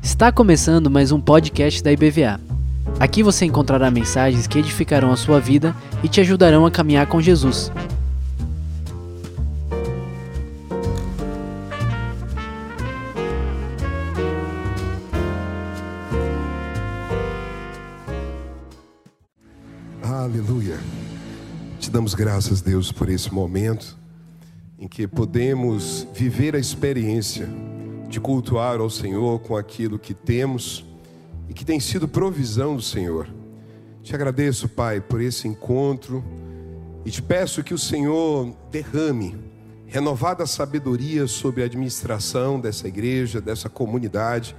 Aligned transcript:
Está 0.00 0.30
começando 0.30 0.88
mais 0.88 1.10
um 1.10 1.20
podcast 1.20 1.82
da 1.82 1.90
IBVA. 1.90 2.40
Aqui 3.00 3.20
você 3.24 3.44
encontrará 3.44 3.90
mensagens 3.90 4.46
que 4.46 4.60
edificarão 4.60 5.10
a 5.10 5.16
sua 5.16 5.40
vida 5.40 5.74
e 6.00 6.08
te 6.08 6.20
ajudarão 6.20 6.64
a 6.64 6.70
caminhar 6.70 7.08
com 7.08 7.20
Jesus. 7.20 7.72
Aleluia. 20.00 20.78
Te 21.80 21.90
damos 21.90 22.14
graças, 22.14 22.60
Deus, 22.60 22.92
por 22.92 23.08
esse 23.08 23.34
momento 23.34 23.98
em 24.78 24.86
que 24.86 25.08
podemos 25.08 26.06
viver 26.14 26.54
a 26.54 26.58
experiência 26.58 27.48
de 28.08 28.20
cultuar 28.20 28.80
ao 28.80 28.88
Senhor 28.88 29.40
com 29.40 29.56
aquilo 29.56 29.98
que 29.98 30.14
temos 30.14 30.84
e 31.48 31.52
que 31.54 31.64
tem 31.64 31.80
sido 31.80 32.06
provisão 32.06 32.76
do 32.76 32.82
Senhor. 32.82 33.28
Te 34.02 34.14
agradeço, 34.14 34.68
Pai, 34.68 35.00
por 35.00 35.20
esse 35.20 35.48
encontro 35.48 36.24
e 37.04 37.10
te 37.10 37.20
peço 37.20 37.64
que 37.64 37.74
o 37.74 37.78
Senhor 37.78 38.54
derrame 38.70 39.36
renovada 39.86 40.46
sabedoria 40.46 41.26
sobre 41.26 41.62
a 41.62 41.66
administração 41.66 42.60
dessa 42.60 42.86
igreja, 42.86 43.40
dessa 43.40 43.68
comunidade, 43.68 44.54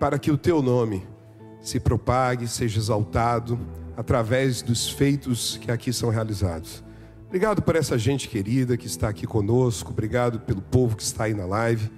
para 0.00 0.18
que 0.18 0.30
o 0.30 0.38
teu 0.38 0.62
nome 0.62 1.06
se 1.60 1.78
propague, 1.78 2.48
seja 2.48 2.78
exaltado 2.78 3.58
através 3.96 4.62
dos 4.62 4.88
feitos 4.88 5.58
que 5.58 5.70
aqui 5.70 5.92
são 5.92 6.08
realizados. 6.08 6.82
Obrigado 7.28 7.60
por 7.60 7.76
essa 7.76 7.98
gente 7.98 8.26
querida 8.26 8.74
que 8.74 8.86
está 8.86 9.10
aqui 9.10 9.26
conosco, 9.26 9.90
obrigado 9.90 10.40
pelo 10.40 10.62
povo 10.62 10.96
que 10.96 11.02
está 11.02 11.24
aí 11.24 11.34
na 11.34 11.44
live. 11.44 11.90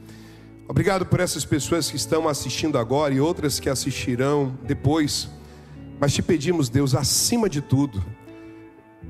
Obrigado 0.68 1.06
por 1.06 1.20
essas 1.20 1.44
pessoas 1.44 1.88
que 1.88 1.96
estão 1.96 2.28
assistindo 2.28 2.76
agora 2.76 3.14
e 3.14 3.20
outras 3.20 3.60
que 3.60 3.68
assistirão 3.68 4.58
depois. 4.64 5.30
Mas 6.00 6.12
te 6.12 6.20
pedimos, 6.20 6.68
Deus, 6.68 6.96
acima 6.96 7.48
de 7.48 7.60
tudo, 7.60 8.04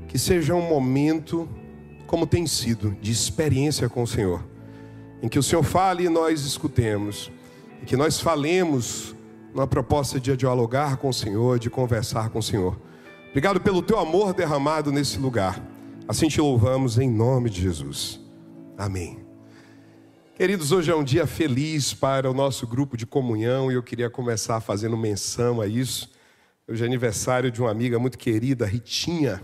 que 0.07 0.19
seja 0.19 0.53
um 0.53 0.61
momento, 0.61 1.49
como 2.05 2.27
tem 2.27 2.45
sido, 2.45 2.95
de 3.01 3.11
experiência 3.11 3.89
com 3.89 4.03
o 4.03 4.07
Senhor, 4.07 4.45
em 5.23 5.27
que 5.27 5.39
o 5.39 5.43
Senhor 5.43 5.63
fale 5.63 6.05
e 6.05 6.09
nós 6.09 6.45
escutemos, 6.45 7.31
e 7.81 7.85
que 7.85 7.97
nós 7.97 8.19
falemos 8.19 9.15
numa 9.55 9.65
proposta 9.65 10.19
de 10.19 10.37
dialogar 10.37 10.97
com 10.97 11.09
o 11.09 11.13
Senhor, 11.13 11.57
de 11.57 11.71
conversar 11.71 12.29
com 12.29 12.37
o 12.37 12.43
Senhor. 12.43 12.79
Obrigado 13.31 13.59
pelo 13.59 13.81
teu 13.81 13.97
amor 13.97 14.35
derramado 14.35 14.91
nesse 14.91 15.17
lugar. 15.17 15.70
Assim 16.11 16.27
te 16.27 16.41
louvamos 16.41 16.97
em 16.97 17.09
nome 17.09 17.49
de 17.49 17.61
Jesus. 17.61 18.19
Amém. 18.77 19.25
Queridos, 20.35 20.73
hoje 20.73 20.91
é 20.91 20.95
um 20.95 21.05
dia 21.05 21.25
feliz 21.25 21.93
para 21.93 22.29
o 22.29 22.33
nosso 22.33 22.67
grupo 22.67 22.97
de 22.97 23.05
comunhão 23.05 23.71
e 23.71 23.75
eu 23.75 23.81
queria 23.81 24.09
começar 24.09 24.59
fazendo 24.59 24.97
menção 24.97 25.61
a 25.61 25.67
isso. 25.67 26.11
Hoje 26.67 26.83
é 26.83 26.85
aniversário 26.85 27.49
de 27.49 27.61
uma 27.61 27.71
amiga 27.71 27.97
muito 27.97 28.17
querida, 28.17 28.65
Ritinha, 28.65 29.41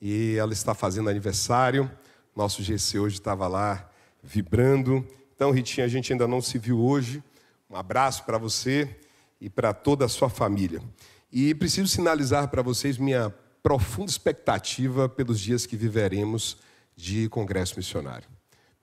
e 0.00 0.34
ela 0.34 0.52
está 0.52 0.74
fazendo 0.74 1.08
aniversário. 1.08 1.88
Nosso 2.34 2.64
GC 2.64 2.98
hoje 2.98 3.14
estava 3.14 3.46
lá 3.46 3.88
vibrando. 4.24 5.06
Então, 5.36 5.52
Ritinha, 5.52 5.86
a 5.86 5.88
gente 5.88 6.12
ainda 6.12 6.26
não 6.26 6.40
se 6.40 6.58
viu 6.58 6.80
hoje. 6.80 7.22
Um 7.70 7.76
abraço 7.76 8.24
para 8.24 8.38
você 8.38 8.90
e 9.40 9.48
para 9.48 9.72
toda 9.72 10.04
a 10.04 10.08
sua 10.08 10.28
família. 10.28 10.82
E 11.30 11.54
preciso 11.54 11.86
sinalizar 11.86 12.48
para 12.48 12.60
vocês 12.60 12.98
minha 12.98 13.32
profunda 13.62 14.10
expectativa 14.10 15.08
pelos 15.08 15.38
dias 15.38 15.64
que 15.66 15.76
viveremos 15.76 16.58
de 16.96 17.28
congresso 17.28 17.76
missionário. 17.76 18.28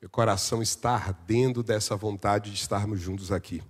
Meu 0.02 0.10
coração 0.10 0.62
está 0.62 0.92
ardendo 0.92 1.62
dessa 1.62 1.96
vontade 1.96 2.50
de 2.50 2.56
estarmos 2.56 3.02
juntos 3.02 3.32
aqui. 3.32 3.62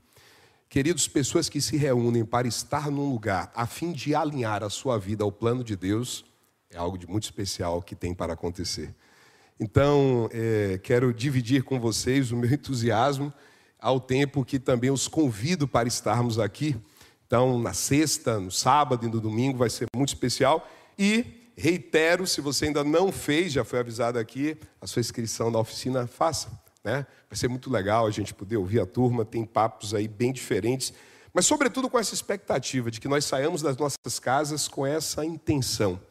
Queridos, 0.70 1.08
pessoas 1.08 1.50
que 1.50 1.60
se 1.60 1.76
reúnem 1.76 2.24
para 2.24 2.48
estar 2.48 2.92
num 2.92 3.12
lugar 3.12 3.52
a 3.56 3.66
fim 3.66 3.92
de 3.92 4.14
alinhar 4.14 4.64
a 4.64 4.69
sua 4.69 5.00
vida 5.00 5.24
ao 5.24 5.31
plano 5.31 5.64
de 5.64 5.75
Deus, 5.75 6.24
é 6.69 6.78
algo 6.78 6.96
de 6.96 7.08
muito 7.08 7.24
especial 7.24 7.81
que 7.81 7.96
tem 7.96 8.14
para 8.14 8.34
acontecer. 8.34 8.94
Então, 9.59 10.30
é, 10.31 10.80
quero 10.84 11.12
dividir 11.12 11.64
com 11.64 11.80
vocês 11.80 12.31
o 12.31 12.38
meu 12.38 12.50
entusiasmo 12.53 13.34
ao 13.80 14.00
tempo 14.00 14.46
que 14.46 14.59
também 14.59 14.92
os 14.92 15.08
convido 15.08 15.68
para 15.68 15.88
estarmos 15.88 16.38
aqui. 16.38 16.75
Então, 17.25 17.58
na 17.58 17.74
sexta, 17.74 18.40
no 18.40 18.52
sábado 18.52 19.08
e 19.08 19.09
no 19.09 19.19
domingo 19.19 19.58
vai 19.58 19.69
ser 19.72 19.88
muito 19.96 20.09
especial. 20.09 20.68
E 21.02 21.52
reitero, 21.56 22.28
se 22.28 22.42
você 22.42 22.66
ainda 22.66 22.84
não 22.84 23.10
fez, 23.10 23.54
já 23.54 23.64
foi 23.64 23.80
avisado 23.80 24.20
aqui, 24.20 24.58
a 24.82 24.86
sua 24.86 25.00
inscrição 25.00 25.50
na 25.50 25.58
oficina, 25.58 26.06
faça. 26.06 26.52
Né? 26.84 27.08
Vai 27.30 27.38
ser 27.38 27.48
muito 27.48 27.72
legal 27.72 28.06
a 28.06 28.12
gente 28.12 28.34
poder 28.34 28.58
ouvir 28.58 28.82
a 28.82 28.86
turma, 28.86 29.24
tem 29.24 29.46
papos 29.46 29.94
aí 29.94 30.10
bem 30.10 30.34
diferentes, 30.34 30.94
mas 31.34 31.46
sobretudo 31.46 31.90
com 31.90 31.98
essa 31.98 32.14
expectativa 32.14 32.92
de 32.92 33.00
que 33.00 33.08
nós 33.08 33.24
saiamos 33.24 33.62
das 33.62 33.78
nossas 33.78 34.20
casas 34.20 34.68
com 34.68 34.86
essa 34.86 35.24
intenção. 35.24 36.02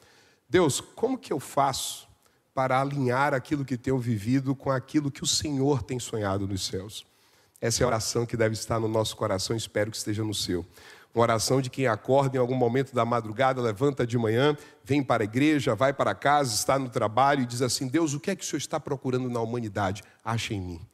Deus, 0.48 0.80
como 0.80 1.18
que 1.18 1.34
eu 1.34 1.38
faço 1.38 2.08
para 2.54 2.80
alinhar 2.80 3.34
aquilo 3.34 3.66
que 3.66 3.76
tenho 3.76 3.98
vivido 3.98 4.54
com 4.54 4.70
aquilo 4.70 5.10
que 5.10 5.22
o 5.22 5.26
Senhor 5.26 5.82
tem 5.82 5.98
sonhado 5.98 6.48
nos 6.48 6.66
céus? 6.66 7.04
Essa 7.60 7.82
é 7.82 7.84
a 7.84 7.88
oração 7.88 8.24
que 8.24 8.38
deve 8.38 8.54
estar 8.54 8.80
no 8.80 8.88
nosso 8.88 9.16
coração, 9.16 9.54
espero 9.54 9.90
que 9.90 9.98
esteja 9.98 10.24
no 10.24 10.32
seu. 10.32 10.64
Uma 11.14 11.22
oração 11.22 11.60
de 11.60 11.70
quem 11.70 11.86
acorda 11.86 12.36
em 12.36 12.40
algum 12.40 12.54
momento 12.54 12.94
da 12.94 13.04
madrugada, 13.04 13.60
levanta 13.60 14.06
de 14.06 14.16
manhã, 14.18 14.56
vem 14.84 15.02
para 15.02 15.22
a 15.22 15.26
igreja, 15.26 15.74
vai 15.74 15.92
para 15.92 16.14
casa, 16.14 16.54
está 16.54 16.78
no 16.78 16.88
trabalho 16.88 17.42
e 17.42 17.46
diz 17.46 17.62
assim: 17.62 17.88
Deus, 17.88 18.14
o 18.14 18.20
que 18.20 18.30
é 18.30 18.36
que 18.36 18.44
o 18.44 18.46
Senhor 18.46 18.58
está 18.58 18.78
procurando 18.78 19.28
na 19.28 19.40
humanidade? 19.40 20.02
Acha 20.24 20.54
em 20.54 20.60
mim. 20.60 20.86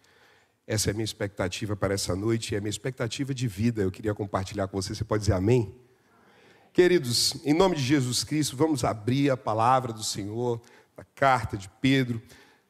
Essa 0.67 0.91
é 0.91 0.93
a 0.93 0.95
minha 0.95 1.05
expectativa 1.05 1.77
para 1.77 1.93
essa 1.93 2.17
noite, 2.17 2.55
é 2.55 2.59
a 2.59 2.61
minha 2.61 2.71
expectativa 2.71 3.35
de 3.35 3.47
vida. 3.47 3.83
Eu 3.83 3.91
queria 3.91 4.15
compartilhar 4.15 4.67
com 4.67 4.81
você. 4.81 4.95
Você 4.95 5.05
pode 5.05 5.23
dizer 5.23 5.35
amém? 5.35 5.75
Queridos, 6.73 7.37
em 7.45 7.53
nome 7.53 7.77
de 7.77 7.83
Jesus 7.83 8.25
Cristo, 8.25 8.57
vamos 8.57 8.83
abrir 8.83 9.31
a 9.31 9.37
palavra 9.37 9.93
do 9.93 10.03
Senhor, 10.03 10.61
a 10.97 11.05
carta 11.05 11.57
de 11.57 11.69
Pedro, 11.81 12.21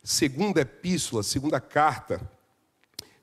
segunda 0.03 0.61
epístola, 0.61 1.23
segunda 1.23 1.61
carta, 1.61 2.21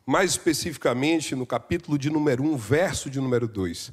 mais 0.06 0.32
especificamente 0.32 1.36
no 1.36 1.46
capítulo 1.46 1.98
de 1.98 2.10
número 2.10 2.44
1, 2.44 2.58
verso 2.58 3.10
de 3.10 3.20
número 3.20 3.48
2. 3.48 3.92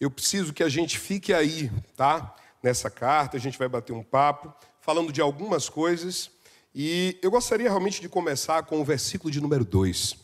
Eu 0.00 0.10
preciso 0.10 0.52
que 0.52 0.62
a 0.62 0.68
gente 0.68 0.98
fique 0.98 1.32
aí, 1.32 1.70
tá? 1.96 2.34
Nessa 2.62 2.90
carta, 2.90 3.36
a 3.36 3.40
gente 3.40 3.58
vai 3.58 3.68
bater 3.68 3.92
um 3.92 4.02
papo, 4.02 4.52
falando 4.80 5.12
de 5.12 5.20
algumas 5.20 5.68
coisas, 5.68 6.30
e 6.74 7.16
eu 7.22 7.30
gostaria 7.30 7.68
realmente 7.68 8.00
de 8.00 8.08
começar 8.08 8.64
com 8.64 8.80
o 8.80 8.84
versículo 8.84 9.30
de 9.30 9.40
número 9.40 9.64
2. 9.64 10.16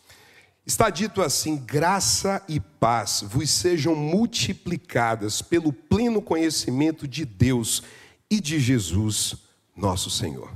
Está 0.67 0.91
dito 0.91 1.23
assim: 1.23 1.57
graça 1.57 2.45
e 2.49 2.59
paz 2.59 3.23
vos 3.27 3.49
sejam 3.51 3.95
multiplicadas 3.95 5.41
pelo 5.41 5.73
pleno 5.73 6.21
conhecimento 6.21 7.07
de 7.07 7.25
Deus 7.25 7.83
e 8.29 8.41
de 8.41 8.59
Jesus, 8.59 9.37
nosso 9.77 10.11
Senhor. 10.11 10.53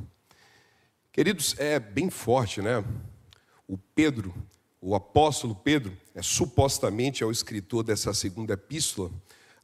Queridos, 1.12 1.54
é 1.58 1.78
bem 1.78 2.10
forte, 2.10 2.60
né? 2.60 2.84
O 3.68 3.78
Pedro, 3.78 4.34
o 4.80 4.94
apóstolo 4.94 5.54
Pedro, 5.54 5.96
é, 6.14 6.22
supostamente 6.22 7.22
é 7.22 7.26
o 7.26 7.32
escritor 7.32 7.82
dessa 7.82 8.14
segunda 8.14 8.54
epístola. 8.54 9.10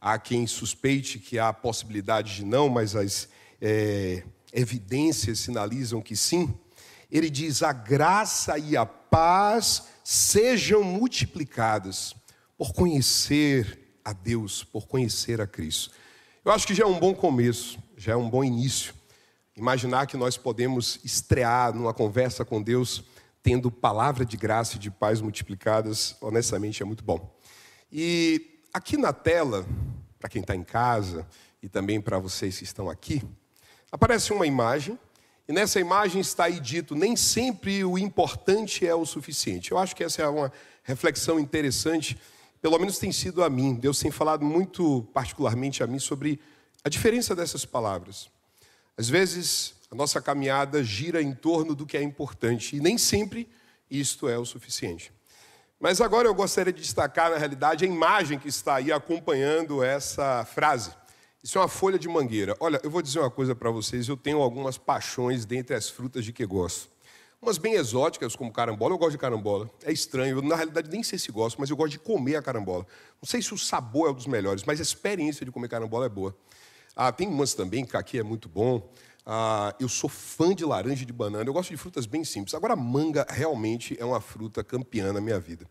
Há 0.01 0.19
quem 0.19 0.47
suspeite 0.47 1.19
que 1.19 1.39
há 1.39 1.53
possibilidade 1.53 2.37
de 2.37 2.45
não, 2.45 2.69
mas 2.69 2.97
as 2.97 3.29
é, 3.61 4.25
evidências 4.53 5.39
sinalizam 5.39 6.03
que 6.03 6.17
sim. 6.17 6.53
Ele 7.11 7.31
diz: 7.31 7.63
a 7.63 7.73
graça 7.73 8.59
e 8.59 8.77
a 8.77 8.85
paz 8.85 9.85
sejam 10.03 10.83
multiplicadas 10.83 12.15
por 12.59 12.73
conhecer 12.73 13.99
a 14.05 14.13
Deus, 14.13 14.65
por 14.65 14.87
conhecer 14.87 15.41
a 15.41 15.47
Cristo. 15.47 15.93
Eu 16.45 16.51
acho 16.53 16.67
que 16.67 16.75
já 16.75 16.85
é 16.85 16.87
um 16.87 16.99
bom 16.99 17.15
começo, 17.15 17.79
já 17.97 18.13
é 18.13 18.17
um 18.17 18.29
bom 18.29 18.43
início. 18.43 18.95
Imaginar 19.55 20.07
que 20.07 20.17
nós 20.17 20.37
podemos 20.37 20.99
estrear 21.05 21.75
numa 21.75 21.93
conversa 21.93 22.45
com 22.45 22.63
Deus 22.63 23.05
tendo 23.43 23.71
palavra 23.71 24.25
de 24.25 24.37
graça 24.37 24.77
e 24.77 24.79
de 24.79 24.91
paz 24.91 25.21
multiplicadas, 25.21 26.17
honestamente 26.21 26.83
é 26.83 26.87
muito 26.87 27.03
bom. 27.03 27.35
E 27.91 28.61
aqui 28.73 28.97
na 28.97 29.13
tela, 29.13 29.67
para 30.19 30.29
quem 30.29 30.43
está 30.43 30.55
em 30.55 30.63
casa 30.63 31.27
e 31.63 31.69
também 31.69 32.01
para 32.01 32.19
vocês 32.19 32.59
que 32.59 32.65
estão 32.65 32.89
aqui, 32.89 33.23
aparece 33.91 34.33
uma 34.33 34.47
imagem, 34.47 34.99
e 35.49 35.53
nessa 35.53 35.81
imagem 35.81 36.21
está 36.21 36.45
aí 36.45 36.61
dito: 36.61 36.95
nem 36.95 37.17
sempre 37.17 37.85
o 37.85 37.99
importante 37.99 38.87
é 38.87 38.95
o 38.95 39.05
suficiente. 39.05 39.73
Eu 39.73 39.79
acho 39.79 39.97
que 39.97 40.05
essa 40.05 40.23
é 40.23 40.29
uma 40.29 40.53
reflexão 40.85 41.41
interessante, 41.41 42.17
pelo 42.63 42.79
menos 42.79 42.99
tem 42.99 43.11
sido 43.11 43.43
a 43.43 43.51
mim. 43.51 43.75
Deus 43.75 43.99
tem 43.99 44.13
falado 44.13 44.45
muito 44.45 45.03
particularmente 45.13 45.83
a 45.83 45.89
mim 45.89 45.99
sobre 45.99 46.39
a 46.85 46.89
diferença 46.89 47.35
dessas 47.35 47.65
palavras. 47.65 48.31
Às 48.97 49.09
vezes, 49.09 49.75
a 49.91 49.95
nossa 49.95 50.21
caminhada 50.21 50.85
gira 50.85 51.21
em 51.21 51.35
torno 51.35 51.75
do 51.75 51.85
que 51.85 51.97
é 51.97 52.03
importante 52.03 52.77
e 52.77 52.81
nem 52.81 52.97
sempre 52.97 53.49
isto 53.91 54.29
é 54.29 54.39
o 54.39 54.45
suficiente. 54.45 55.13
Mas 55.81 56.01
agora 56.01 56.29
eu 56.29 56.35
gostaria 56.35 56.73
de 56.73 56.81
destacar, 56.81 57.31
na 57.31 57.39
realidade, 57.39 57.85
a 57.85 57.89
imagem 57.89 58.39
que 58.39 58.49
está 58.49 58.77
aí 58.77 58.93
acompanhando 58.93 59.83
essa 59.83 60.45
frase. 60.45 60.93
Isso 61.43 61.57
é 61.57 61.61
uma 61.63 61.69
folha 61.69 61.99
de 61.99 62.07
mangueira. 62.07 62.55
Olha, 62.61 62.79
eu 62.85 62.91
vou 62.91 63.01
dizer 63.01 63.19
uma 63.19 63.31
coisa 63.31 63.55
para 63.55 63.71
vocês: 63.71 64.07
eu 64.07 64.17
tenho 64.17 64.43
algumas 64.43 64.77
paixões 64.77 65.47
dentre 65.47 65.75
as 65.75 65.89
frutas 65.89 66.25
de 66.25 66.33
que 66.33 66.45
gosto. 66.45 66.91
Umas 67.41 67.57
bem 67.57 67.73
exóticas, 67.73 68.37
como 68.37 68.53
carambola, 68.53 68.93
eu 68.93 68.99
gosto 68.99 69.13
de 69.13 69.19
carambola. 69.19 69.71
É 69.83 69.91
estranho, 69.91 70.37
eu, 70.37 70.43
na 70.43 70.55
realidade 70.55 70.91
nem 70.91 71.03
sei 71.03 71.19
se 71.19 71.33
gosto, 71.33 71.59
mas 71.59 71.71
eu 71.71 71.77
gosto 71.77 71.93
de 71.93 71.99
comer 71.99 72.37
a 72.37 72.43
carambola. 72.43 72.87
Não 73.21 73.27
sei 73.27 73.41
se 73.41 73.55
o 73.55 73.59
sabor 73.59 74.09
é 74.09 74.11
um 74.11 74.15
dos 74.15 74.27
melhores, 74.27 74.63
mas 74.65 74.79
a 74.79 74.83
experiência 74.83 75.47
de 75.47 75.51
comer 75.51 75.69
carambola 75.69 76.05
é 76.05 76.09
boa. 76.11 76.37
Ah, 76.95 77.11
tem 77.11 77.27
umas 77.27 77.55
também, 77.55 77.87
que 77.87 77.97
aqui 77.97 78.19
é 78.19 78.23
muito 78.23 78.47
bom. 78.47 78.87
Ah, 79.25 79.75
eu 79.79 79.89
sou 79.89 80.09
fã 80.09 80.55
de 80.55 80.65
laranja 80.65 81.03
e 81.03 81.07
de 81.07 81.13
banana. 81.13 81.49
Eu 81.49 81.53
gosto 81.53 81.71
de 81.71 81.77
frutas 81.77 82.07
bem 82.07 82.25
simples. 82.25 82.55
Agora, 82.55 82.75
manga 82.75 83.27
realmente 83.29 83.97
é 84.01 84.05
uma 84.05 84.21
fruta 84.21 84.65
campeã 84.65 85.13
na 85.13 85.21
minha 85.21 85.39
vida. 85.39 85.67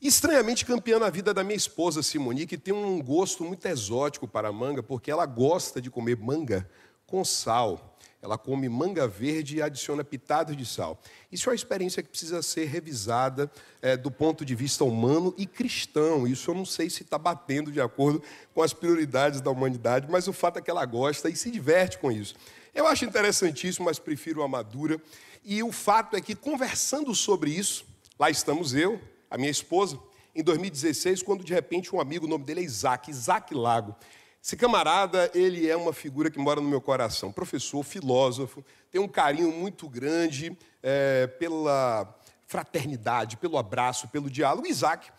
Estranhamente 0.00 0.64
campeã 0.64 0.98
na 0.98 1.10
vida 1.10 1.34
da 1.34 1.42
minha 1.42 1.56
esposa 1.56 2.04
Simone, 2.04 2.46
que 2.46 2.56
tem 2.56 2.72
um 2.72 3.02
gosto 3.02 3.42
muito 3.42 3.66
exótico 3.66 4.28
para 4.28 4.48
a 4.48 4.52
manga, 4.52 4.80
porque 4.80 5.10
ela 5.10 5.26
gosta 5.26 5.80
de 5.80 5.90
comer 5.90 6.16
manga 6.16 6.70
com 7.04 7.24
sal. 7.24 7.98
Ela 8.20 8.36
come 8.36 8.68
manga 8.68 9.06
verde 9.06 9.56
e 9.56 9.62
adiciona 9.62 10.04
pitadas 10.04 10.56
de 10.56 10.66
sal. 10.66 11.00
Isso 11.30 11.48
é 11.48 11.50
uma 11.50 11.56
experiência 11.56 12.02
que 12.02 12.08
precisa 12.08 12.42
ser 12.42 12.66
revisada 12.66 13.50
é, 13.80 13.96
do 13.96 14.10
ponto 14.10 14.44
de 14.44 14.54
vista 14.54 14.84
humano 14.84 15.32
e 15.36 15.46
cristão. 15.46 16.26
Isso 16.26 16.50
eu 16.50 16.54
não 16.54 16.64
sei 16.64 16.90
se 16.90 17.02
está 17.02 17.16
batendo 17.16 17.70
de 17.70 17.80
acordo 17.80 18.22
com 18.54 18.62
as 18.62 18.72
prioridades 18.72 19.40
da 19.40 19.50
humanidade, 19.50 20.08
mas 20.10 20.26
o 20.26 20.32
fato 20.32 20.58
é 20.58 20.62
que 20.62 20.70
ela 20.70 20.84
gosta 20.84 21.28
e 21.28 21.36
se 21.36 21.50
diverte 21.50 21.98
com 21.98 22.10
isso. 22.10 22.34
Eu 22.78 22.86
acho 22.86 23.04
interessantíssimo, 23.04 23.86
mas 23.86 23.98
prefiro 23.98 24.40
a 24.40 24.46
madura. 24.46 25.02
E 25.44 25.60
o 25.64 25.72
fato 25.72 26.14
é 26.14 26.20
que, 26.20 26.36
conversando 26.36 27.12
sobre 27.12 27.50
isso, 27.50 27.84
lá 28.16 28.30
estamos 28.30 28.72
eu, 28.72 29.00
a 29.28 29.36
minha 29.36 29.50
esposa, 29.50 29.98
em 30.32 30.44
2016, 30.44 31.24
quando 31.24 31.42
de 31.42 31.52
repente 31.52 31.92
um 31.92 32.00
amigo, 32.00 32.26
o 32.26 32.28
nome 32.28 32.44
dele 32.44 32.60
é 32.60 32.62
Isaac, 32.62 33.10
Isaac 33.10 33.52
Lago, 33.52 33.96
esse 34.40 34.56
camarada, 34.56 35.28
ele 35.34 35.68
é 35.68 35.76
uma 35.76 35.92
figura 35.92 36.30
que 36.30 36.38
mora 36.38 36.60
no 36.60 36.68
meu 36.68 36.80
coração. 36.80 37.32
Professor, 37.32 37.82
filósofo, 37.82 38.64
tem 38.92 39.00
um 39.00 39.08
carinho 39.08 39.50
muito 39.50 39.88
grande 39.88 40.56
é, 40.80 41.26
pela 41.26 42.16
fraternidade, 42.46 43.38
pelo 43.38 43.58
abraço, 43.58 44.06
pelo 44.06 44.30
diálogo. 44.30 44.68
Isaac, 44.68 45.10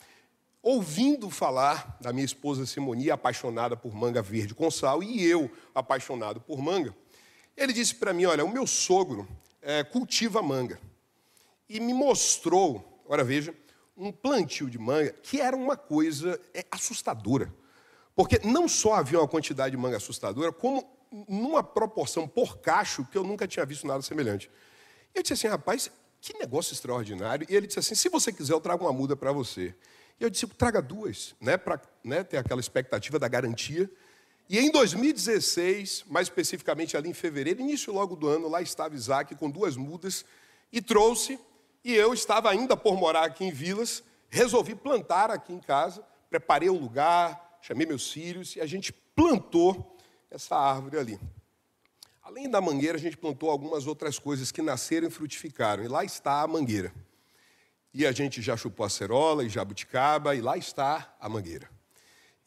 ouvindo 0.64 1.30
falar 1.30 1.98
da 2.00 2.14
minha 2.14 2.26
esposa 2.26 2.66
Simonia, 2.66 3.16
apaixonada 3.16 3.76
por 3.76 3.94
manga 3.94 4.22
verde 4.22 4.56
com 4.56 4.72
sal, 4.72 5.04
e 5.04 5.22
eu, 5.26 5.52
apaixonado 5.76 6.40
por 6.40 6.62
manga, 6.62 6.96
ele 7.60 7.74
disse 7.74 7.96
para 7.96 8.14
mim: 8.14 8.26
Olha, 8.26 8.44
o 8.44 8.50
meu 8.50 8.66
sogro 8.66 9.28
é, 9.62 9.84
cultiva 9.84 10.42
manga. 10.42 10.80
E 11.68 11.80
me 11.80 11.94
mostrou, 11.94 13.02
agora 13.06 13.24
veja, 13.24 13.54
um 13.96 14.12
plantio 14.12 14.70
de 14.70 14.80
manga 14.80 15.12
que 15.22 15.40
era 15.40 15.56
uma 15.56 15.78
coisa 15.78 16.40
é, 16.54 16.66
assustadora. 16.72 17.54
Porque 18.16 18.40
não 18.44 18.68
só 18.68 18.96
havia 18.96 19.20
uma 19.20 19.28
quantidade 19.28 19.72
de 19.72 19.78
manga 19.78 19.98
assustadora, 19.98 20.52
como 20.52 20.90
numa 21.28 21.64
proporção 21.64 22.28
por 22.28 22.58
cacho 22.60 23.06
que 23.06 23.18
eu 23.18 23.24
nunca 23.24 23.48
tinha 23.48 23.66
visto 23.66 23.86
nada 23.86 24.02
semelhante. 24.02 24.50
Eu 25.14 25.22
disse 25.22 25.34
assim, 25.34 25.48
rapaz, 25.48 25.92
que 26.22 26.38
negócio 26.38 26.74
extraordinário. 26.74 27.48
E 27.50 27.56
ele 27.56 27.68
disse 27.68 27.80
assim: 27.80 27.96
se 27.96 28.10
você 28.10 28.32
quiser, 28.32 28.54
eu 28.54 28.62
trago 28.62 28.86
uma 28.86 28.94
muda 28.94 29.16
para 29.16 29.32
você. 29.32 29.76
E 30.20 30.24
eu 30.24 30.30
disse: 30.30 30.48
traga 30.48 30.82
duas, 30.82 31.36
né, 31.40 31.58
para 31.58 31.82
né, 32.04 32.24
ter 32.24 32.38
aquela 32.38 32.60
expectativa 32.60 33.18
da 33.18 33.28
garantia. 33.28 33.90
E 34.50 34.58
em 34.58 34.72
2016, 34.72 36.06
mais 36.08 36.26
especificamente 36.26 36.98
ali 36.98 37.08
em 37.08 37.14
fevereiro, 37.14 37.62
início 37.62 37.94
logo 37.94 38.16
do 38.16 38.28
ano, 38.28 38.48
lá 38.48 38.64
estava 38.64 38.96
Isaac 38.96 39.36
com 39.36 39.48
duas 39.48 39.78
mudas 39.78 40.26
e 40.72 40.82
trouxe. 40.82 41.40
E 41.84 41.94
eu 41.94 42.16
estava 42.16 42.50
ainda 42.50 42.76
por 42.76 42.98
morar 42.98 43.26
aqui 43.26 43.46
em 43.46 43.52
Vilas, 43.52 44.04
resolvi 44.28 44.74
plantar 44.74 45.30
aqui 45.30 45.54
em 45.54 45.60
casa, 45.60 46.04
preparei 46.32 46.68
o 46.68 46.74
lugar, 46.74 47.60
chamei 47.62 47.86
meus 47.86 48.12
filhos 48.12 48.56
e 48.56 48.62
a 48.62 48.66
gente 48.66 48.92
plantou 48.92 49.96
essa 50.32 50.56
árvore 50.56 50.98
ali. 50.98 51.20
Além 52.24 52.50
da 52.50 52.60
mangueira, 52.60 52.98
a 52.98 53.02
gente 53.02 53.18
plantou 53.18 53.52
algumas 53.52 53.86
outras 53.86 54.18
coisas 54.18 54.52
que 54.52 54.64
nasceram 54.64 55.08
e 55.08 55.12
frutificaram. 55.12 55.84
E 55.84 55.88
lá 55.88 56.04
está 56.04 56.42
a 56.42 56.48
mangueira. 56.48 56.92
E 57.94 58.06
a 58.06 58.12
gente 58.12 58.42
já 58.42 58.58
chupou 58.58 58.86
acerola 58.86 59.44
e 59.44 59.50
jabuticaba, 59.50 60.36
e 60.36 60.42
lá 60.42 60.58
está 60.58 61.16
a 61.20 61.30
mangueira. 61.30 61.70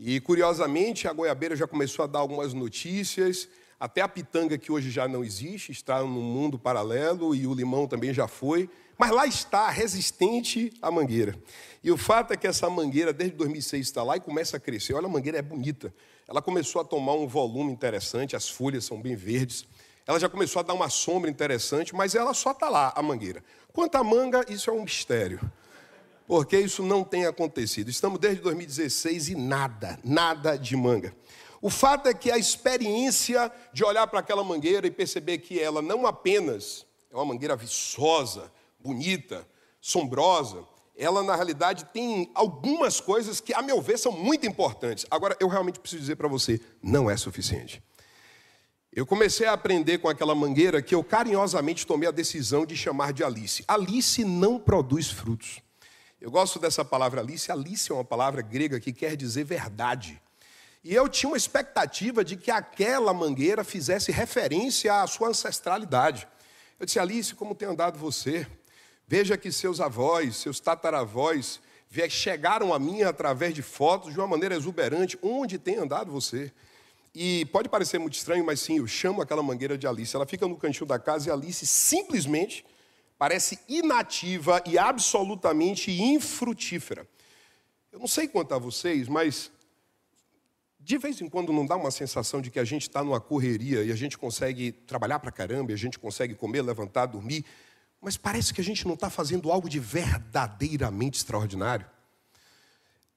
E 0.05 0.19
curiosamente, 0.19 1.07
a 1.07 1.13
goiabeira 1.13 1.55
já 1.55 1.65
começou 1.65 2.03
a 2.03 2.09
dar 2.09 2.19
algumas 2.19 2.53
notícias, 2.53 3.49
até 3.79 4.01
a 4.01 4.09
pitanga, 4.09 4.59
que 4.59 4.73
hoje 4.73 4.91
já 4.91 5.07
não 5.07 5.23
existe, 5.23 5.71
está 5.71 6.01
no 6.01 6.09
mundo 6.09 6.59
paralelo, 6.59 7.37
e 7.37 7.47
o 7.47 7.55
limão 7.55 7.87
também 7.87 8.13
já 8.13 8.27
foi. 8.27 8.69
Mas 8.99 9.13
lá 9.13 9.29
está, 9.29 9.71
resistente 9.71 10.73
à 10.83 10.91
mangueira. 10.91 11.39
E 11.85 11.93
o 11.93 11.97
fato 11.97 12.33
é 12.33 12.37
que 12.37 12.49
essa 12.49 12.69
mangueira, 12.69 13.13
desde 13.13 13.37
2006, 13.37 13.87
está 13.87 14.03
lá 14.03 14.17
e 14.17 14.21
começa 14.21 14.57
a 14.57 14.61
crescer. 14.61 14.93
Olha, 14.95 15.07
a 15.07 15.09
mangueira 15.09 15.39
é 15.39 15.43
bonita. 15.43 15.95
Ela 16.27 16.43
começou 16.43 16.83
a 16.83 16.85
tomar 16.85 17.15
um 17.15 17.29
volume 17.29 17.71
interessante, 17.71 18.35
as 18.35 18.49
folhas 18.49 18.85
são 18.85 19.01
bem 19.01 19.15
verdes. 19.15 19.65
Ela 20.05 20.19
já 20.19 20.29
começou 20.29 20.59
a 20.59 20.65
dar 20.65 20.75
uma 20.75 20.89
sombra 20.89 21.31
interessante, 21.31 21.95
mas 21.95 22.17
ela 22.17 22.35
só 22.35 22.51
está 22.51 22.69
lá, 22.69 22.93
a 22.97 23.03
mangueira. 23.05 23.45
Quanto 23.73 23.95
à 23.95 24.03
manga, 24.03 24.45
isso 24.49 24.69
é 24.69 24.73
um 24.73 24.83
mistério. 24.83 25.39
Porque 26.33 26.59
isso 26.59 26.83
não 26.83 27.05
tem 27.05 27.27
acontecido. 27.27 27.91
Estamos 27.91 28.19
desde 28.19 28.41
2016 28.41 29.29
e 29.29 29.35
nada, 29.35 29.99
nada 30.03 30.57
de 30.57 30.75
manga. 30.75 31.15
O 31.61 31.69
fato 31.69 32.09
é 32.09 32.15
que 32.15 32.31
a 32.31 32.39
experiência 32.39 33.53
de 33.71 33.85
olhar 33.85 34.07
para 34.07 34.21
aquela 34.21 34.43
mangueira 34.43 34.87
e 34.87 34.91
perceber 34.91 35.37
que 35.37 35.61
ela 35.61 35.83
não 35.83 36.07
apenas 36.07 36.87
é 37.11 37.17
uma 37.17 37.27
mangueira 37.27 37.55
viçosa, 37.55 38.51
bonita, 38.81 39.47
sombrosa, 39.79 40.65
ela 40.97 41.23
na 41.23 41.37
realidade 41.37 41.85
tem 41.93 42.31
algumas 42.35 42.99
coisas 42.99 43.39
que, 43.39 43.53
a 43.53 43.61
meu 43.61 43.83
ver, 43.83 43.99
são 43.99 44.13
muito 44.13 44.47
importantes. 44.47 45.05
Agora, 45.11 45.37
eu 45.39 45.49
realmente 45.49 45.81
preciso 45.81 46.01
dizer 46.01 46.17
para 46.17 46.29
você: 46.29 46.59
não 46.83 47.11
é 47.11 47.17
suficiente. 47.19 47.83
Eu 48.91 49.05
comecei 49.05 49.47
a 49.47 49.53
aprender 49.53 49.99
com 49.99 50.09
aquela 50.09 50.35
mangueira 50.35 50.81
que 50.81 50.95
eu 50.95 51.05
carinhosamente 51.05 51.87
tomei 51.87 52.09
a 52.09 52.11
decisão 52.11 52.65
de 52.65 52.75
chamar 52.75 53.13
de 53.13 53.23
Alice. 53.23 53.63
Alice 53.69 54.25
não 54.25 54.59
produz 54.59 55.11
frutos. 55.11 55.61
Eu 56.23 56.31
gosto 56.31 56.61
dessa 56.61 56.85
palavra 56.85 57.21
Alice. 57.21 57.51
Alice 57.51 57.91
é 57.91 57.95
uma 57.97 58.05
palavra 58.05 58.43
grega 58.43 58.79
que 58.79 58.93
quer 58.93 59.17
dizer 59.17 59.43
verdade. 59.43 60.23
E 60.85 60.95
eu 60.95 61.09
tinha 61.09 61.29
uma 61.29 61.37
expectativa 61.37 62.25
de 62.25 62.37
que 62.37 62.49
aquela 62.49 63.13
mangueira 63.13 63.65
fizesse 63.65 64.13
referência 64.13 65.03
à 65.03 65.07
sua 65.09 65.31
ancestralidade. 65.31 66.29
Eu 66.79 66.87
disse, 66.87 67.01
Alice, 67.01 67.35
como 67.35 67.57
tem 67.57 67.67
andado 67.67 67.99
você? 67.99 68.47
Veja 69.09 69.37
que 69.37 69.51
seus 69.51 69.81
avós, 69.81 70.37
seus 70.37 70.61
tataravós, 70.61 71.59
chegaram 72.09 72.73
a 72.73 72.79
mim 72.79 73.03
através 73.03 73.53
de 73.53 73.61
fotos 73.61 74.13
de 74.13 74.21
uma 74.21 74.29
maneira 74.29 74.55
exuberante. 74.55 75.19
Onde 75.21 75.59
tem 75.59 75.77
andado 75.79 76.13
você? 76.13 76.53
E 77.13 77.47
pode 77.47 77.69
parecer 77.69 77.99
muito 77.99 78.15
estranho, 78.15 78.47
mas 78.47 78.61
sim, 78.61 78.79
eu 78.79 78.87
chamo 78.87 79.21
aquela 79.21 79.43
mangueira 79.43 79.77
de 79.77 79.89
Alice. 79.89 80.15
Ela 80.15 80.25
fica 80.25 80.47
no 80.47 80.57
cantinho 80.57 80.87
da 80.87 81.01
casa 81.01 81.29
e 81.29 81.33
Alice 81.33 81.67
simplesmente 81.67 82.65
parece 83.19 83.59
inativa 83.69 84.63
e 84.67 84.79
absolutamente 84.79 85.91
infrutífera. 85.91 87.07
Eu 87.93 87.99
não 87.99 88.09
sei 88.09 88.27
quanto 88.27 88.55
a 88.55 88.59
vocês, 88.59 89.09
mas 89.09 89.51
de 90.81 90.99
vez 90.99 91.21
em 91.21 91.29
quando 91.29 91.53
não 91.53 91.65
dá 91.65 91.77
uma 91.77 91.91
sensação 91.91 92.41
de 92.41 92.51
que 92.51 92.59
a 92.59 92.65
gente 92.65 92.83
está 92.83 93.05
numa 93.05 93.21
correria 93.21 93.85
e 93.85 93.93
a 93.93 93.97
gente 93.97 94.19
consegue 94.19 94.73
trabalhar 94.73 95.21
para 95.21 95.31
caramba, 95.31 95.71
e 95.71 95.75
a 95.75 95.79
gente 95.79 95.99
consegue 95.99 96.35
comer, 96.35 96.63
levantar, 96.63 97.07
dormir, 97.07 97.45
mas 98.01 98.17
parece 98.17 98.53
que 98.53 98.61
a 98.61 98.65
gente 98.65 98.85
não 98.85 98.95
está 98.95 99.09
fazendo 99.09 99.53
algo 99.53 99.69
de 99.69 99.79
verdadeiramente 99.79 101.19
extraordinário. 101.19 101.87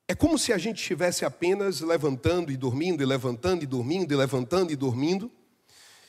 É 0.08 0.14
como 0.14 0.38
se 0.38 0.54
a 0.54 0.58
gente 0.60 0.80
estivesse 0.80 1.26
apenas 1.26 1.82
levantando 1.82 2.52
e 2.52 2.58
dormindo, 2.58 3.02
e 3.02 3.06
levantando 3.06 3.64
e 3.64 3.66
dormindo, 3.66 4.14
e 4.14 4.16
levantando 4.16 4.72
e 4.72 4.76
dormindo. 4.76 5.32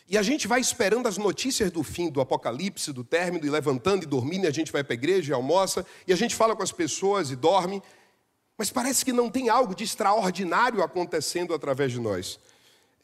E 0.08 0.16
a 0.16 0.22
gente 0.22 0.46
vai 0.46 0.60
esperando 0.60 1.08
as 1.08 1.18
notícias 1.18 1.70
do 1.70 1.82
fim, 1.82 2.08
do 2.08 2.20
apocalipse, 2.20 2.92
do 2.92 3.02
término, 3.02 3.44
e 3.44 3.50
levantando 3.50 4.04
e 4.04 4.06
dormindo, 4.06 4.44
e 4.44 4.46
a 4.46 4.52
gente 4.52 4.70
vai 4.70 4.84
para 4.84 4.92
a 4.92 4.94
igreja 4.94 5.32
e 5.32 5.34
almoça, 5.34 5.84
e 6.06 6.12
a 6.12 6.16
gente 6.16 6.34
fala 6.34 6.54
com 6.54 6.62
as 6.62 6.70
pessoas 6.70 7.30
e 7.30 7.36
dorme. 7.36 7.82
Mas 8.56 8.70
parece 8.70 9.04
que 9.04 9.12
não 9.12 9.28
tem 9.28 9.48
algo 9.48 9.74
de 9.74 9.84
extraordinário 9.84 10.82
acontecendo 10.82 11.52
através 11.52 11.90
de 11.90 12.00
nós. 12.00 12.38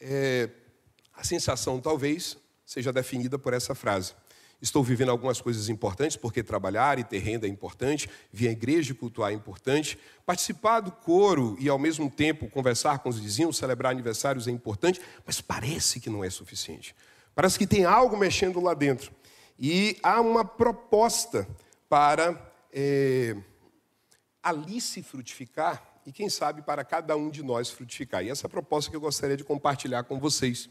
É, 0.01 0.49
a 1.13 1.25
sensação, 1.25 1.81
talvez, 1.81 2.37
seja 2.65 2.93
definida 2.93 3.39
por 3.39 3.53
essa 3.53 3.75
frase. 3.75 4.15
Estou 4.63 4.85
vivendo 4.85 5.09
algumas 5.09 5.41
coisas 5.41 5.69
importantes, 5.69 6.17
porque 6.17 6.41
trabalhar 6.41 6.97
e 6.97 7.03
ter 7.03 7.19
renda 7.19 7.49
é 7.49 7.51
importante, 7.51 8.09
vir 8.33 8.47
à 8.47 8.53
igreja 8.53 8.93
e 8.93 8.95
cultuar 8.95 9.33
é 9.33 9.35
importante, 9.35 9.99
participar 10.25 10.79
do 10.79 10.93
coro 10.93 11.57
e, 11.59 11.69
ao 11.69 11.81
mesmo 11.81 12.09
tempo, 12.09 12.49
conversar 12.49 13.01
com 13.01 13.09
os 13.09 13.19
vizinhos, 13.19 13.57
celebrar 13.57 13.91
aniversários 13.91 14.47
é 14.47 14.53
importante, 14.53 15.01
mas 15.27 15.41
parece 15.41 15.99
que 15.99 16.09
não 16.09 16.23
é 16.23 16.31
suficiente. 16.31 16.95
Parece 17.35 17.59
que 17.59 17.67
tem 17.67 17.85
algo 17.85 18.17
mexendo 18.17 18.61
lá 18.61 18.73
dentro. 18.73 19.11
E 19.59 19.99
há 20.01 20.21
uma 20.21 20.45
proposta 20.45 21.49
para 21.89 22.41
é, 22.73 23.37
ali 24.41 24.81
se 24.81 25.03
frutificar 25.03 26.01
e, 26.07 26.13
quem 26.13 26.29
sabe, 26.29 26.63
para 26.63 26.85
cada 26.85 27.17
um 27.17 27.31
de 27.31 27.43
nós 27.43 27.69
frutificar. 27.69 28.25
E 28.25 28.31
essa 28.31 28.47
é 28.47 28.49
a 28.49 28.51
proposta 28.51 28.91
que 28.91 28.97
eu 28.97 29.01
gostaria 29.01 29.37
de 29.37 29.43
compartilhar 29.43 30.05
com 30.05 30.21
vocês. 30.21 30.71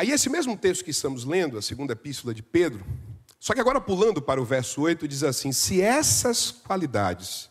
Aí, 0.00 0.12
esse 0.12 0.30
mesmo 0.30 0.56
texto 0.56 0.82
que 0.82 0.90
estamos 0.90 1.26
lendo, 1.26 1.58
a 1.58 1.60
segunda 1.60 1.92
epístola 1.92 2.32
de 2.32 2.42
Pedro, 2.42 2.82
só 3.38 3.52
que 3.52 3.60
agora 3.60 3.78
pulando 3.78 4.22
para 4.22 4.40
o 4.40 4.46
verso 4.46 4.80
8, 4.80 5.06
diz 5.06 5.22
assim: 5.22 5.52
Se 5.52 5.82
essas 5.82 6.50
qualidades 6.50 7.50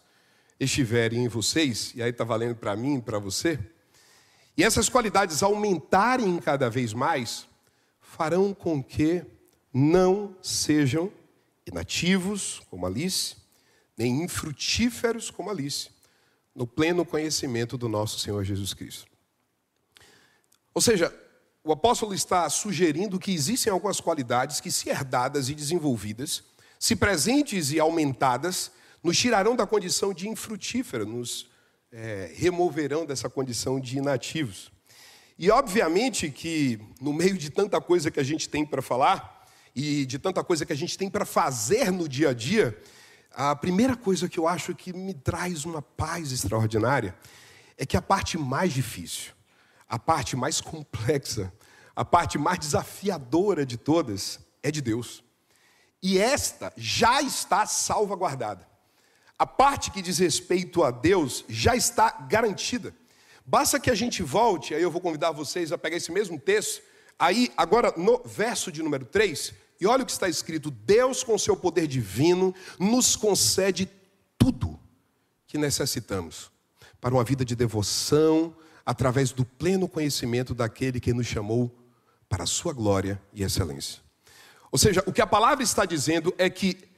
estiverem 0.60 1.24
em 1.24 1.28
vocês, 1.28 1.94
e 1.94 2.02
aí 2.02 2.10
está 2.10 2.24
valendo 2.24 2.56
para 2.56 2.76
mim 2.76 2.98
e 2.98 3.02
para 3.04 3.20
você, 3.20 3.60
e 4.58 4.64
essas 4.64 4.90
qualidades 4.90 5.44
aumentarem 5.44 6.40
cada 6.40 6.72
vez 6.72 6.92
mais, 6.92 7.46
farão 8.02 8.52
com 8.52 8.84
que 8.84 9.24
não 9.72 10.36
sejam 10.42 11.12
inativos, 11.68 12.64
como 12.68 12.88
Alice, 12.88 13.36
nem 13.96 14.24
infrutíferos, 14.24 15.30
como 15.30 15.52
Alice, 15.52 15.92
no 16.56 16.66
pleno 16.66 17.06
conhecimento 17.06 17.78
do 17.78 17.88
nosso 17.88 18.18
Senhor 18.18 18.44
Jesus 18.44 18.74
Cristo. 18.74 19.06
Ou 20.74 20.82
seja, 20.82 21.14
o 21.64 21.72
apóstolo 21.72 22.14
está 22.14 22.50
sugerindo 22.50 23.20
que 23.20 23.34
existem 23.34 23.72
algumas 23.72 24.00
qualidades 24.00 24.60
que, 24.60 24.72
se 24.72 24.90
herdadas 24.90 25.50
e 25.50 25.56
desenvolvidas, 25.56 26.44
se 26.80 26.96
presentes 26.96 27.72
e 27.72 27.80
aumentadas, 27.80 28.72
nos 29.04 29.18
tirarão 29.18 29.56
da 29.56 29.68
condição 29.68 30.14
de 30.14 30.28
infrutífera, 30.28 31.06
nos 31.06 31.50
é, 31.92 32.32
removerão 32.36 33.06
dessa 33.06 33.30
condição 33.30 33.80
de 33.80 33.98
inativos. 33.98 34.72
E 35.38 35.50
obviamente 35.50 36.30
que 36.30 36.80
no 37.02 37.14
meio 37.14 37.38
de 37.38 37.50
tanta 37.50 37.80
coisa 37.80 38.12
que 38.12 38.20
a 38.20 38.24
gente 38.24 38.50
tem 38.50 38.66
para 38.66 38.82
falar 38.82 39.48
e 39.76 40.06
de 40.06 40.20
tanta 40.20 40.44
coisa 40.44 40.66
que 40.66 40.74
a 40.74 40.76
gente 40.76 40.98
tem 40.98 41.10
para 41.10 41.26
fazer 41.26 41.92
no 41.92 42.08
dia 42.10 42.30
a 42.30 42.34
dia, 42.34 42.78
a 43.32 43.56
primeira 43.56 43.96
coisa 43.96 44.28
que 44.28 44.38
eu 44.38 44.48
acho 44.48 44.76
que 44.76 44.92
me 44.92 45.14
traz 45.14 45.64
uma 45.64 45.82
paz 45.82 46.32
extraordinária 46.32 47.16
é 47.78 47.86
que 47.86 47.96
a 47.96 48.02
parte 48.02 48.38
mais 48.38 48.74
difícil, 48.74 49.32
a 49.90 49.98
parte 49.98 50.36
mais 50.36 50.62
complexa, 50.62 51.52
a 51.96 52.06
parte 52.06 52.38
mais 52.38 52.60
desafiadora 52.60 53.66
de 53.66 53.76
todas 53.76 54.40
é 54.64 54.72
de 54.72 54.82
Deus. 54.82 55.24
E 56.02 56.18
esta 56.18 56.72
já 56.78 57.22
está 57.22 57.66
salvaguardada. 57.66 58.66
A 59.38 59.46
parte 59.46 59.92
que 59.92 60.02
diz 60.02 60.18
respeito 60.20 60.84
a 60.84 60.92
Deus 60.92 61.44
já 61.50 61.76
está 61.76 62.10
garantida. 62.30 62.94
Basta 63.46 63.80
que 63.80 63.90
a 63.90 63.96
gente 63.96 64.22
volte, 64.22 64.76
aí 64.76 64.82
eu 64.82 64.92
vou 64.92 65.02
convidar 65.02 65.32
vocês 65.32 65.72
a 65.72 65.78
pegar 65.78 65.98
esse 65.98 66.12
mesmo 66.12 66.40
texto, 66.40 66.84
aí 67.18 67.52
agora 67.58 67.94
no 67.98 68.22
verso 68.24 68.72
de 68.72 68.84
número 68.84 69.06
3, 69.06 69.54
e 69.82 69.88
olha 69.88 70.04
o 70.04 70.06
que 70.06 70.12
está 70.12 70.30
escrito: 70.30 70.70
Deus, 70.70 71.24
com 71.24 71.38
seu 71.38 71.58
poder 71.58 71.88
divino, 71.88 72.54
nos 72.78 73.16
concede 73.16 73.90
tudo 74.38 74.80
que 75.48 75.58
necessitamos 75.58 76.52
para 77.02 77.14
uma 77.14 77.24
vida 77.24 77.44
de 77.44 77.56
devoção, 77.56 78.54
através 78.90 79.32
do 79.32 79.46
pleno 79.46 79.88
conhecimento 79.88 80.56
daquele 80.56 81.00
que 81.00 81.14
nos 81.14 81.28
chamou 81.28 81.72
para 82.28 82.46
a 82.46 82.48
sua 82.48 82.74
glória 82.74 83.22
e 83.32 83.44
excelência. 83.44 84.02
Ou 84.72 84.80
seja, 84.80 85.04
o 85.06 85.14
que 85.14 85.22
a 85.22 85.28
palavra 85.28 85.64
está 85.64 85.86
dizendo 85.86 86.34
é 86.40 86.50
que 86.50 86.90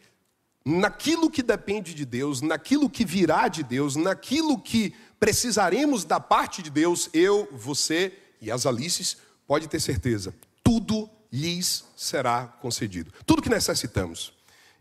naquilo 0.64 1.30
que 1.30 1.44
depende 1.44 1.94
de 1.94 2.06
Deus, 2.06 2.40
naquilo 2.40 2.90
que 2.90 3.04
virá 3.04 3.50
de 3.50 3.62
Deus, 3.62 3.98
naquilo 3.98 4.58
que 4.58 4.96
precisaremos 5.20 6.06
da 6.06 6.18
parte 6.18 6.62
de 6.62 6.70
Deus, 6.70 7.10
eu, 7.14 7.50
você 7.52 8.18
e 8.40 8.50
as 8.50 8.66
Alices, 8.66 9.18
pode 9.46 9.68
ter 9.68 9.82
certeza, 9.82 10.34
tudo 10.64 11.10
lhes 11.30 11.84
será 11.98 12.48
concedido. 12.62 13.12
Tudo 13.26 13.42
que 13.42 13.50
necessitamos. 13.50 14.32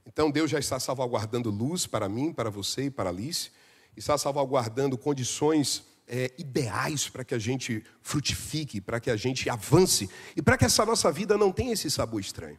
Então 0.07 0.31
Deus 0.31 0.49
já 0.49 0.61
está 0.61 0.79
salvaguardando 0.79 1.51
luz 1.51 1.89
para 1.89 2.09
mim, 2.09 2.33
para 2.33 2.51
você 2.51 2.85
e 2.85 2.91
para 2.91 3.11
Alice, 3.11 3.51
está 3.97 4.17
salvaguardando 4.17 4.97
condições 4.97 5.90
é, 6.13 6.33
ideais 6.37 7.09
para 7.09 7.23
que 7.23 7.33
a 7.33 7.39
gente 7.39 7.85
frutifique, 8.03 8.81
para 8.81 8.99
que 8.99 9.09
a 9.09 9.17
gente 9.17 9.49
avance 9.49 10.11
e 10.35 10.43
para 10.43 10.59
que 10.59 10.65
essa 10.65 10.85
nossa 10.85 11.13
vida 11.13 11.39
não 11.39 11.53
tenha 11.53 11.73
esse 11.73 11.89
sabor 11.89 12.21
estranho. 12.21 12.59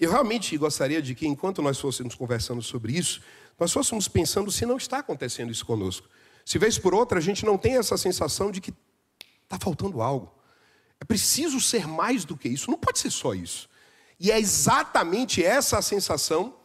Eu 0.00 0.10
realmente 0.10 0.56
gostaria 0.58 1.00
de 1.00 1.14
que, 1.14 1.24
enquanto 1.24 1.62
nós 1.62 1.78
fôssemos 1.78 2.16
conversando 2.16 2.60
sobre 2.60 2.94
isso, 2.94 3.22
nós 3.58 3.72
fôssemos 3.72 4.08
pensando 4.08 4.50
se 4.50 4.66
não 4.66 4.76
está 4.76 4.98
acontecendo 4.98 5.52
isso 5.52 5.64
conosco. 5.64 6.08
Se 6.44 6.58
vez 6.58 6.78
por 6.78 6.92
outra 6.92 7.18
a 7.18 7.22
gente 7.22 7.46
não 7.46 7.56
tem 7.56 7.76
essa 7.76 7.96
sensação 7.96 8.50
de 8.50 8.60
que 8.60 8.74
está 9.44 9.56
faltando 9.56 10.02
algo. 10.02 10.34
É 10.98 11.04
preciso 11.04 11.60
ser 11.60 11.86
mais 11.86 12.24
do 12.24 12.36
que 12.36 12.48
isso, 12.48 12.70
não 12.70 12.78
pode 12.78 12.98
ser 12.98 13.10
só 13.10 13.34
isso. 13.34 13.70
E 14.18 14.32
é 14.32 14.38
exatamente 14.38 15.44
essa 15.44 15.78
a 15.78 15.82
sensação 15.82 16.56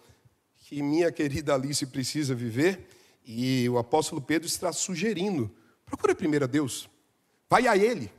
que 0.58 0.82
minha 0.82 1.12
querida 1.12 1.54
Alice 1.54 1.86
precisa 1.86 2.34
viver, 2.34 2.90
e 3.24 3.70
o 3.70 3.78
apóstolo 3.78 4.20
Pedro 4.20 4.48
está 4.48 4.74
sugerindo: 4.74 5.52
procure 5.86 6.16
primeiro 6.16 6.46
a 6.46 6.48
Deus, 6.48 6.90
vai 7.50 7.68
a 7.68 7.78
Ele. 7.78 8.12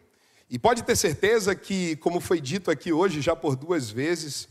E 0.48 0.58
pode 0.58 0.84
ter 0.84 0.96
certeza 0.96 1.54
que, 1.54 1.96
como 1.96 2.20
foi 2.20 2.40
dito 2.40 2.70
aqui 2.70 2.92
hoje, 2.92 3.20
já 3.20 3.34
por 3.34 3.56
duas 3.56 3.90
vezes, 3.90 4.48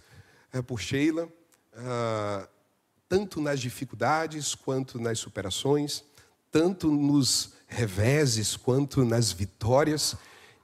é, 0.51 0.62
por 0.62 0.79
Sheila, 0.79 1.29
ah, 1.74 2.48
tanto 3.07 3.39
nas 3.39 3.60
dificuldades 3.60 4.55
quanto 4.55 5.00
nas 5.00 5.19
superações, 5.19 6.03
tanto 6.51 6.91
nos 6.91 7.53
reveses 7.67 8.55
quanto 8.55 9.05
nas 9.05 9.31
vitórias, 9.31 10.15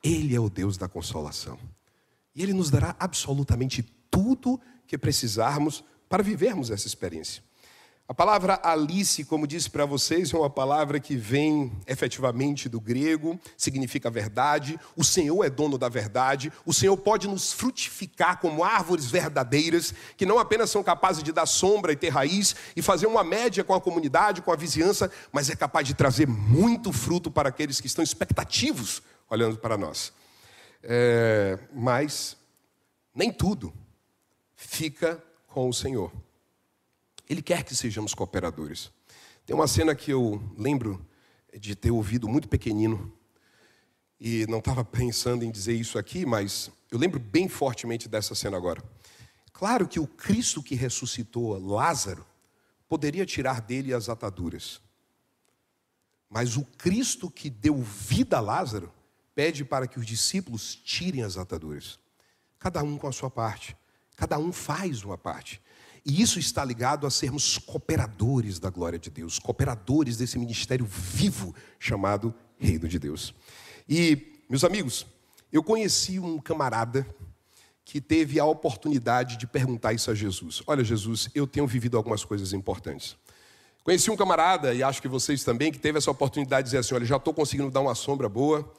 Ele 0.03 0.35
é 0.35 0.39
o 0.39 0.49
Deus 0.49 0.77
da 0.77 0.87
consolação. 0.87 1.57
E 2.35 2.43
Ele 2.43 2.53
nos 2.53 2.69
dará 2.69 2.95
absolutamente 2.99 3.83
tudo 4.09 4.59
que 4.85 4.97
precisarmos 4.97 5.83
para 6.09 6.23
vivermos 6.23 6.71
essa 6.71 6.87
experiência. 6.87 7.41
A 8.11 8.13
palavra 8.13 8.59
Alice, 8.61 9.23
como 9.23 9.47
disse 9.47 9.69
para 9.69 9.85
vocês, 9.85 10.33
é 10.33 10.37
uma 10.37 10.49
palavra 10.49 10.99
que 10.99 11.15
vem 11.15 11.71
efetivamente 11.87 12.67
do 12.67 12.77
grego, 12.77 13.39
significa 13.55 14.11
verdade. 14.11 14.77
O 14.97 15.03
Senhor 15.05 15.41
é 15.45 15.49
dono 15.49 15.77
da 15.77 15.87
verdade. 15.87 16.51
O 16.65 16.73
Senhor 16.73 16.97
pode 16.97 17.25
nos 17.25 17.53
frutificar 17.53 18.41
como 18.41 18.65
árvores 18.65 19.05
verdadeiras, 19.05 19.93
que 20.17 20.25
não 20.25 20.39
apenas 20.39 20.69
são 20.69 20.83
capazes 20.83 21.23
de 21.23 21.31
dar 21.31 21.45
sombra 21.45 21.93
e 21.93 21.95
ter 21.95 22.09
raiz 22.09 22.53
e 22.75 22.81
fazer 22.81 23.07
uma 23.07 23.23
média 23.23 23.63
com 23.63 23.73
a 23.73 23.79
comunidade, 23.79 24.41
com 24.41 24.51
a 24.51 24.57
vizinhança, 24.57 25.09
mas 25.31 25.49
é 25.49 25.55
capaz 25.55 25.87
de 25.87 25.93
trazer 25.93 26.27
muito 26.27 26.91
fruto 26.91 27.31
para 27.31 27.47
aqueles 27.47 27.79
que 27.79 27.87
estão 27.87 28.03
expectativos 28.03 29.01
olhando 29.29 29.57
para 29.57 29.77
nós. 29.77 30.11
É, 30.83 31.57
mas 31.73 32.35
nem 33.15 33.31
tudo 33.31 33.73
fica 34.53 35.23
com 35.47 35.69
o 35.69 35.73
Senhor. 35.73 36.11
Ele 37.31 37.41
quer 37.41 37.63
que 37.63 37.73
sejamos 37.73 38.13
cooperadores. 38.13 38.91
Tem 39.45 39.55
uma 39.55 39.65
cena 39.65 39.95
que 39.95 40.11
eu 40.11 40.43
lembro 40.57 41.07
de 41.57 41.77
ter 41.77 41.89
ouvido 41.89 42.27
muito 42.27 42.49
pequenino, 42.49 43.09
e 44.19 44.45
não 44.47 44.59
estava 44.59 44.83
pensando 44.83 45.45
em 45.45 45.49
dizer 45.49 45.73
isso 45.73 45.97
aqui, 45.97 46.25
mas 46.25 46.69
eu 46.91 46.99
lembro 46.99 47.21
bem 47.21 47.47
fortemente 47.47 48.09
dessa 48.09 48.35
cena 48.35 48.57
agora. 48.57 48.83
Claro 49.53 49.87
que 49.87 49.97
o 49.97 50.05
Cristo 50.05 50.61
que 50.61 50.75
ressuscitou 50.75 51.57
Lázaro 51.57 52.25
poderia 52.89 53.25
tirar 53.25 53.61
dele 53.61 53.93
as 53.93 54.09
ataduras, 54.09 54.81
mas 56.29 56.57
o 56.57 56.65
Cristo 56.65 57.31
que 57.31 57.49
deu 57.49 57.81
vida 57.81 58.39
a 58.39 58.41
Lázaro 58.41 58.91
pede 59.33 59.63
para 59.63 59.87
que 59.87 59.97
os 59.97 60.05
discípulos 60.05 60.75
tirem 60.75 61.23
as 61.23 61.37
ataduras, 61.37 61.97
cada 62.59 62.83
um 62.83 62.97
com 62.97 63.07
a 63.07 63.13
sua 63.13 63.31
parte, 63.31 63.73
cada 64.17 64.37
um 64.37 64.51
faz 64.51 65.05
uma 65.05 65.17
parte. 65.17 65.61
E 66.05 66.21
isso 66.21 66.39
está 66.39 66.65
ligado 66.65 67.05
a 67.05 67.11
sermos 67.11 67.57
cooperadores 67.57 68.59
da 68.59 68.69
glória 68.69 68.97
de 68.97 69.09
Deus, 69.09 69.37
cooperadores 69.37 70.17
desse 70.17 70.37
ministério 70.39 70.85
vivo 70.85 71.53
chamado 71.79 72.33
Reino 72.57 72.87
de 72.87 72.97
Deus. 72.97 73.33
E, 73.87 74.39
meus 74.49 74.63
amigos, 74.63 75.05
eu 75.51 75.61
conheci 75.61 76.19
um 76.19 76.39
camarada 76.39 77.05
que 77.83 77.99
teve 77.99 78.39
a 78.39 78.45
oportunidade 78.45 79.37
de 79.37 79.45
perguntar 79.45 79.93
isso 79.93 80.09
a 80.09 80.15
Jesus. 80.15 80.63
Olha, 80.65 80.83
Jesus, 80.83 81.29
eu 81.35 81.45
tenho 81.45 81.67
vivido 81.67 81.97
algumas 81.97 82.23
coisas 82.23 82.53
importantes. 82.53 83.17
Conheci 83.83 84.09
um 84.09 84.15
camarada, 84.15 84.73
e 84.73 84.81
acho 84.81 85.01
que 85.01 85.07
vocês 85.07 85.43
também, 85.43 85.71
que 85.71 85.79
teve 85.79 85.97
essa 85.97 86.09
oportunidade 86.09 86.63
de 86.63 86.67
dizer 86.67 86.77
assim: 86.77 86.95
olha, 86.95 87.05
já 87.05 87.17
estou 87.17 87.33
conseguindo 87.33 87.69
dar 87.69 87.81
uma 87.81 87.95
sombra 87.95 88.29
boa, 88.29 88.71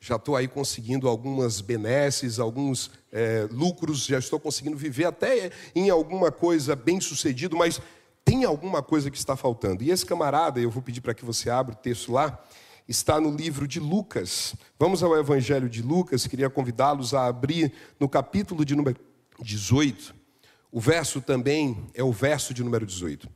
já 0.00 0.16
estou 0.16 0.36
aí 0.36 0.46
conseguindo 0.46 1.08
algumas 1.08 1.60
benesses, 1.60 2.38
alguns 2.38 2.90
é, 3.12 3.48
lucros, 3.50 4.06
já 4.06 4.18
estou 4.18 4.38
conseguindo 4.38 4.76
viver 4.76 5.06
até 5.06 5.50
em 5.74 5.90
alguma 5.90 6.30
coisa 6.30 6.76
bem 6.76 7.00
sucedido, 7.00 7.56
mas 7.56 7.80
tem 8.24 8.44
alguma 8.44 8.82
coisa 8.82 9.10
que 9.10 9.16
está 9.16 9.36
faltando. 9.36 9.82
E 9.82 9.90
esse 9.90 10.04
camarada, 10.04 10.60
eu 10.60 10.70
vou 10.70 10.82
pedir 10.82 11.00
para 11.00 11.14
que 11.14 11.24
você 11.24 11.48
abra 11.48 11.74
o 11.74 11.78
texto 11.78 12.12
lá, 12.12 12.44
está 12.88 13.20
no 13.20 13.30
livro 13.30 13.66
de 13.66 13.80
Lucas. 13.80 14.54
Vamos 14.78 15.02
ao 15.02 15.16
Evangelho 15.16 15.68
de 15.68 15.82
Lucas, 15.82 16.26
queria 16.26 16.50
convidá-los 16.50 17.14
a 17.14 17.26
abrir 17.26 17.72
no 17.98 18.08
capítulo 18.08 18.64
de 18.64 18.74
número 18.74 19.00
18. 19.40 20.14
O 20.70 20.80
verso 20.80 21.20
também 21.20 21.86
é 21.94 22.02
o 22.02 22.12
verso 22.12 22.52
de 22.52 22.62
número 22.62 22.84
18. 22.84 23.28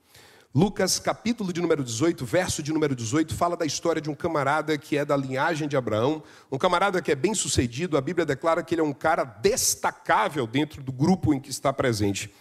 Lucas, 0.52 0.99
capítulo 0.99 1.52
de 1.52 1.61
número 1.61 1.85
18, 1.85 2.26
verso 2.26 2.61
de 2.61 2.73
número 2.73 2.97
18, 2.97 3.33
fala 3.37 3.57
da 3.57 3.64
história 3.64 4.02
de 4.02 4.11
um 4.11 4.16
camarada 4.16 4.76
que 4.76 4.97
é 4.99 5.04
da 5.04 5.16
linhagem 5.16 5.69
de 5.69 5.76
Abraão, 5.76 6.25
um 6.50 6.59
camarada 6.59 7.00
que 7.00 7.12
é 7.12 7.14
bem 7.14 7.35
sucedido, 7.35 7.97
a 7.97 8.00
Bíblia 8.00 8.26
declara 8.26 8.61
que 8.61 8.75
ele 8.75 8.80
é 8.80 8.85
um 8.85 8.92
cara 8.92 9.23
destacável 9.23 10.49
dentro 10.49 10.83
do 10.83 10.90
grupo 10.90 11.33
em 11.33 11.38
que 11.38 11.50
está 11.50 11.73
presente. 11.73 12.35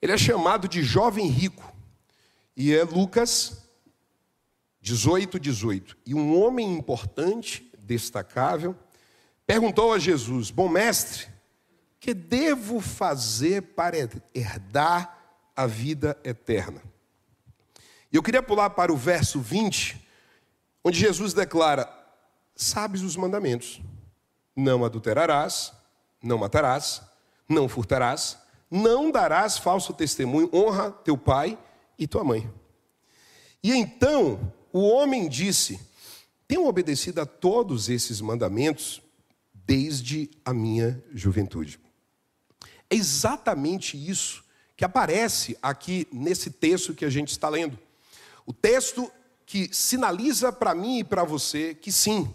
Ele 0.00 0.12
é 0.12 0.16
chamado 0.16 0.66
de 0.66 0.82
jovem 0.82 1.26
rico, 1.26 1.70
e 2.56 2.74
é 2.74 2.82
Lucas 2.82 3.68
18, 4.80 5.38
18. 5.38 5.98
E 6.06 6.14
um 6.14 6.42
homem 6.42 6.72
importante, 6.72 7.70
destacável, 7.78 8.74
perguntou 9.46 9.92
a 9.92 9.98
Jesus: 9.98 10.50
Bom 10.50 10.66
mestre, 10.66 11.26
que 12.00 12.14
devo 12.14 12.80
fazer 12.80 13.60
para 13.74 13.98
herdar 14.34 15.36
a 15.54 15.66
vida 15.66 16.18
eterna? 16.24 16.87
E 18.12 18.16
eu 18.16 18.22
queria 18.22 18.42
pular 18.42 18.70
para 18.70 18.92
o 18.92 18.96
verso 18.96 19.40
20, 19.40 20.00
onde 20.82 20.98
Jesus 20.98 21.32
declara: 21.32 21.88
Sabes 22.54 23.02
os 23.02 23.16
mandamentos: 23.16 23.80
não 24.56 24.84
adulterarás, 24.84 25.72
não 26.22 26.38
matarás, 26.38 27.02
não 27.48 27.68
furtarás, 27.68 28.38
Não 28.70 29.10
darás 29.10 29.56
falso 29.56 29.94
testemunho, 29.94 30.50
honra 30.52 30.90
teu 30.90 31.16
pai 31.16 31.58
e 31.98 32.06
tua 32.06 32.22
mãe. 32.22 32.50
E 33.62 33.72
então 33.72 34.52
o 34.72 34.86
homem 34.88 35.28
disse: 35.28 35.80
Tenho 36.46 36.66
obedecido 36.66 37.20
a 37.20 37.26
todos 37.26 37.88
esses 37.88 38.20
mandamentos 38.20 39.00
desde 39.54 40.30
a 40.44 40.52
minha 40.52 41.02
juventude. 41.14 41.80
É 42.90 42.94
exatamente 42.94 43.96
isso 43.96 44.44
que 44.76 44.84
aparece 44.84 45.56
aqui 45.62 46.06
nesse 46.12 46.50
texto 46.50 46.94
que 46.94 47.04
a 47.04 47.10
gente 47.10 47.28
está 47.28 47.48
lendo. 47.48 47.78
O 48.48 48.52
texto 48.54 49.12
que 49.44 49.68
sinaliza 49.74 50.50
para 50.50 50.74
mim 50.74 51.00
e 51.00 51.04
para 51.04 51.22
você 51.22 51.74
que 51.74 51.92
sim, 51.92 52.34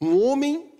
um 0.00 0.20
homem 0.20 0.72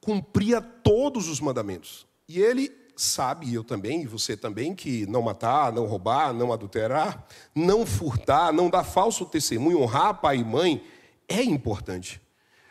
cumpria 0.00 0.62
todos 0.62 1.28
os 1.28 1.38
mandamentos. 1.38 2.06
E 2.26 2.40
ele 2.40 2.74
sabe, 2.96 3.52
eu 3.52 3.62
também, 3.62 4.00
e 4.00 4.06
você 4.06 4.38
também, 4.38 4.74
que 4.74 5.04
não 5.04 5.20
matar, 5.20 5.70
não 5.70 5.84
roubar, 5.84 6.32
não 6.32 6.50
adulterar, 6.50 7.26
não 7.54 7.84
furtar, 7.84 8.50
não 8.54 8.70
dar 8.70 8.84
falso 8.84 9.26
testemunho, 9.26 9.82
honrar 9.82 10.18
pai 10.18 10.38
e 10.38 10.44
mãe, 10.44 10.82
é 11.28 11.42
importante. 11.42 12.22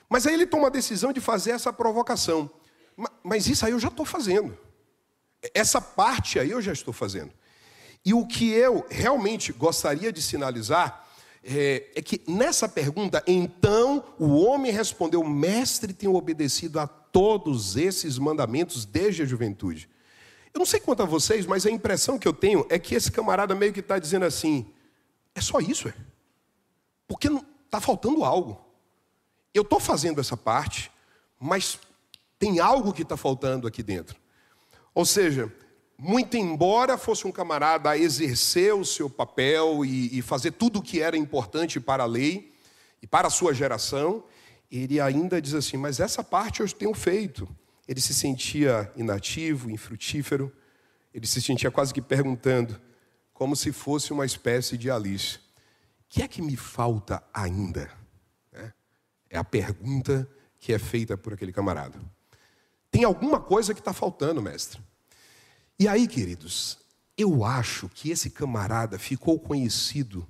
Mas 0.09 0.25
aí 0.25 0.33
ele 0.33 0.47
toma 0.47 0.65
a 0.65 0.71
decisão 0.71 1.13
de 1.13 1.21
fazer 1.21 1.51
essa 1.51 1.71
provocação. 1.71 2.49
Mas 3.23 3.45
isso 3.45 3.67
aí 3.67 3.71
eu 3.71 3.79
já 3.79 3.89
estou 3.89 4.05
fazendo. 4.05 4.57
Essa 5.53 5.79
parte 5.79 6.39
aí 6.39 6.49
eu 6.49 6.59
já 6.61 6.73
estou 6.73 6.91
fazendo. 6.91 7.31
E 8.03 8.15
o 8.15 8.25
que 8.25 8.49
eu 8.49 8.83
realmente 8.89 9.53
gostaria 9.53 10.11
de 10.11 10.23
sinalizar 10.23 11.05
é, 11.43 11.91
é, 11.95 12.01
que 12.01 12.21
nessa 12.27 12.67
pergunta, 12.67 13.23
então 13.25 14.03
o 14.19 14.39
homem 14.41 14.71
respondeu: 14.71 15.23
Mestre, 15.23 15.93
tenho 15.93 16.15
obedecido 16.15 16.79
a 16.79 16.87
todos 16.87 17.77
esses 17.77 18.17
mandamentos 18.17 18.85
desde 18.85 19.23
a 19.23 19.25
juventude. 19.25 19.89
Eu 20.53 20.59
não 20.59 20.65
sei 20.65 20.79
quanto 20.79 21.03
a 21.03 21.05
vocês, 21.05 21.45
mas 21.45 21.65
a 21.65 21.71
impressão 21.71 22.19
que 22.19 22.27
eu 22.27 22.33
tenho 22.33 22.65
é 22.69 22.77
que 22.77 22.95
esse 22.95 23.11
camarada 23.11 23.55
meio 23.55 23.71
que 23.71 23.79
está 23.79 23.97
dizendo 23.97 24.25
assim: 24.25 24.71
é 25.33 25.41
só 25.41 25.59
isso, 25.59 25.87
é? 25.87 25.93
Porque 27.07 27.29
está 27.65 27.79
faltando 27.79 28.23
algo. 28.23 28.59
Eu 29.53 29.63
estou 29.63 29.79
fazendo 29.79 30.19
essa 30.19 30.35
parte, 30.35 30.91
mas 31.39 31.79
tem 32.37 32.59
algo 32.59 32.93
que 32.93 33.01
está 33.01 33.17
faltando 33.17 33.67
aqui 33.67 33.81
dentro. 33.81 34.17
Ou 34.93 35.05
seja, 35.05 35.51
muito 36.01 36.37
embora 36.37 36.97
fosse 36.97 37.27
um 37.27 37.31
camarada 37.31 37.89
a 37.89 37.97
exercer 37.97 38.73
o 38.73 38.85
seu 38.85 39.09
papel 39.09 39.83
e, 39.83 40.17
e 40.17 40.21
fazer 40.21 40.51
tudo 40.51 40.79
o 40.79 40.81
que 40.81 41.01
era 41.01 41.17
importante 41.17 41.77
para 41.77 42.03
a 42.03 42.05
lei 42.05 42.53
e 43.01 43.07
para 43.07 43.27
a 43.27 43.31
sua 43.31 43.53
geração, 43.53 44.23
ele 44.71 45.01
ainda 45.01 45.41
diz 45.41 45.53
assim: 45.53 45.75
Mas 45.75 45.99
essa 45.99 46.23
parte 46.23 46.61
eu 46.61 46.71
tenho 46.71 46.93
feito. 46.93 47.47
Ele 47.85 47.99
se 47.99 48.13
sentia 48.13 48.89
inativo, 48.95 49.69
infrutífero, 49.69 50.55
ele 51.13 51.27
se 51.27 51.41
sentia 51.41 51.69
quase 51.69 51.93
que 51.93 52.01
perguntando, 52.01 52.79
como 53.33 53.55
se 53.55 53.73
fosse 53.73 54.13
uma 54.13 54.25
espécie 54.25 54.77
de 54.77 54.89
Alice: 54.89 55.37
O 55.37 55.39
que 56.07 56.21
é 56.21 56.29
que 56.29 56.41
me 56.41 56.55
falta 56.55 57.21
ainda? 57.33 57.91
É, 58.53 58.71
é 59.31 59.37
a 59.37 59.43
pergunta 59.43 60.29
que 60.57 60.71
é 60.71 60.79
feita 60.79 61.17
por 61.17 61.33
aquele 61.33 61.51
camarada. 61.51 61.99
Tem 62.89 63.03
alguma 63.03 63.41
coisa 63.41 63.73
que 63.73 63.81
está 63.81 63.91
faltando, 63.91 64.41
mestre. 64.41 64.81
E 65.79 65.87
aí, 65.87 66.09
queridos, 66.09 66.77
eu 67.17 67.45
acho 67.45 67.87
que 67.87 68.11
esse 68.11 68.29
camarada 68.29 68.99
ficou 68.99 69.39
conhecido 69.39 70.27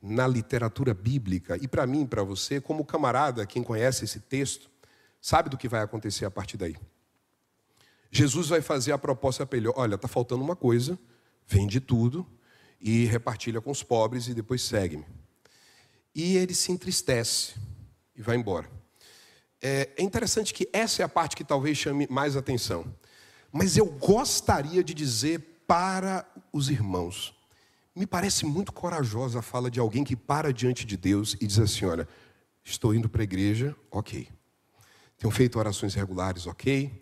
na 0.00 0.24
literatura 0.24 0.94
bíblica 0.94 1.58
e 1.60 1.66
para 1.66 1.84
mim 1.84 2.06
para 2.06 2.22
você, 2.22 2.60
como 2.60 2.84
camarada, 2.84 3.44
quem 3.44 3.60
conhece 3.60 4.04
esse 4.04 4.20
texto, 4.20 4.70
sabe 5.20 5.50
do 5.50 5.58
que 5.58 5.68
vai 5.68 5.82
acontecer 5.82 6.24
a 6.24 6.30
partir 6.30 6.56
daí. 6.56 6.76
Jesus 8.08 8.46
vai 8.46 8.60
fazer 8.60 8.92
a 8.92 8.98
proposta 8.98 9.44
para 9.44 9.58
ele: 9.58 9.66
olha, 9.74 9.96
está 9.96 10.06
faltando 10.06 10.44
uma 10.44 10.54
coisa, 10.54 10.96
vende 11.44 11.80
tudo 11.80 12.24
e 12.80 13.04
repartilha 13.06 13.60
com 13.60 13.72
os 13.72 13.82
pobres 13.82 14.28
e 14.28 14.34
depois 14.34 14.62
segue-me. 14.62 15.04
E 16.14 16.36
ele 16.36 16.54
se 16.54 16.70
entristece 16.70 17.54
e 18.14 18.22
vai 18.22 18.36
embora. 18.36 18.70
É, 19.60 19.90
é 19.96 20.02
interessante 20.04 20.54
que 20.54 20.68
essa 20.72 21.02
é 21.02 21.04
a 21.04 21.08
parte 21.08 21.34
que 21.34 21.42
talvez 21.42 21.76
chame 21.76 22.06
mais 22.08 22.36
atenção. 22.36 22.84
Mas 23.56 23.76
eu 23.76 23.86
gostaria 23.86 24.82
de 24.82 24.92
dizer 24.92 25.62
para 25.64 26.26
os 26.52 26.68
irmãos, 26.68 27.32
me 27.94 28.04
parece 28.04 28.44
muito 28.44 28.72
corajosa 28.72 29.38
a 29.38 29.42
fala 29.42 29.70
de 29.70 29.78
alguém 29.78 30.02
que 30.02 30.16
para 30.16 30.52
diante 30.52 30.84
de 30.84 30.96
Deus 30.96 31.36
e 31.40 31.46
diz 31.46 31.60
assim: 31.60 31.84
olha, 31.84 32.08
estou 32.64 32.92
indo 32.92 33.08
para 33.08 33.22
a 33.22 33.22
igreja, 33.22 33.76
ok. 33.92 34.28
Tenho 35.16 35.30
feito 35.30 35.56
orações 35.56 35.94
regulares, 35.94 36.48
ok. 36.48 37.00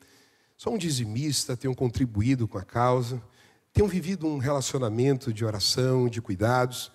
Sou 0.54 0.74
um 0.74 0.78
dizimista, 0.78 1.56
tenho 1.56 1.74
contribuído 1.74 2.46
com 2.46 2.58
a 2.58 2.62
causa, 2.62 3.22
tenho 3.72 3.88
vivido 3.88 4.26
um 4.26 4.36
relacionamento 4.36 5.32
de 5.32 5.46
oração, 5.46 6.06
de 6.06 6.20
cuidados. 6.20 6.92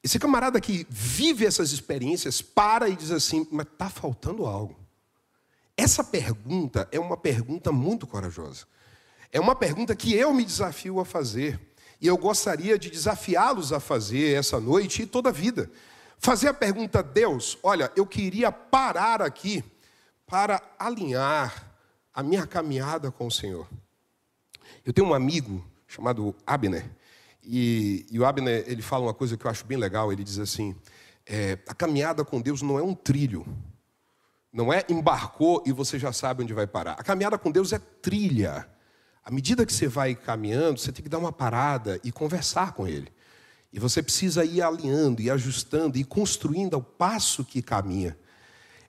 Esse 0.00 0.16
camarada 0.16 0.60
que 0.60 0.86
vive 0.88 1.44
essas 1.44 1.72
experiências 1.72 2.40
para 2.40 2.88
e 2.88 2.94
diz 2.94 3.10
assim: 3.10 3.48
mas 3.50 3.66
está 3.66 3.90
faltando 3.90 4.46
algo. 4.46 4.78
Essa 5.76 6.04
pergunta 6.04 6.88
é 6.92 7.00
uma 7.00 7.16
pergunta 7.16 7.72
muito 7.72 8.06
corajosa. 8.06 8.64
É 9.32 9.40
uma 9.40 9.56
pergunta 9.56 9.96
que 9.96 10.14
eu 10.14 10.32
me 10.34 10.44
desafio 10.44 11.00
a 11.00 11.04
fazer. 11.04 11.58
E 11.98 12.06
eu 12.06 12.18
gostaria 12.18 12.78
de 12.78 12.90
desafiá-los 12.90 13.72
a 13.72 13.80
fazer 13.80 14.36
essa 14.36 14.60
noite 14.60 15.02
e 15.02 15.06
toda 15.06 15.30
a 15.30 15.32
vida. 15.32 15.70
Fazer 16.18 16.48
a 16.48 16.54
pergunta, 16.54 17.02
Deus, 17.02 17.58
olha, 17.62 17.90
eu 17.96 18.06
queria 18.06 18.52
parar 18.52 19.22
aqui 19.22 19.64
para 20.26 20.62
alinhar 20.78 21.72
a 22.12 22.22
minha 22.22 22.46
caminhada 22.46 23.10
com 23.10 23.26
o 23.26 23.30
Senhor. 23.30 23.66
Eu 24.84 24.92
tenho 24.92 25.08
um 25.08 25.14
amigo 25.14 25.64
chamado 25.86 26.34
Abner, 26.46 26.88
e, 27.42 28.06
e 28.10 28.18
o 28.18 28.24
Abner 28.24 28.64
ele 28.66 28.82
fala 28.82 29.04
uma 29.06 29.14
coisa 29.14 29.36
que 29.36 29.44
eu 29.44 29.50
acho 29.50 29.64
bem 29.64 29.76
legal. 29.76 30.12
Ele 30.12 30.22
diz 30.22 30.38
assim: 30.38 30.76
é, 31.26 31.58
a 31.66 31.74
caminhada 31.74 32.24
com 32.24 32.40
Deus 32.40 32.62
não 32.62 32.78
é 32.78 32.82
um 32.82 32.94
trilho, 32.94 33.46
não 34.52 34.72
é 34.72 34.84
embarcou 34.88 35.62
e 35.66 35.72
você 35.72 35.98
já 35.98 36.12
sabe 36.12 36.42
onde 36.42 36.54
vai 36.54 36.66
parar. 36.66 36.92
A 36.92 37.02
caminhada 37.02 37.38
com 37.38 37.50
Deus 37.50 37.72
é 37.72 37.78
trilha. 37.78 38.68
À 39.24 39.30
medida 39.30 39.64
que 39.64 39.72
você 39.72 39.86
vai 39.86 40.14
caminhando, 40.14 40.80
você 40.80 40.90
tem 40.90 41.02
que 41.02 41.08
dar 41.08 41.18
uma 41.18 41.32
parada 41.32 42.00
e 42.02 42.10
conversar 42.10 42.72
com 42.72 42.88
ele. 42.88 43.08
E 43.72 43.78
você 43.78 44.02
precisa 44.02 44.44
ir 44.44 44.60
alinhando, 44.60 45.22
e 45.22 45.30
ajustando 45.30 45.96
e 45.96 46.04
construindo 46.04 46.74
ao 46.74 46.82
passo 46.82 47.44
que 47.44 47.62
caminha. 47.62 48.18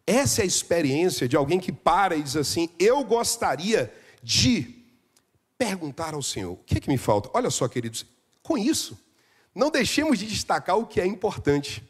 Essa 0.06 0.42
é 0.42 0.44
a 0.44 0.48
experiência 0.48 1.28
de 1.28 1.38
alguém 1.38 1.60
que 1.60 1.72
para 1.72 2.16
e 2.16 2.24
diz 2.24 2.36
assim: 2.36 2.70
Eu 2.78 3.04
gostaria 3.04 3.94
de 4.22 4.84
perguntar 5.58 6.14
ao 6.14 6.22
Senhor: 6.22 6.54
o 6.54 6.58
que 6.58 6.78
é 6.78 6.82
que 6.82 6.90
me 6.90 6.98
falta? 6.98 7.30
Olha 7.34 7.50
só, 7.50 7.68
queridos, 7.68 8.06
com 8.42 8.58
isso, 8.58 9.00
não 9.56 9.72
deixemos 9.72 10.20
de 10.20 10.26
destacar 10.26 10.78
o 10.78 10.86
que 10.86 11.00
é 11.00 11.06
importante. 11.06 11.82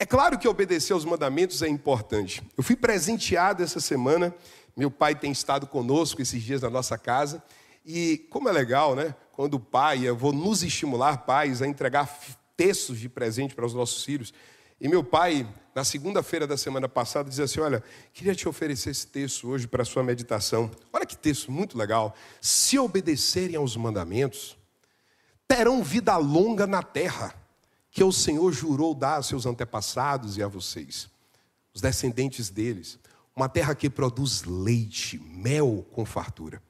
É 0.00 0.06
claro 0.06 0.38
que 0.38 0.48
obedecer 0.48 0.92
aos 0.92 1.04
mandamentos 1.04 1.62
é 1.62 1.68
importante. 1.68 2.42
Eu 2.56 2.62
fui 2.62 2.76
presenteado 2.76 3.62
essa 3.62 3.80
semana, 3.80 4.34
meu 4.76 4.90
pai 4.90 5.14
tem 5.14 5.30
estado 5.30 5.66
conosco 5.66 6.22
esses 6.22 6.42
dias 6.42 6.62
na 6.62 6.70
nossa 6.70 6.96
casa, 6.96 7.42
e 7.90 8.18
como 8.28 8.50
é 8.50 8.52
legal, 8.52 8.94
né? 8.94 9.14
Quando 9.32 9.54
o 9.54 9.60
pai, 9.60 10.06
eu 10.06 10.14
vou 10.14 10.30
nos 10.30 10.62
estimular, 10.62 11.24
pais, 11.24 11.62
a 11.62 11.66
entregar 11.66 12.06
textos 12.54 12.98
de 12.98 13.08
presente 13.08 13.54
para 13.54 13.64
os 13.64 13.72
nossos 13.72 14.04
filhos. 14.04 14.30
E 14.78 14.86
meu 14.86 15.02
pai, 15.02 15.48
na 15.74 15.82
segunda-feira 15.84 16.46
da 16.46 16.58
semana 16.58 16.86
passada, 16.86 17.30
dizia 17.30 17.46
assim: 17.46 17.60
Olha, 17.60 17.82
queria 18.12 18.34
te 18.34 18.46
oferecer 18.46 18.90
esse 18.90 19.06
texto 19.06 19.48
hoje 19.48 19.66
para 19.66 19.80
a 19.80 19.86
sua 19.86 20.02
meditação. 20.02 20.70
Olha 20.92 21.06
que 21.06 21.16
texto 21.16 21.50
muito 21.50 21.78
legal. 21.78 22.14
Se 22.42 22.78
obedecerem 22.78 23.56
aos 23.56 23.74
mandamentos, 23.74 24.58
terão 25.46 25.82
vida 25.82 26.14
longa 26.18 26.66
na 26.66 26.82
terra, 26.82 27.34
que 27.90 28.04
o 28.04 28.12
Senhor 28.12 28.52
jurou 28.52 28.94
dar 28.94 29.16
a 29.16 29.22
seus 29.22 29.46
antepassados 29.46 30.36
e 30.36 30.42
a 30.42 30.46
vocês, 30.46 31.08
os 31.72 31.80
descendentes 31.80 32.50
deles. 32.50 32.98
Uma 33.34 33.48
terra 33.48 33.74
que 33.74 33.88
produz 33.88 34.44
leite, 34.44 35.18
mel 35.18 35.86
com 35.90 36.04
fartura 36.04 36.60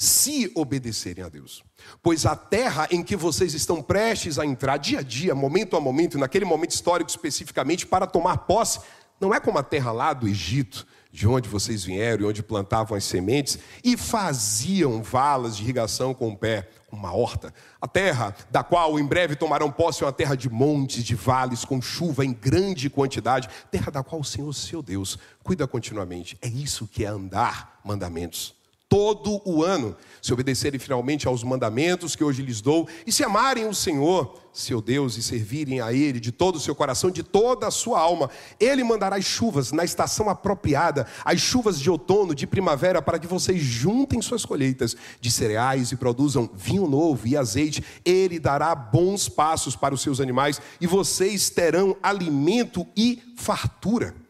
se 0.00 0.48
obedecerem 0.54 1.24
a 1.24 1.28
Deus. 1.28 1.64
Pois 2.00 2.24
a 2.24 2.36
terra 2.36 2.86
em 2.88 3.02
que 3.02 3.16
vocês 3.16 3.52
estão 3.52 3.82
prestes 3.82 4.38
a 4.38 4.46
entrar 4.46 4.76
dia 4.76 5.00
a 5.00 5.02
dia, 5.02 5.34
momento 5.34 5.76
a 5.76 5.80
momento, 5.80 6.16
naquele 6.16 6.44
momento 6.44 6.70
histórico 6.70 7.10
especificamente, 7.10 7.84
para 7.84 8.06
tomar 8.06 8.38
posse, 8.38 8.78
não 9.20 9.34
é 9.34 9.40
como 9.40 9.58
a 9.58 9.62
terra 9.64 9.90
lá 9.90 10.12
do 10.12 10.28
Egito, 10.28 10.86
de 11.10 11.26
onde 11.26 11.48
vocês 11.48 11.82
vieram 11.82 12.22
e 12.22 12.28
onde 12.28 12.44
plantavam 12.44 12.96
as 12.96 13.02
sementes 13.02 13.58
e 13.82 13.96
faziam 13.96 15.02
valas 15.02 15.56
de 15.56 15.64
irrigação 15.64 16.14
com 16.14 16.28
o 16.28 16.36
pé, 16.36 16.68
uma 16.92 17.12
horta. 17.12 17.52
A 17.80 17.88
terra 17.88 18.36
da 18.52 18.62
qual 18.62 19.00
em 19.00 19.04
breve 19.04 19.34
tomarão 19.34 19.68
posse 19.68 20.04
é 20.04 20.06
uma 20.06 20.12
terra 20.12 20.36
de 20.36 20.48
montes, 20.48 21.02
de 21.02 21.16
vales, 21.16 21.64
com 21.64 21.82
chuva 21.82 22.24
em 22.24 22.32
grande 22.32 22.88
quantidade, 22.88 23.48
terra 23.68 23.90
da 23.90 24.04
qual 24.04 24.20
o 24.20 24.24
Senhor, 24.24 24.54
seu 24.54 24.80
Deus, 24.80 25.18
cuida 25.42 25.66
continuamente. 25.66 26.38
É 26.40 26.46
isso 26.46 26.86
que 26.86 27.04
é 27.04 27.08
andar 27.08 27.80
mandamentos 27.84 28.57
todo 28.88 29.42
o 29.44 29.62
ano, 29.62 29.94
se 30.22 30.32
obedecerem 30.32 30.80
finalmente 30.80 31.28
aos 31.28 31.44
mandamentos 31.44 32.16
que 32.16 32.24
hoje 32.24 32.42
lhes 32.42 32.62
dou, 32.62 32.88
e 33.06 33.12
se 33.12 33.22
amarem 33.22 33.68
o 33.68 33.74
Senhor, 33.74 34.34
seu 34.50 34.80
Deus, 34.80 35.18
e 35.18 35.22
servirem 35.22 35.80
a 35.80 35.92
Ele 35.92 36.18
de 36.18 36.32
todo 36.32 36.56
o 36.56 36.60
seu 36.60 36.74
coração, 36.74 37.10
de 37.10 37.22
toda 37.22 37.66
a 37.66 37.70
sua 37.70 38.00
alma, 38.00 38.30
Ele 38.58 38.82
mandará 38.82 39.16
as 39.16 39.26
chuvas 39.26 39.72
na 39.72 39.84
estação 39.84 40.30
apropriada, 40.30 41.06
as 41.22 41.38
chuvas 41.38 41.78
de 41.78 41.90
outono, 41.90 42.34
de 42.34 42.46
primavera, 42.46 43.02
para 43.02 43.18
que 43.18 43.26
vocês 43.26 43.60
juntem 43.60 44.22
suas 44.22 44.46
colheitas 44.46 44.96
de 45.20 45.30
cereais 45.30 45.92
e 45.92 45.96
produzam 45.96 46.48
vinho 46.54 46.88
novo 46.88 47.26
e 47.26 47.36
azeite. 47.36 47.84
Ele 48.04 48.38
dará 48.38 48.74
bons 48.74 49.28
passos 49.28 49.76
para 49.76 49.94
os 49.94 50.00
seus 50.00 50.18
animais, 50.18 50.62
e 50.80 50.86
vocês 50.86 51.50
terão 51.50 51.94
alimento 52.02 52.86
e 52.96 53.22
fartura. 53.36 54.27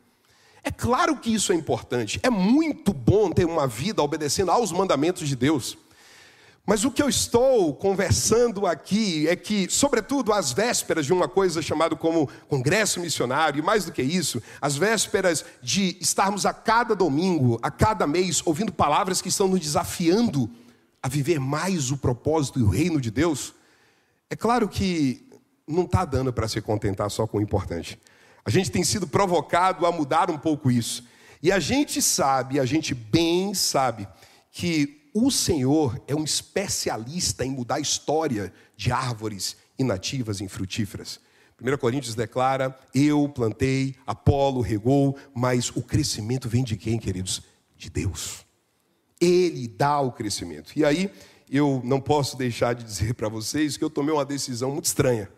É 0.68 0.70
claro 0.70 1.16
que 1.16 1.32
isso 1.32 1.50
é 1.50 1.54
importante. 1.54 2.20
É 2.22 2.28
muito 2.28 2.92
bom 2.92 3.30
ter 3.32 3.46
uma 3.46 3.66
vida 3.66 4.02
obedecendo 4.02 4.50
aos 4.50 4.70
mandamentos 4.70 5.26
de 5.26 5.34
Deus. 5.34 5.78
Mas 6.66 6.84
o 6.84 6.90
que 6.90 7.02
eu 7.02 7.08
estou 7.08 7.72
conversando 7.72 8.66
aqui 8.66 9.26
é 9.26 9.34
que, 9.34 9.66
sobretudo 9.70 10.30
às 10.30 10.52
vésperas 10.52 11.06
de 11.06 11.12
uma 11.14 11.26
coisa 11.26 11.62
chamada 11.62 11.96
como 11.96 12.28
congresso 12.50 13.00
missionário, 13.00 13.60
e 13.60 13.62
mais 13.62 13.86
do 13.86 13.92
que 13.92 14.02
isso, 14.02 14.42
às 14.60 14.76
vésperas 14.76 15.42
de 15.62 15.96
estarmos 16.02 16.44
a 16.44 16.52
cada 16.52 16.94
domingo, 16.94 17.58
a 17.62 17.70
cada 17.70 18.06
mês, 18.06 18.42
ouvindo 18.44 18.70
palavras 18.70 19.22
que 19.22 19.30
estão 19.30 19.48
nos 19.48 19.60
desafiando 19.60 20.50
a 21.02 21.08
viver 21.08 21.40
mais 21.40 21.90
o 21.90 21.96
propósito 21.96 22.60
e 22.60 22.62
o 22.62 22.68
reino 22.68 23.00
de 23.00 23.10
Deus, 23.10 23.54
é 24.28 24.36
claro 24.36 24.68
que 24.68 25.26
não 25.66 25.84
está 25.84 26.04
dando 26.04 26.30
para 26.30 26.46
se 26.46 26.60
contentar 26.60 27.10
só 27.10 27.26
com 27.26 27.38
o 27.38 27.40
importante. 27.40 27.98
A 28.48 28.50
gente 28.50 28.70
tem 28.70 28.82
sido 28.82 29.06
provocado 29.06 29.84
a 29.84 29.92
mudar 29.92 30.30
um 30.30 30.38
pouco 30.38 30.70
isso. 30.70 31.04
E 31.42 31.52
a 31.52 31.58
gente 31.58 32.00
sabe, 32.00 32.58
a 32.58 32.64
gente 32.64 32.94
bem 32.94 33.52
sabe, 33.52 34.08
que 34.50 35.10
o 35.12 35.30
Senhor 35.30 36.02
é 36.08 36.14
um 36.14 36.24
especialista 36.24 37.44
em 37.44 37.50
mudar 37.50 37.74
a 37.74 37.80
história 37.80 38.50
de 38.74 38.90
árvores 38.90 39.54
inativas 39.78 40.40
e 40.40 40.44
infrutíferas. 40.44 41.20
1 41.62 41.76
Coríntios 41.76 42.14
declara: 42.14 42.74
Eu 42.94 43.28
plantei, 43.28 43.96
Apolo 44.06 44.62
regou, 44.62 45.14
mas 45.34 45.68
o 45.76 45.82
crescimento 45.82 46.48
vem 46.48 46.64
de 46.64 46.78
quem, 46.78 46.98
queridos? 46.98 47.42
De 47.76 47.90
Deus. 47.90 48.46
Ele 49.20 49.68
dá 49.68 50.00
o 50.00 50.10
crescimento. 50.10 50.72
E 50.74 50.86
aí, 50.86 51.12
eu 51.50 51.82
não 51.84 52.00
posso 52.00 52.34
deixar 52.34 52.74
de 52.74 52.82
dizer 52.82 53.12
para 53.12 53.28
vocês 53.28 53.76
que 53.76 53.84
eu 53.84 53.90
tomei 53.90 54.14
uma 54.14 54.24
decisão 54.24 54.70
muito 54.70 54.86
estranha. 54.86 55.28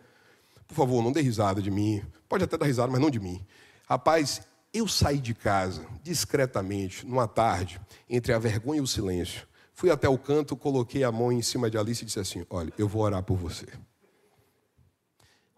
Por 0.71 0.77
favor, 0.77 1.03
não 1.03 1.11
dê 1.11 1.21
risada 1.21 1.61
de 1.61 1.69
mim. 1.69 2.01
Pode 2.29 2.45
até 2.45 2.57
dar 2.57 2.65
risada, 2.65 2.93
mas 2.93 3.01
não 3.01 3.11
de 3.11 3.19
mim. 3.19 3.45
Rapaz, 3.89 4.41
eu 4.73 4.87
saí 4.87 5.19
de 5.19 5.35
casa 5.35 5.85
discretamente, 6.01 7.05
numa 7.05 7.27
tarde, 7.27 7.81
entre 8.09 8.33
a 8.33 8.39
vergonha 8.39 8.79
e 8.79 8.81
o 8.81 8.87
silêncio. 8.87 9.49
Fui 9.75 9.91
até 9.91 10.09
o 10.09 10.17
canto, 10.17 10.57
coloquei 10.57 11.03
a 11.03 11.11
mão 11.11 11.33
em 11.33 11.43
cima 11.43 11.69
de 11.69 11.77
Alice 11.77 12.05
e 12.05 12.07
disse 12.07 12.21
assim: 12.21 12.47
Olha, 12.49 12.73
eu 12.79 12.87
vou 12.87 13.03
orar 13.03 13.21
por 13.25 13.37
você. 13.37 13.67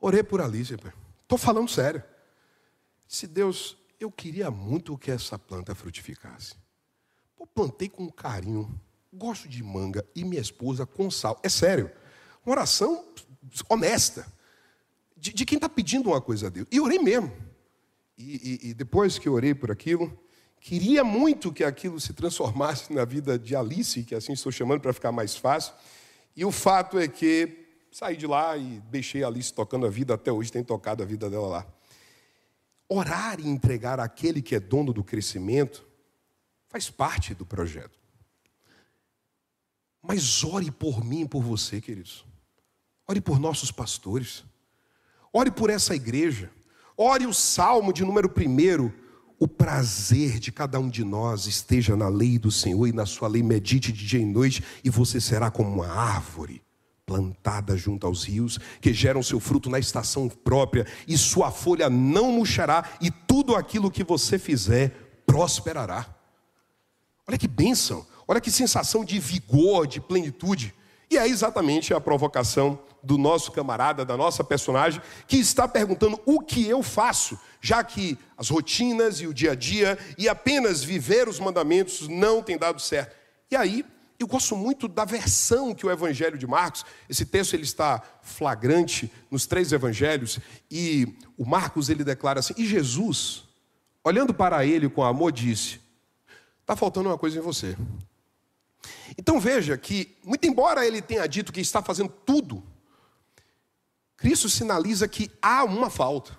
Orei 0.01 0.23
por 0.23 0.41
Alice, 0.41 0.75
estou 1.21 1.37
falando 1.37 1.69
sério. 1.69 2.03
Se 3.07 3.27
Deus, 3.27 3.77
eu 4.01 4.11
queria 4.11 4.51
muito 4.51 4.97
que 4.97 5.11
essa 5.11 5.39
planta 5.39 5.75
frutificasse. 5.75 6.55
Pô, 7.37 7.47
plantei 7.47 7.91
com 7.91 8.11
carinho, 8.11 8.81
gosto 9.13 9.47
de 9.47 9.63
manga 9.63 10.03
e 10.15 10.25
minha 10.25 10.41
esposa 10.41 10.87
com 10.87 11.11
sal. 11.11 11.39
É 11.43 11.51
sério, 11.51 11.93
uma 12.47 12.53
oração 12.53 13.05
honesta 13.69 14.27
de, 15.43 15.47
quem 15.47 15.57
está 15.57 15.69
pedindo 15.69 16.11
uma 16.11 16.21
coisa 16.21 16.47
a 16.47 16.51
Deus. 16.51 16.67
E 16.71 16.81
orei 16.81 16.99
mesmo. 16.99 17.33
E, 18.17 18.61
e, 18.65 18.71
e, 18.71 18.75
depois 18.75 19.19
que 19.19 19.29
orei 19.29 19.55
por 19.55 19.71
aquilo, 19.71 20.17
queria 20.61 21.03
muito 21.03 21.53
que 21.53 21.65
aquilo 21.65 22.01
se 22.01 22.13
transformasse 22.13 22.93
na 22.93 23.05
vida 23.05 23.39
de 23.39 23.57
Alice, 23.57 24.05
que 24.05 24.15
assim 24.15 24.33
estou 24.33 24.53
chamando 24.53 24.81
para 24.81 24.93
ficar 24.93 25.11
mais 25.11 25.37
fácil. 25.37 25.75
E 26.37 26.45
o 26.45 26.53
fato 26.53 26.99
é 26.99 27.09
que 27.09 27.59
saí 27.91 28.17
de 28.17 28.27
lá 28.27 28.57
e 28.57 28.81
deixei 28.91 29.23
a 29.25 29.27
Alice 29.27 29.53
tocando 29.53 29.87
a 29.87 29.91
vida, 29.91 30.15
até 30.15 30.31
hoje 30.31 30.53
tem 30.53 30.63
tocado 30.63 31.03
a 31.03 31.07
vida 31.07 31.29
dela 31.29 31.49
lá. 31.49 31.67
Orar 32.89 33.41
e 33.41 33.49
entregar 33.49 33.99
aquele 33.99 34.41
que 34.41 34.55
é 34.55 34.61
dono 34.61 34.93
do 34.93 35.03
crescimento 35.03 35.87
faz 36.69 36.89
parte 36.89 37.35
do 37.35 37.45
projeto. 37.45 37.99
Mas 40.01 40.43
ore 40.43 40.71
por 40.71 41.05
mim 41.05 41.23
e 41.23 41.29
por 41.29 41.43
você, 41.43 41.81
queridos. 41.81 42.25
Ore 43.09 43.21
por 43.21 43.39
nossos 43.39 43.71
pastores. 43.71 44.45
Ore 45.33 45.51
por 45.51 45.71
essa 45.71 45.95
igreja. 45.95 46.51
Ore 46.97 47.27
o 47.27 47.33
salmo 47.33 47.93
de 47.93 48.05
número 48.05 48.29
primeiro. 48.29 48.93
O 49.39 49.49
prazer 49.49 50.39
de 50.39 50.53
cada 50.53 50.79
um 50.79 50.89
de 50.89 51.03
nós 51.03 51.47
esteja 51.47 51.97
na 51.97 52.09
lei 52.09 52.39
do 52.39 52.51
Senhor 52.51 52.87
e 52.87 52.93
na 52.93 53.07
sua 53.07 53.27
lei 53.27 53.43
medite 53.43 53.91
de 53.91 54.07
dia 54.07 54.21
e 54.21 54.25
noite, 54.25 54.63
e 54.85 54.91
você 54.91 55.21
será 55.21 55.51
como 55.51 55.69
uma 55.69 55.89
árvore 55.89 56.63
plantada 57.05 57.77
junto 57.77 58.07
aos 58.07 58.25
rios, 58.25 58.59
que 58.81 58.93
geram 58.93 59.23
seu 59.23 59.41
fruto 59.41 59.69
na 59.69 59.81
estação 59.81 60.29
própria, 60.29 60.87
e 61.09 61.19
sua 61.19 61.51
folha 61.51 61.91
não 61.91 62.31
murchará, 62.31 62.89
e 63.01 63.11
tudo 63.11 63.57
aquilo 63.57 63.91
que 63.91 64.05
você 64.05 64.39
fizer 64.39 65.23
prosperará. 65.27 66.07
Olha 67.27 67.37
que 67.37 67.49
bênção, 67.49 68.07
olha 68.29 68.41
que 68.41 68.51
sensação 68.51 69.05
de 69.05 69.19
vigor, 69.19 69.89
de 69.89 70.01
plenitude. 70.01 70.73
E 71.11 71.19
é 71.19 71.27
exatamente 71.27 71.93
a 71.93 72.01
provocação 72.01 72.79
do 73.03 73.19
nosso 73.19 73.51
camarada, 73.53 74.05
da 74.05 74.17
nossa 74.17 74.45
personagem, 74.45 75.01
que 75.27 75.37
está 75.37 75.67
perguntando 75.67 76.21
o 76.25 76.41
que 76.41 76.67
eu 76.69 76.83
faço, 76.83 77.39
já 77.61 77.83
que 77.83 78.19
as 78.37 78.49
rotinas 78.49 79.21
e 79.21 79.27
o 79.27 79.35
dia 79.35 79.53
a 79.53 79.55
dia 79.55 79.99
e 80.17 80.29
apenas 80.29 80.83
viver 80.83 81.29
os 81.29 81.41
mandamentos 81.41 82.09
não 82.09 82.43
tem 82.43 82.57
dado 82.57 82.81
certo. 82.81 83.17
E 83.51 83.57
aí, 83.57 83.85
eu 84.19 84.27
gosto 84.27 84.57
muito 84.57 84.87
da 84.87 85.05
versão 85.05 85.75
que 85.75 85.85
o 85.85 85.91
Evangelho 85.91 86.39
de 86.39 86.47
Marcos, 86.47 86.87
esse 87.09 87.27
texto 87.27 87.55
ele 87.55 87.65
está 87.65 88.01
flagrante 88.23 89.11
nos 89.31 89.47
três 89.47 89.73
evangelhos, 89.73 90.39
e 90.71 91.17
o 91.37 91.45
Marcos 91.45 91.89
ele 91.89 92.05
declara 92.05 92.39
assim: 92.39 92.55
"E 92.57 92.65
Jesus, 92.65 93.43
olhando 94.05 94.33
para 94.33 94.65
ele 94.65 94.89
com 94.89 95.03
amor, 95.03 95.33
disse: 95.33 95.81
Está 96.61 96.77
faltando 96.77 97.09
uma 97.09 97.19
coisa 97.19 97.39
em 97.39 97.43
você. 97.43 97.77
Então 99.19 99.41
veja 99.41 99.77
que, 99.77 100.17
muito 100.25 100.47
embora 100.47 100.87
ele 100.87 101.03
tenha 101.03 101.27
dito 101.27 101.53
que 101.53 101.61
está 101.61 101.83
fazendo 101.83 102.09
tudo 102.09 102.63
Cristo 104.23 104.49
sinaliza 104.49 105.09
que 105.09 105.29
há 105.43 105.65
uma 105.65 105.91
falta. 105.91 106.39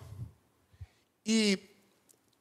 E 1.25 1.59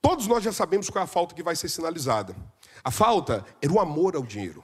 todos 0.01 0.29
nós 0.29 0.45
já 0.45 0.53
sabemos 0.53 0.89
qual 0.89 1.03
é 1.03 1.05
a 1.05 1.09
falta 1.09 1.35
que 1.35 1.43
vai 1.43 1.57
ser 1.57 1.69
sinalizada. 1.69 2.37
A 2.85 2.93
falta 2.93 3.45
era 3.61 3.73
o 3.73 3.81
amor 3.81 4.15
ao 4.15 4.23
dinheiro. 4.23 4.63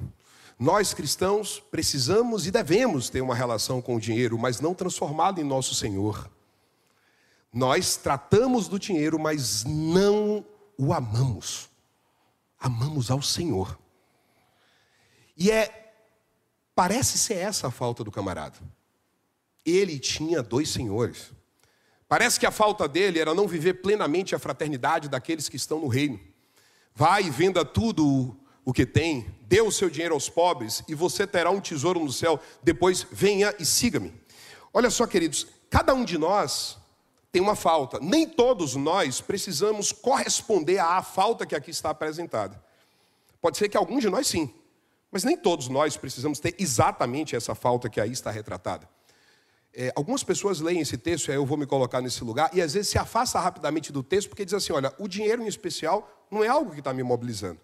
Nós 0.57 0.95
cristãos 0.95 1.59
precisamos 1.59 2.47
e 2.47 2.53
devemos 2.53 3.11
ter 3.11 3.21
uma 3.21 3.35
relação 3.35 3.83
com 3.83 3.97
o 3.97 4.01
dinheiro, 4.01 4.38
mas 4.38 4.61
não 4.61 4.73
transformado 4.73 5.41
em 5.41 5.45
nosso 5.45 5.75
Senhor. 5.75 6.31
Nós 7.53 7.97
tratamos 7.97 8.69
do 8.69 8.79
dinheiro, 8.79 9.19
mas 9.19 9.64
não 9.64 10.47
o 10.79 10.95
amamos. 10.95 11.69
Amamos 12.61 13.11
ao 13.11 13.21
Senhor. 13.21 13.77
E 15.37 15.51
é 15.51 15.93
parece 16.73 17.19
ser 17.19 17.38
essa 17.38 17.67
a 17.67 17.71
falta 17.73 18.05
do 18.05 18.12
camarada 18.12 18.59
ele 19.71 19.99
tinha 19.99 20.43
dois 20.43 20.69
senhores. 20.69 21.33
Parece 22.09 22.41
que 22.41 22.47
a 22.47 22.51
falta 22.51 22.89
dele 22.89 23.19
era 23.19 23.35
não 23.35 23.47
viver 23.47 23.75
plenamente 23.75 24.35
a 24.35 24.39
fraternidade 24.39 25.09
daqueles 25.09 25.49
que 25.49 25.57
estão 25.57 25.81
no 25.81 25.89
reino. 25.89 26.19
Vai 26.95 27.25
e 27.25 27.31
venda 27.31 27.65
tudo 27.65 28.37
o 28.65 28.73
que 28.73 28.85
tem, 28.85 29.27
dê 29.43 29.61
o 29.61 29.71
seu 29.71 29.89
dinheiro 29.89 30.15
aos 30.15 30.29
pobres 30.29 30.83
e 30.89 30.95
você 30.95 31.27
terá 31.27 31.51
um 31.51 31.61
tesouro 31.61 32.01
no 32.01 32.13
céu. 32.13 32.41
Depois 32.63 33.07
venha 33.11 33.55
e 33.59 33.65
siga-me. 33.65 34.13
Olha 34.73 34.91
só, 34.91 35.07
queridos, 35.07 35.47
cada 35.71 35.95
um 35.95 36.05
de 36.05 36.19
nós 36.19 36.79
tem 37.31 37.43
uma 37.43 37.55
falta. 37.55 37.99
Nem 38.01 38.27
todos 38.27 38.75
nós 38.75 39.21
precisamos 39.21 39.93
corresponder 39.93 40.79
à 40.79 41.03
falta 41.03 41.47
que 41.47 41.55
aqui 41.55 41.71
está 41.71 41.91
apresentada. 41.91 42.63
Pode 43.41 43.59
ser 43.59 43.69
que 43.69 43.77
alguns 43.77 44.01
de 44.01 44.11
nós 44.11 44.27
sim, 44.27 44.53
mas 45.11 45.25
nem 45.25 45.37
todos 45.37 45.69
nós 45.69 45.97
precisamos 45.97 46.41
ter 46.41 46.55
exatamente 46.59 47.37
essa 47.37 47.55
falta 47.55 47.89
que 47.89 48.01
aí 48.01 48.13
está 48.13 48.31
retratada. 48.31 48.89
É, 49.81 49.93
algumas 49.95 50.25
pessoas 50.25 50.59
leem 50.59 50.81
esse 50.81 50.99
texto, 50.99 51.31
aí 51.31 51.37
eu 51.37 51.47
vou 51.47 51.57
me 51.57 51.64
colocar 51.64 52.01
nesse 52.01 52.25
lugar, 52.25 52.51
e 52.53 52.61
às 52.61 52.75
vezes 52.75 52.88
se 52.88 52.99
afasta 52.99 53.38
rapidamente 53.38 53.93
do 53.93 54.03
texto, 54.03 54.29
porque 54.29 54.45
diz 54.45 54.53
assim: 54.53 54.73
olha, 54.73 54.93
o 54.99 55.07
dinheiro 55.07 55.41
em 55.41 55.47
especial 55.47 56.27
não 56.29 56.43
é 56.43 56.49
algo 56.49 56.73
que 56.73 56.81
está 56.81 56.93
me 56.93 57.05
mobilizando. 57.05 57.61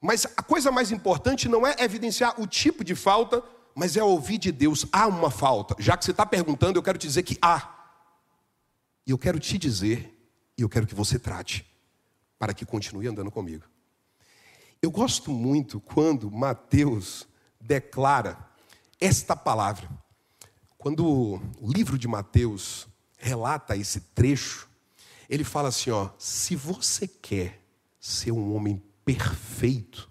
Mas 0.00 0.26
a 0.36 0.42
coisa 0.44 0.70
mais 0.70 0.92
importante 0.92 1.48
não 1.48 1.66
é 1.66 1.74
evidenciar 1.80 2.40
o 2.40 2.46
tipo 2.46 2.84
de 2.84 2.94
falta, 2.94 3.42
mas 3.74 3.96
é 3.96 4.04
ouvir 4.04 4.38
de 4.38 4.52
Deus: 4.52 4.86
há 4.92 5.08
uma 5.08 5.28
falta. 5.28 5.74
Já 5.76 5.96
que 5.96 6.04
você 6.04 6.12
está 6.12 6.24
perguntando, 6.24 6.78
eu 6.78 6.82
quero 6.84 6.98
te 6.98 7.08
dizer 7.08 7.24
que 7.24 7.36
há. 7.42 7.68
E 9.04 9.10
eu 9.10 9.18
quero 9.18 9.40
te 9.40 9.58
dizer, 9.58 10.16
e 10.56 10.62
eu 10.62 10.68
quero 10.68 10.86
que 10.86 10.94
você 10.94 11.18
trate, 11.18 11.66
para 12.38 12.54
que 12.54 12.64
continue 12.64 13.08
andando 13.08 13.28
comigo. 13.28 13.64
Eu 14.80 14.92
gosto 14.92 15.32
muito 15.32 15.80
quando 15.80 16.30
Mateus 16.30 17.26
declara 17.60 18.38
esta 19.00 19.34
palavra. 19.34 19.90
Quando 20.82 21.40
o 21.60 21.72
livro 21.72 21.96
de 21.96 22.08
Mateus 22.08 22.88
relata 23.16 23.76
esse 23.76 24.00
trecho, 24.00 24.68
ele 25.30 25.44
fala 25.44 25.68
assim: 25.68 25.92
ó, 25.92 26.10
se 26.18 26.56
você 26.56 27.06
quer 27.06 27.62
ser 28.00 28.32
um 28.32 28.52
homem 28.52 28.82
perfeito, 29.04 30.10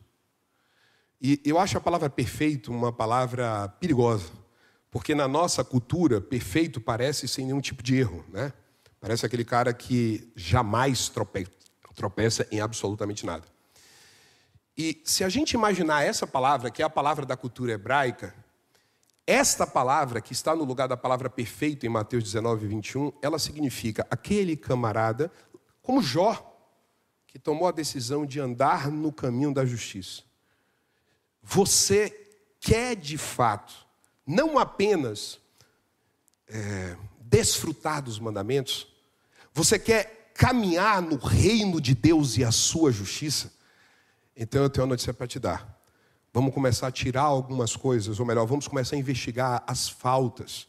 E 1.22 1.42
eu 1.44 1.60
acho 1.60 1.78
a 1.78 1.82
palavra 1.82 2.10
perfeito 2.10 2.72
uma 2.72 2.94
palavra 2.94 3.68
perigosa, 3.82 4.32
porque 4.90 5.14
na 5.14 5.28
nossa 5.28 5.62
cultura, 5.62 6.22
perfeito 6.22 6.80
parece 6.80 7.28
sem 7.28 7.46
nenhum 7.46 7.60
tipo 7.60 7.84
de 7.84 7.98
erro, 7.98 8.24
né? 8.30 8.54
Parece 9.02 9.26
aquele 9.26 9.44
cara 9.44 9.74
que 9.74 10.32
jamais 10.38 11.10
tropeça, 11.10 12.48
em 12.50 12.62
absolutamente 12.62 13.26
nada. 13.26 13.44
E 14.78 15.02
se 15.04 15.24
a 15.26 15.28
gente 15.28 15.52
imaginar 15.52 16.04
essa 16.04 16.26
palavra, 16.26 16.72
que 16.72 16.82
é 16.82 16.86
a 16.86 16.90
palavra 16.90 17.26
da 17.26 17.36
cultura 17.36 17.74
hebraica, 17.74 18.34
esta 19.26 19.68
palavra, 19.68 20.22
que 20.22 20.34
está 20.34 20.56
no 20.56 20.64
lugar 20.64 20.88
da 20.88 20.98
palavra 20.98 21.30
perfeito 21.30 21.86
em 21.86 21.90
Mateus 21.90 22.24
19, 22.24 22.68
21, 22.68 23.14
ela 23.22 23.38
significa 23.38 24.06
aquele 24.10 24.58
camarada, 24.58 25.32
como 25.82 26.02
Jó, 26.02 26.48
que 27.28 27.40
tomou 27.40 27.68
a 27.68 27.72
decisão 27.72 28.26
de 28.26 28.40
andar 28.40 28.92
no 28.92 29.12
caminho 29.12 29.54
da 29.54 29.66
justiça. 29.66 30.24
Você 31.42 32.10
quer 32.60 32.96
de 32.96 33.18
fato, 33.18 33.74
não 34.26 34.60
apenas 34.60 35.40
é, 36.48 36.98
desfrutar 37.20 38.02
dos 38.02 38.20
mandamentos, 38.20 38.88
você 39.54 39.80
quer 39.80 40.32
caminhar 40.34 41.02
no 41.02 41.18
reino 41.18 41.80
de 41.80 41.96
Deus 41.96 42.38
e 42.38 42.44
a 42.44 42.52
sua 42.52 42.92
justiça? 42.92 43.54
Então 44.36 44.64
eu 44.64 44.70
tenho 44.70 44.86
uma 44.86 44.92
notícia 44.92 45.14
para 45.14 45.28
te 45.28 45.40
dar. 45.40 45.81
Vamos 46.34 46.54
começar 46.54 46.88
a 46.88 46.92
tirar 46.92 47.24
algumas 47.24 47.76
coisas, 47.76 48.20
ou 48.20 48.26
melhor, 48.26 48.46
vamos 48.46 48.68
começar 48.68 48.96
a 48.96 49.00
investigar 49.00 49.64
as 49.68 49.90
faltas. 49.90 50.68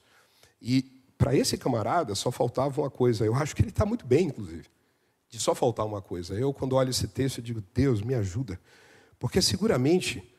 E 0.60 0.82
para 1.16 1.36
esse 1.36 1.56
camarada 1.56 2.14
só 2.14 2.30
faltava 2.30 2.80
uma 2.80 2.90
coisa. 2.90 3.24
Eu 3.24 3.34
acho 3.34 3.54
que 3.54 3.62
ele 3.62 3.70
está 3.70 3.86
muito 3.86 4.04
bem, 4.04 4.26
inclusive, 4.26 4.66
de 5.28 5.38
só 5.38 5.54
faltar 5.54 5.86
uma 5.86 6.02
coisa. 6.02 6.34
Eu, 6.34 6.52
quando 6.52 6.74
olho 6.74 6.90
esse 6.90 7.06
texto, 7.06 7.40
digo, 7.40 7.62
Deus, 7.72 8.02
me 8.02 8.14
ajuda. 8.14 8.60
Porque 9.18 9.40
seguramente 9.40 10.32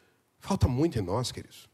Falta 0.43 0.67
muito 0.67 0.99
em 0.99 1.01
nós, 1.01 1.31
queridos. 1.31 1.69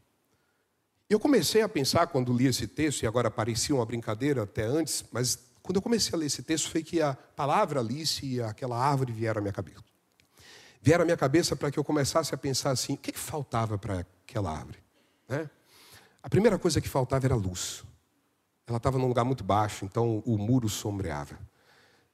Eu 1.09 1.19
comecei 1.19 1.63
a 1.63 1.67
pensar 1.67 2.05
quando 2.05 2.31
li 2.31 2.45
esse 2.45 2.67
texto, 2.67 3.01
e 3.01 3.07
agora 3.07 3.31
parecia 3.31 3.73
uma 3.73 3.83
brincadeira 3.83 4.43
até 4.43 4.63
antes, 4.63 5.03
mas 5.11 5.39
quando 5.63 5.77
eu 5.77 5.81
comecei 5.81 6.13
a 6.13 6.17
ler 6.17 6.27
esse 6.27 6.43
texto 6.43 6.69
foi 6.69 6.83
que 6.83 7.01
a 7.01 7.15
palavra 7.15 7.79
Alice 7.79 8.23
e 8.23 8.39
aquela 8.39 8.77
árvore 8.77 9.11
vieram 9.11 9.39
à 9.39 9.41
minha 9.41 9.51
cabeça. 9.51 9.83
Vieram 10.81 11.03
à 11.03 11.05
minha 11.05 11.17
cabeça 11.17 11.55
para 11.55 11.69
que 11.69 11.77
eu 11.77 11.83
começasse 11.83 12.33
a 12.33 12.37
pensar 12.37 12.71
assim: 12.71 12.93
o 12.93 12.97
que, 12.97 13.11
que 13.11 13.19
faltava 13.19 13.77
para 13.77 14.05
aquela 14.25 14.51
árvore? 14.51 14.79
Né? 15.27 15.49
A 16.23 16.29
primeira 16.29 16.57
coisa 16.57 16.79
que 16.81 16.89
faltava 16.89 17.25
era 17.25 17.35
luz. 17.35 17.83
Ela 18.67 18.77
estava 18.77 18.97
num 18.97 19.07
lugar 19.07 19.25
muito 19.25 19.43
baixo, 19.43 19.83
então 19.83 20.21
o 20.25 20.37
muro 20.37 20.69
sombreava. 20.69 21.39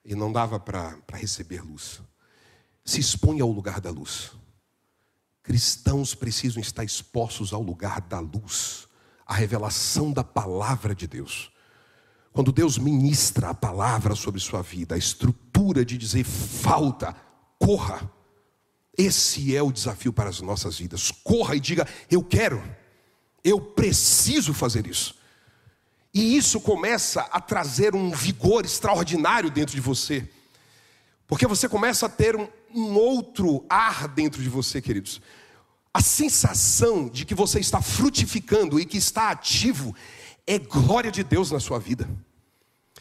E 0.03 0.15
não 0.15 0.31
dava 0.31 0.59
para 0.59 0.97
receber 1.13 1.61
luz. 1.61 2.01
Se 2.83 2.99
expunha 2.99 3.43
ao 3.43 3.51
lugar 3.51 3.81
da 3.81 3.89
luz. 3.89 4.31
Cristãos 5.43 6.15
precisam 6.15 6.61
estar 6.61 6.83
expostos 6.83 7.53
ao 7.53 7.61
lugar 7.61 8.01
da 8.01 8.19
luz, 8.19 8.87
à 9.25 9.33
revelação 9.33 10.11
da 10.11 10.23
palavra 10.23 10.95
de 10.95 11.07
Deus. 11.07 11.51
Quando 12.31 12.51
Deus 12.51 12.77
ministra 12.77 13.49
a 13.49 13.53
palavra 13.53 14.15
sobre 14.15 14.41
sua 14.41 14.61
vida, 14.61 14.95
a 14.95 14.97
estrutura 14.97 15.85
de 15.85 15.97
dizer 15.97 16.23
falta, 16.23 17.15
corra. 17.59 18.11
Esse 18.97 19.55
é 19.55 19.61
o 19.61 19.71
desafio 19.71 20.13
para 20.13 20.29
as 20.29 20.39
nossas 20.41 20.77
vidas. 20.77 21.11
Corra 21.23 21.55
e 21.55 21.59
diga: 21.59 21.87
Eu 22.09 22.23
quero, 22.23 22.63
eu 23.43 23.59
preciso 23.59 24.53
fazer 24.53 24.87
isso. 24.87 25.15
E 26.13 26.37
isso 26.37 26.61
começa 26.61 27.21
a 27.23 27.41
trazer 27.41 27.93
um 27.93 28.09
vigor 28.11 28.63
extraordinário 28.63 29.49
dentro 29.49 29.75
de 29.75 29.81
você, 29.81 30.27
porque 31.27 31.45
você 31.45 31.67
começa 31.67 32.05
a 32.05 32.09
ter 32.09 32.37
um, 32.37 32.47
um 32.73 32.95
outro 32.95 33.65
ar 33.67 34.07
dentro 34.07 34.41
de 34.41 34.47
você, 34.47 34.81
queridos. 34.81 35.21
A 35.93 36.01
sensação 36.01 37.09
de 37.09 37.25
que 37.25 37.35
você 37.35 37.59
está 37.59 37.81
frutificando 37.81 38.79
e 38.79 38.85
que 38.85 38.97
está 38.97 39.29
ativo 39.29 39.93
é 40.47 40.57
glória 40.57 41.11
de 41.11 41.23
Deus 41.23 41.51
na 41.51 41.59
sua 41.59 41.79
vida. 41.79 42.07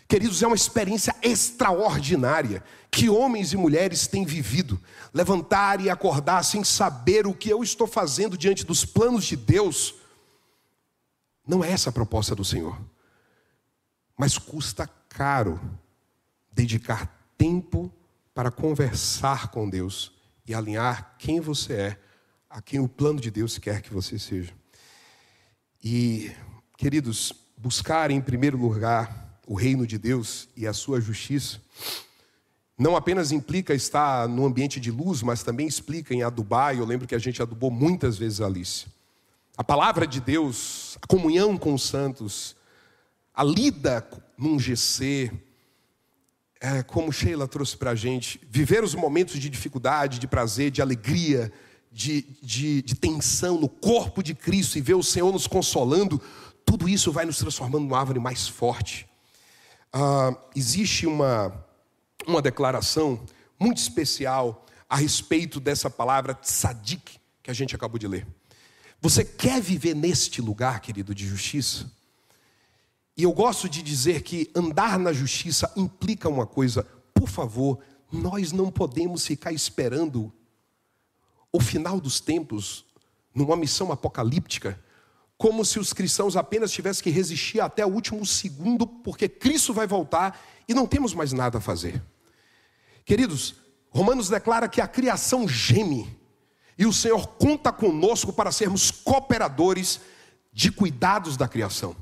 Queridos, 0.06 0.42
é 0.42 0.46
uma 0.46 0.56
experiência 0.56 1.14
extraordinária 1.22 2.62
que 2.90 3.08
homens 3.08 3.52
e 3.52 3.56
mulheres 3.56 4.06
têm 4.06 4.24
vivido. 4.24 4.80
Levantar 5.12 5.80
e 5.80 5.88
acordar 5.88 6.42
sem 6.44 6.62
saber 6.62 7.26
o 7.26 7.34
que 7.34 7.48
eu 7.48 7.62
estou 7.62 7.86
fazendo 7.86 8.36
diante 8.36 8.64
dos 8.64 8.84
planos 8.84 9.24
de 9.24 9.36
Deus. 9.36 9.94
Não 11.46 11.64
é 11.64 11.70
essa 11.70 11.90
a 11.90 11.92
proposta 11.92 12.34
do 12.34 12.44
Senhor. 12.44 12.78
Mas 14.16 14.38
custa 14.38 14.88
caro 15.08 15.60
dedicar 16.52 17.06
tempo 17.36 17.92
para 18.32 18.50
conversar 18.50 19.48
com 19.48 19.68
Deus 19.68 20.12
e 20.46 20.54
alinhar 20.54 21.16
quem 21.18 21.40
você 21.40 21.72
é 21.72 22.00
a 22.48 22.62
quem 22.62 22.78
o 22.78 22.88
plano 22.88 23.20
de 23.20 23.30
Deus 23.30 23.58
quer 23.58 23.82
que 23.82 23.92
você 23.92 24.18
seja. 24.18 24.52
E, 25.82 26.30
queridos, 26.76 27.32
buscar 27.56 28.10
em 28.12 28.20
primeiro 28.20 28.56
lugar 28.56 29.23
o 29.46 29.54
reino 29.54 29.86
de 29.86 29.98
Deus 29.98 30.48
e 30.56 30.66
a 30.66 30.72
sua 30.72 31.00
justiça 31.00 31.60
não 32.76 32.96
apenas 32.96 33.30
implica 33.30 33.72
estar 33.72 34.28
no 34.28 34.44
ambiente 34.44 34.80
de 34.80 34.90
luz, 34.90 35.22
mas 35.22 35.42
também 35.42 35.66
explica 35.66 36.12
em 36.12 36.22
adubar. 36.22 36.76
Eu 36.76 36.84
lembro 36.84 37.06
que 37.06 37.14
a 37.14 37.18
gente 37.18 37.40
adubou 37.40 37.70
muitas 37.70 38.18
vezes 38.18 38.40
a 38.40 38.46
Alice. 38.46 38.86
A 39.56 39.62
palavra 39.62 40.06
de 40.06 40.20
Deus, 40.20 40.98
a 41.00 41.06
comunhão 41.06 41.56
com 41.56 41.72
os 41.72 41.84
santos, 41.84 42.56
a 43.32 43.44
lida 43.44 44.04
num 44.36 44.58
GC, 44.58 45.30
é, 46.60 46.82
como 46.82 47.12
Sheila 47.12 47.46
trouxe 47.46 47.76
para 47.76 47.92
a 47.92 47.94
gente, 47.94 48.40
viver 48.50 48.82
os 48.82 48.94
momentos 48.94 49.38
de 49.38 49.48
dificuldade, 49.48 50.18
de 50.18 50.26
prazer, 50.26 50.72
de 50.72 50.82
alegria, 50.82 51.52
de, 51.92 52.22
de, 52.42 52.82
de, 52.82 52.96
tensão 52.96 53.60
no 53.60 53.68
corpo 53.68 54.20
de 54.20 54.34
Cristo 54.34 54.76
e 54.76 54.80
ver 54.80 54.94
o 54.94 55.02
Senhor 55.02 55.30
nos 55.30 55.46
consolando, 55.46 56.20
tudo 56.66 56.88
isso 56.88 57.12
vai 57.12 57.24
nos 57.24 57.38
transformando 57.38 57.84
numa 57.84 58.00
árvore 58.00 58.18
mais 58.18 58.48
forte. 58.48 59.06
Ah, 59.96 60.36
existe 60.56 61.06
uma, 61.06 61.64
uma 62.26 62.42
declaração 62.42 63.24
muito 63.56 63.78
especial 63.78 64.66
a 64.90 64.96
respeito 64.96 65.60
dessa 65.60 65.88
palavra 65.88 66.34
tzadik 66.34 67.20
que 67.40 67.48
a 67.48 67.54
gente 67.54 67.76
acabou 67.76 67.96
de 67.96 68.08
ler. 68.08 68.26
Você 69.00 69.24
quer 69.24 69.62
viver 69.62 69.94
neste 69.94 70.42
lugar, 70.42 70.80
querido, 70.80 71.14
de 71.14 71.24
justiça? 71.24 71.88
E 73.16 73.22
eu 73.22 73.32
gosto 73.32 73.68
de 73.68 73.82
dizer 73.82 74.22
que 74.22 74.50
andar 74.52 74.98
na 74.98 75.12
justiça 75.12 75.72
implica 75.76 76.28
uma 76.28 76.44
coisa, 76.44 76.82
por 77.14 77.28
favor, 77.28 77.78
nós 78.10 78.50
não 78.50 78.72
podemos 78.72 79.24
ficar 79.24 79.52
esperando 79.52 80.32
o 81.52 81.60
final 81.60 82.00
dos 82.00 82.18
tempos 82.18 82.84
numa 83.32 83.56
missão 83.56 83.92
apocalíptica, 83.92 84.76
como 85.36 85.64
se 85.64 85.78
os 85.78 85.92
cristãos 85.92 86.36
apenas 86.36 86.70
tivessem 86.70 87.02
que 87.02 87.10
resistir 87.10 87.60
até 87.60 87.84
o 87.84 87.90
último 87.90 88.24
segundo, 88.24 88.86
porque 88.86 89.28
Cristo 89.28 89.72
vai 89.72 89.86
voltar 89.86 90.40
e 90.68 90.74
não 90.74 90.86
temos 90.86 91.12
mais 91.12 91.32
nada 91.32 91.58
a 91.58 91.60
fazer. 91.60 92.02
Queridos, 93.04 93.56
Romanos 93.90 94.28
declara 94.28 94.68
que 94.68 94.80
a 94.80 94.88
criação 94.88 95.46
geme 95.48 96.18
e 96.76 96.86
o 96.86 96.92
Senhor 96.92 97.26
conta 97.38 97.70
conosco 97.72 98.32
para 98.32 98.50
sermos 98.50 98.90
cooperadores 98.90 100.00
de 100.52 100.70
cuidados 100.70 101.36
da 101.36 101.46
criação. 101.46 101.96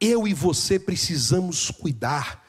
Eu 0.00 0.26
e 0.28 0.34
você 0.34 0.78
precisamos 0.78 1.70
cuidar 1.70 2.44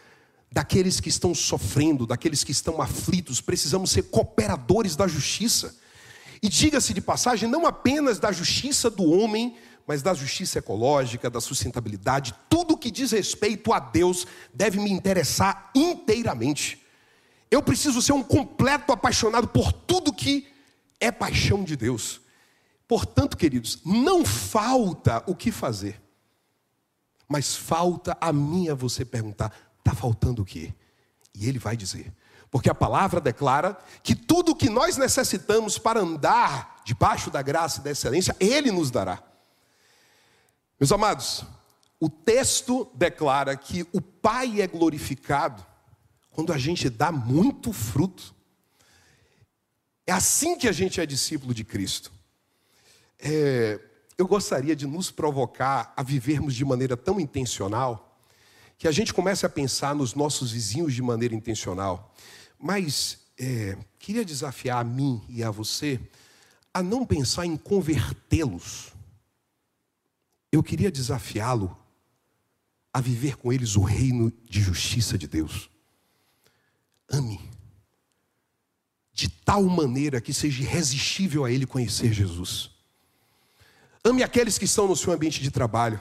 daqueles 0.51 0.99
que 0.99 1.09
estão 1.09 1.33
sofrendo, 1.33 2.05
daqueles 2.05 2.43
que 2.43 2.51
estão 2.51 2.81
aflitos, 2.81 3.41
precisamos 3.41 3.91
ser 3.91 4.03
cooperadores 4.03 4.95
da 4.95 5.07
justiça. 5.07 5.75
E 6.41 6.49
diga-se 6.49 6.93
de 6.93 7.01
passagem, 7.01 7.49
não 7.49 7.65
apenas 7.65 8.19
da 8.19 8.31
justiça 8.31 8.89
do 8.89 9.03
homem, 9.03 9.55
mas 9.87 10.01
da 10.01 10.13
justiça 10.13 10.59
ecológica, 10.59 11.29
da 11.29 11.39
sustentabilidade, 11.39 12.35
tudo 12.49 12.77
que 12.77 12.91
diz 12.91 13.11
respeito 13.11 13.71
a 13.71 13.79
Deus 13.79 14.27
deve 14.53 14.77
me 14.81 14.91
interessar 14.91 15.71
inteiramente. 15.73 16.85
Eu 17.49 17.63
preciso 17.63 18.01
ser 18.01 18.11
um 18.11 18.21
completo 18.21 18.91
apaixonado 18.91 19.47
por 19.47 19.71
tudo 19.71 20.11
que 20.11 20.45
é 20.99 21.09
paixão 21.09 21.63
de 21.63 21.77
Deus. 21.77 22.19
Portanto, 22.85 23.37
queridos, 23.37 23.79
não 23.85 24.25
falta 24.25 25.23
o 25.25 25.33
que 25.33 25.53
fazer, 25.53 26.01
mas 27.25 27.55
falta 27.55 28.17
a 28.19 28.33
mim 28.33 28.65
e 28.65 28.69
a 28.69 28.75
você 28.75 29.05
perguntar: 29.05 29.53
está 29.79 29.95
faltando 29.95 30.41
o 30.41 30.45
quê? 30.45 30.73
E 31.33 31.47
Ele 31.47 31.59
vai 31.59 31.77
dizer: 31.77 32.13
porque 32.51 32.69
a 32.69 32.75
palavra 32.75 33.21
declara 33.21 33.77
que 34.03 34.15
tudo 34.15 34.51
o 34.51 34.55
que 34.55 34.69
nós 34.69 34.97
necessitamos 34.97 35.77
para 35.77 36.01
andar 36.01 36.81
debaixo 36.83 37.31
da 37.31 37.41
graça 37.41 37.79
e 37.79 37.83
da 37.83 37.91
excelência, 37.91 38.35
Ele 38.37 38.69
nos 38.69 38.91
dará. 38.91 39.26
Meus 40.79 40.91
amados, 40.91 41.43
o 41.99 42.07
texto 42.07 42.87
declara 42.93 43.55
que 43.55 43.87
o 43.91 43.99
Pai 43.99 44.61
é 44.61 44.67
glorificado 44.67 45.65
quando 46.29 46.53
a 46.53 46.57
gente 46.57 46.87
dá 46.87 47.11
muito 47.11 47.73
fruto. 47.73 48.35
É 50.05 50.11
assim 50.11 50.55
que 50.55 50.67
a 50.67 50.71
gente 50.71 51.01
é 51.01 51.05
discípulo 51.05 51.51
de 51.51 51.63
Cristo. 51.63 52.11
É, 53.17 53.79
eu 54.17 54.27
gostaria 54.27 54.75
de 54.75 54.85
nos 54.85 55.09
provocar 55.09 55.91
a 55.97 56.03
vivermos 56.03 56.53
de 56.53 56.63
maneira 56.63 56.95
tão 56.95 57.19
intencional 57.19 58.19
que 58.77 58.87
a 58.87 58.91
gente 58.91 59.11
comece 59.11 59.45
a 59.45 59.49
pensar 59.49 59.95
nos 59.95 60.13
nossos 60.13 60.51
vizinhos 60.51 60.93
de 60.93 61.01
maneira 61.01 61.33
intencional. 61.33 62.13
Mas 62.59 63.17
é, 63.39 63.75
queria 63.97 64.23
desafiar 64.23 64.79
a 64.79 64.83
mim 64.83 65.23
e 65.27 65.43
a 65.43 65.49
você 65.49 65.99
a 66.71 66.83
não 66.83 67.03
pensar 67.03 67.47
em 67.47 67.57
convertê-los, 67.57 68.93
eu 70.51 70.63
queria 70.63 70.91
desafiá-lo 70.91 71.77
a 72.93 73.01
viver 73.01 73.37
com 73.37 73.51
eles 73.51 73.75
o 73.75 73.81
reino 73.81 74.31
de 74.49 74.61
justiça 74.61 75.17
de 75.17 75.27
Deus. 75.27 75.69
Ame 77.09 77.39
de 79.17 79.27
tal 79.27 79.63
maneira 79.63 80.21
que 80.21 80.31
seja 80.31 80.61
irresistível 80.61 81.43
a 81.43 81.51
ele 81.51 81.65
conhecer 81.65 82.13
Jesus. 82.13 82.69
Ame 84.03 84.21
aqueles 84.21 84.59
que 84.59 84.65
estão 84.65 84.87
no 84.87 84.95
seu 84.95 85.11
ambiente 85.11 85.41
de 85.41 85.49
trabalho. 85.49 85.99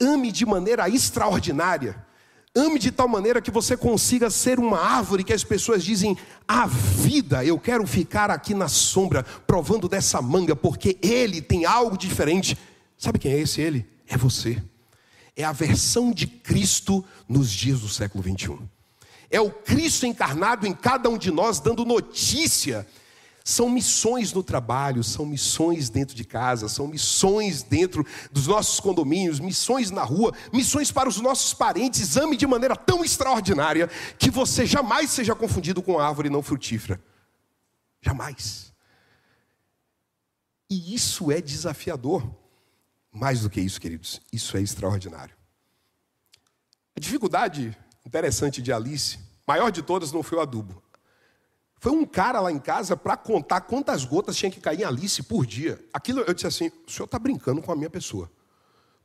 Ame 0.00 0.30
de 0.30 0.46
maneira 0.46 0.88
extraordinária. 0.88 2.06
Ame 2.54 2.78
de 2.78 2.92
tal 2.92 3.08
maneira 3.08 3.42
que 3.42 3.50
você 3.50 3.76
consiga 3.76 4.30
ser 4.30 4.60
uma 4.60 4.78
árvore 4.78 5.24
que 5.24 5.32
as 5.32 5.42
pessoas 5.42 5.82
dizem: 5.82 6.16
a 6.46 6.66
vida, 6.66 7.44
eu 7.44 7.58
quero 7.58 7.84
ficar 7.84 8.30
aqui 8.30 8.54
na 8.54 8.68
sombra, 8.68 9.24
provando 9.24 9.88
dessa 9.88 10.22
manga, 10.22 10.54
porque 10.54 10.98
ele 11.02 11.42
tem 11.42 11.64
algo 11.64 11.98
diferente. 11.98 12.56
Sabe 13.00 13.18
quem 13.18 13.32
é 13.32 13.40
esse 13.40 13.60
ele? 13.60 13.84
É 14.06 14.16
você. 14.16 14.62
É 15.34 15.42
a 15.42 15.50
versão 15.52 16.12
de 16.12 16.28
Cristo 16.28 17.04
nos 17.28 17.50
dias 17.50 17.80
do 17.80 17.88
século 17.88 18.22
21. 18.22 18.68
É 19.28 19.40
o 19.40 19.50
Cristo 19.50 20.06
encarnado 20.06 20.66
em 20.66 20.74
cada 20.74 21.08
um 21.08 21.18
de 21.18 21.32
nós, 21.32 21.58
dando 21.58 21.84
notícia 21.84 22.86
são 23.44 23.68
missões 23.70 24.32
no 24.32 24.42
trabalho, 24.42 25.02
são 25.02 25.24
missões 25.24 25.88
dentro 25.88 26.14
de 26.14 26.24
casa, 26.24 26.68
são 26.68 26.86
missões 26.86 27.62
dentro 27.62 28.06
dos 28.30 28.46
nossos 28.46 28.78
condomínios, 28.80 29.40
missões 29.40 29.90
na 29.90 30.04
rua, 30.04 30.32
missões 30.52 30.92
para 30.92 31.08
os 31.08 31.20
nossos 31.20 31.54
parentes. 31.54 32.16
Ame 32.16 32.36
de 32.36 32.46
maneira 32.46 32.76
tão 32.76 33.04
extraordinária 33.04 33.88
que 34.18 34.30
você 34.30 34.66
jamais 34.66 35.10
seja 35.10 35.34
confundido 35.34 35.82
com 35.82 35.98
árvore 35.98 36.28
não 36.28 36.42
frutífera. 36.42 37.02
Jamais. 38.02 38.72
E 40.68 40.94
isso 40.94 41.32
é 41.32 41.40
desafiador. 41.40 42.39
Mais 43.12 43.40
do 43.40 43.50
que 43.50 43.60
isso, 43.60 43.80
queridos, 43.80 44.20
isso 44.32 44.56
é 44.56 44.60
extraordinário. 44.60 45.34
A 46.96 47.00
dificuldade 47.00 47.76
interessante 48.06 48.62
de 48.62 48.72
Alice, 48.72 49.18
maior 49.46 49.70
de 49.70 49.82
todas, 49.82 50.12
não 50.12 50.22
foi 50.22 50.38
o 50.38 50.40
adubo. 50.40 50.82
Foi 51.78 51.92
um 51.92 52.04
cara 52.04 52.40
lá 52.40 52.52
em 52.52 52.58
casa 52.58 52.96
para 52.96 53.16
contar 53.16 53.62
quantas 53.62 54.04
gotas 54.04 54.36
tinha 54.36 54.50
que 54.50 54.60
cair 54.60 54.82
em 54.82 54.84
Alice 54.84 55.22
por 55.22 55.46
dia. 55.46 55.82
Aquilo 55.92 56.20
eu 56.20 56.34
disse 56.34 56.46
assim: 56.46 56.70
o 56.86 56.90
senhor 56.90 57.06
está 57.06 57.18
brincando 57.18 57.62
com 57.62 57.72
a 57.72 57.76
minha 57.76 57.88
pessoa. 57.88 58.30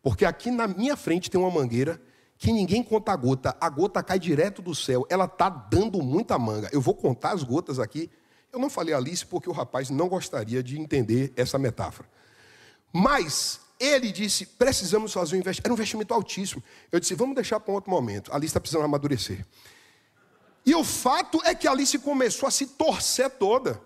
Porque 0.04 0.26
aqui 0.26 0.52
na 0.52 0.68
minha 0.68 0.98
frente 0.98 1.32
tem 1.32 1.40
uma 1.40 1.50
mangueira 1.50 2.00
que 2.38 2.52
ninguém 2.52 2.84
conta 2.84 3.14
a 3.14 3.16
gota, 3.16 3.56
a 3.62 3.70
gota 3.70 4.04
cai 4.04 4.20
direto 4.20 4.62
do 4.62 4.76
céu, 4.76 5.06
ela 5.10 5.26
está 5.26 5.50
dando 5.50 6.02
muita 6.04 6.38
manga. 6.38 6.70
Eu 6.72 6.82
vou 6.82 6.94
contar 6.94 7.32
as 7.32 7.44
gotas 7.44 7.80
aqui. 7.80 8.12
Eu 8.52 8.60
não 8.60 8.70
falei 8.70 8.94
Alice 8.94 9.26
porque 9.26 9.50
o 9.50 9.54
rapaz 9.54 9.90
não 9.90 10.10
gostaria 10.10 10.62
de 10.62 10.80
entender 10.80 11.34
essa 11.36 11.58
metáfora. 11.58 12.10
Mas 12.92 13.62
ele 13.80 14.12
disse: 14.12 14.46
precisamos 14.46 15.12
fazer 15.14 15.36
um 15.36 15.40
investimento. 15.40 15.68
Era 15.68 15.74
um 15.74 15.78
investimento 15.78 16.14
altíssimo. 16.14 16.64
Eu 16.92 17.00
disse: 17.00 17.16
vamos 17.16 17.36
deixar 17.36 17.60
para 17.60 17.72
um 17.72 17.76
outro 17.76 17.92
momento. 17.92 18.34
Alice 18.34 18.48
está 18.48 18.60
precisando 18.60 18.86
amadurecer. 18.86 19.46
E 20.66 20.74
o 20.74 20.84
fato 20.84 21.42
é 21.44 21.54
que 21.54 21.68
Alice 21.68 21.98
começou 22.00 22.48
a 22.48 22.52
se 22.52 22.66
torcer 22.66 23.30
toda. 23.30 23.80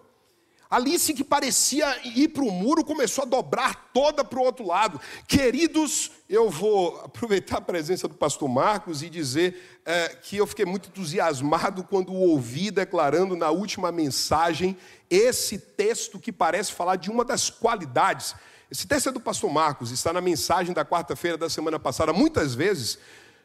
Alice, 0.69 1.15
que 1.15 1.23
parecia 1.23 1.99
ir 2.05 2.27
para 2.27 2.43
o 2.43 2.51
muro, 2.51 2.85
começou 2.85 3.23
a 3.23 3.27
dobrar 3.27 3.89
toda 3.91 4.23
para 4.23 4.37
o 4.37 4.43
outro 4.43 4.63
lado. 4.67 5.01
Queridos, 5.27 6.11
eu 6.29 6.47
vou 6.47 6.99
aproveitar 6.99 7.57
a 7.57 7.61
presença 7.61 8.07
do 8.07 8.13
pastor 8.13 8.47
Marcos 8.47 9.01
e 9.01 9.09
dizer 9.09 9.81
é, 9.83 10.09
que 10.09 10.37
eu 10.37 10.45
fiquei 10.45 10.65
muito 10.65 10.89
entusiasmado 10.89 11.83
quando 11.83 12.13
o 12.13 12.21
ouvi 12.21 12.69
declarando 12.69 13.35
na 13.35 13.49
última 13.49 13.91
mensagem 13.91 14.77
esse 15.09 15.57
texto 15.57 16.19
que 16.19 16.31
parece 16.31 16.71
falar 16.71 16.97
de 16.97 17.09
uma 17.09 17.25
das 17.25 17.49
qualidades. 17.49 18.35
Esse 18.69 18.85
texto 18.85 19.09
é 19.09 19.11
do 19.11 19.19
pastor 19.19 19.51
Marcos, 19.51 19.89
está 19.89 20.13
na 20.13 20.21
mensagem 20.21 20.71
da 20.71 20.85
quarta-feira 20.85 21.35
da 21.35 21.49
semana 21.49 21.79
passada. 21.79 22.13
Muitas 22.13 22.53
vezes 22.53 22.99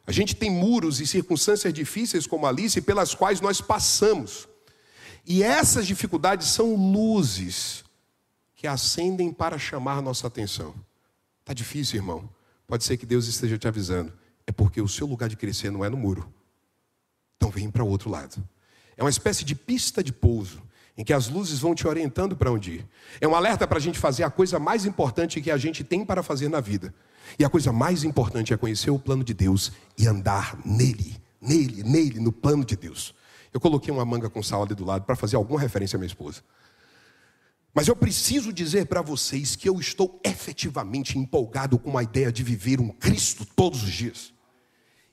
a 0.06 0.12
gente 0.12 0.36
tem 0.36 0.50
muros 0.50 1.00
e 1.00 1.06
circunstâncias 1.06 1.72
difíceis 1.72 2.26
como 2.26 2.46
Alice 2.46 2.78
pelas 2.82 3.14
quais 3.14 3.40
nós 3.40 3.62
passamos. 3.62 4.46
E 5.26 5.42
essas 5.42 5.86
dificuldades 5.86 6.48
são 6.48 6.74
luzes 6.74 7.84
que 8.54 8.66
acendem 8.66 9.32
para 9.32 9.58
chamar 9.58 10.02
nossa 10.02 10.26
atenção. 10.26 10.74
Está 11.40 11.52
difícil, 11.52 11.96
irmão. 11.96 12.28
Pode 12.66 12.84
ser 12.84 12.96
que 12.96 13.06
Deus 13.06 13.26
esteja 13.26 13.58
te 13.58 13.68
avisando. 13.68 14.12
É 14.46 14.52
porque 14.52 14.80
o 14.80 14.88
seu 14.88 15.06
lugar 15.06 15.28
de 15.28 15.36
crescer 15.36 15.70
não 15.70 15.84
é 15.84 15.88
no 15.88 15.96
muro. 15.96 16.32
Então 17.36 17.50
vem 17.50 17.70
para 17.70 17.84
o 17.84 17.88
outro 17.88 18.10
lado. 18.10 18.42
É 18.96 19.02
uma 19.02 19.10
espécie 19.10 19.44
de 19.44 19.54
pista 19.54 20.02
de 20.02 20.12
pouso 20.12 20.62
em 20.96 21.04
que 21.04 21.12
as 21.12 21.28
luzes 21.28 21.58
vão 21.58 21.74
te 21.74 21.86
orientando 21.88 22.36
para 22.36 22.52
onde 22.52 22.72
ir. 22.72 22.88
É 23.20 23.26
um 23.26 23.34
alerta 23.34 23.66
para 23.66 23.78
a 23.78 23.80
gente 23.80 23.98
fazer 23.98 24.22
a 24.22 24.30
coisa 24.30 24.58
mais 24.58 24.86
importante 24.86 25.40
que 25.40 25.50
a 25.50 25.56
gente 25.56 25.82
tem 25.82 26.04
para 26.04 26.22
fazer 26.22 26.48
na 26.48 26.60
vida. 26.60 26.94
E 27.38 27.44
a 27.44 27.50
coisa 27.50 27.72
mais 27.72 28.04
importante 28.04 28.52
é 28.52 28.56
conhecer 28.56 28.90
o 28.90 28.98
plano 28.98 29.24
de 29.24 29.34
Deus 29.34 29.72
e 29.98 30.06
andar 30.06 30.58
nele, 30.64 31.20
nele, 31.40 31.82
nele, 31.82 32.20
no 32.20 32.30
plano 32.30 32.64
de 32.64 32.76
Deus. 32.76 33.14
Eu 33.54 33.60
coloquei 33.60 33.94
uma 33.94 34.04
manga 34.04 34.28
com 34.28 34.42
sal 34.42 34.64
ali 34.64 34.74
do 34.74 34.84
lado 34.84 35.04
para 35.04 35.14
fazer 35.14 35.36
alguma 35.36 35.60
referência 35.60 35.96
à 35.96 35.98
minha 35.98 36.08
esposa. 36.08 36.42
Mas 37.72 37.86
eu 37.86 37.94
preciso 37.94 38.52
dizer 38.52 38.86
para 38.86 39.00
vocês 39.00 39.54
que 39.54 39.68
eu 39.68 39.78
estou 39.78 40.20
efetivamente 40.24 41.16
empolgado 41.16 41.78
com 41.78 41.96
a 41.96 42.02
ideia 42.02 42.32
de 42.32 42.42
viver 42.42 42.80
um 42.80 42.88
Cristo 42.88 43.46
todos 43.46 43.84
os 43.84 43.92
dias. 43.92 44.34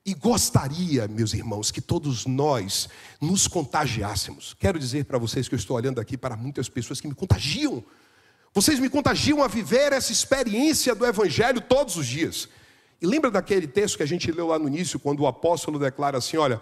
E 0.04 0.16
gostaria, 0.16 1.08
meus 1.08 1.36
irmãos, 1.36 1.70
que 1.70 1.80
todos 1.80 2.26
nós 2.26 2.90
nos 3.22 3.48
contagiássemos. 3.48 4.56
Quero 4.60 4.80
dizer 4.80 5.06
para 5.06 5.20
vocês 5.20 5.48
que 5.48 5.54
eu 5.54 5.60
estou 5.60 5.78
olhando 5.78 6.02
aqui 6.02 6.18
para 6.18 6.36
muitas 6.36 6.68
pessoas 6.68 7.00
que 7.00 7.08
me 7.08 7.14
contagiam. 7.14 7.84
Vocês 8.52 8.80
me 8.80 8.90
contagiam 8.90 9.44
a 9.44 9.48
viver 9.48 9.94
essa 9.94 10.12
experiência 10.12 10.96
do 10.96 11.06
Evangelho 11.06 11.62
todos 11.62 11.96
os 11.96 12.08
dias. 12.08 12.50
E 13.00 13.06
lembra 13.06 13.30
daquele 13.30 13.68
texto 13.68 13.98
que 13.98 14.04
a 14.04 14.08
gente 14.08 14.32
leu 14.32 14.48
lá 14.48 14.58
no 14.58 14.68
início, 14.68 15.00
quando 15.00 15.20
o 15.20 15.28
apóstolo 15.28 15.78
declara 15.78 16.18
assim: 16.18 16.38
olha, 16.38 16.60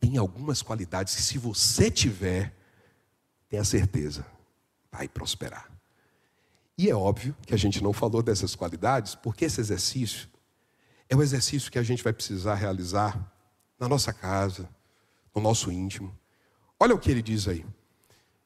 tem 0.00 0.16
algumas 0.16 0.62
qualidades 0.62 1.14
que, 1.14 1.22
se 1.22 1.38
você 1.38 1.90
tiver, 1.90 2.54
tenha 3.48 3.64
certeza, 3.64 4.24
vai 4.90 5.08
prosperar. 5.08 5.70
E 6.76 6.88
é 6.88 6.94
óbvio 6.94 7.36
que 7.44 7.54
a 7.54 7.56
gente 7.56 7.82
não 7.82 7.92
falou 7.92 8.22
dessas 8.22 8.54
qualidades, 8.54 9.14
porque 9.14 9.44
esse 9.44 9.60
exercício 9.60 10.28
é 11.08 11.16
o 11.16 11.22
exercício 11.22 11.72
que 11.72 11.78
a 11.78 11.82
gente 11.82 12.04
vai 12.04 12.12
precisar 12.12 12.54
realizar 12.54 13.32
na 13.78 13.88
nossa 13.88 14.12
casa, 14.12 14.68
no 15.34 15.40
nosso 15.40 15.72
íntimo. 15.72 16.16
Olha 16.78 16.94
o 16.94 16.98
que 16.98 17.10
ele 17.10 17.22
diz 17.22 17.48
aí. 17.48 17.66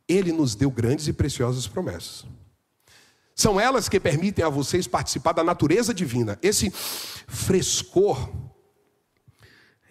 Ele 0.08 0.32
nos 0.32 0.54
deu 0.54 0.70
grandes 0.70 1.08
e 1.08 1.12
preciosas 1.12 1.66
promessas. 1.66 2.24
São 3.34 3.58
elas 3.58 3.88
que 3.88 3.98
permitem 3.98 4.44
a 4.44 4.48
vocês 4.48 4.86
participar 4.86 5.32
da 5.32 5.42
natureza 5.44 5.92
divina. 5.92 6.38
Esse 6.42 6.70
frescor 6.70 8.30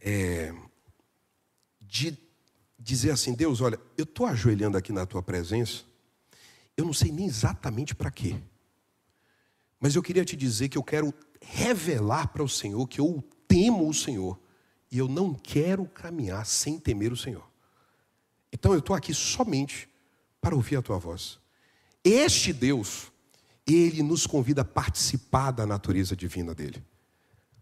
é, 0.02 0.54
de 1.92 2.18
dizer 2.80 3.12
assim: 3.12 3.34
Deus, 3.34 3.60
olha, 3.60 3.78
eu 3.98 4.06
estou 4.06 4.26
ajoelhando 4.26 4.78
aqui 4.78 4.94
na 4.94 5.06
tua 5.06 5.22
presença, 5.22 5.84
eu 6.78 6.86
não 6.86 6.94
sei 6.94 7.12
nem 7.12 7.26
exatamente 7.26 7.94
para 7.94 8.10
quê, 8.10 8.42
mas 9.78 9.94
eu 9.94 10.02
queria 10.02 10.24
te 10.24 10.38
dizer 10.38 10.70
que 10.70 10.78
eu 10.78 10.84
quero 10.84 11.14
revelar 11.42 12.28
para 12.28 12.42
o 12.42 12.48
Senhor 12.48 12.88
que 12.88 13.02
eu 13.02 13.22
temo 13.46 13.90
o 13.90 13.94
Senhor 13.94 14.40
e 14.90 14.98
eu 14.98 15.10
não 15.10 15.34
quero 15.34 15.86
caminhar 15.86 16.46
sem 16.46 16.80
temer 16.80 17.12
o 17.12 17.18
Senhor. 17.18 17.46
Então 18.54 18.72
eu 18.72 18.80
estou 18.80 18.96
aqui 18.96 19.14
somente 19.14 19.90
para 20.40 20.56
ouvir 20.56 20.78
a 20.78 20.82
tua 20.82 20.98
voz. 20.98 21.40
Este 22.04 22.54
Deus, 22.54 23.12
ele 23.68 24.02
nos 24.02 24.26
convida 24.26 24.62
a 24.62 24.66
participar 24.66 25.52
da 25.52 25.66
natureza 25.66 26.16
divina 26.16 26.56
dele. 26.56 26.82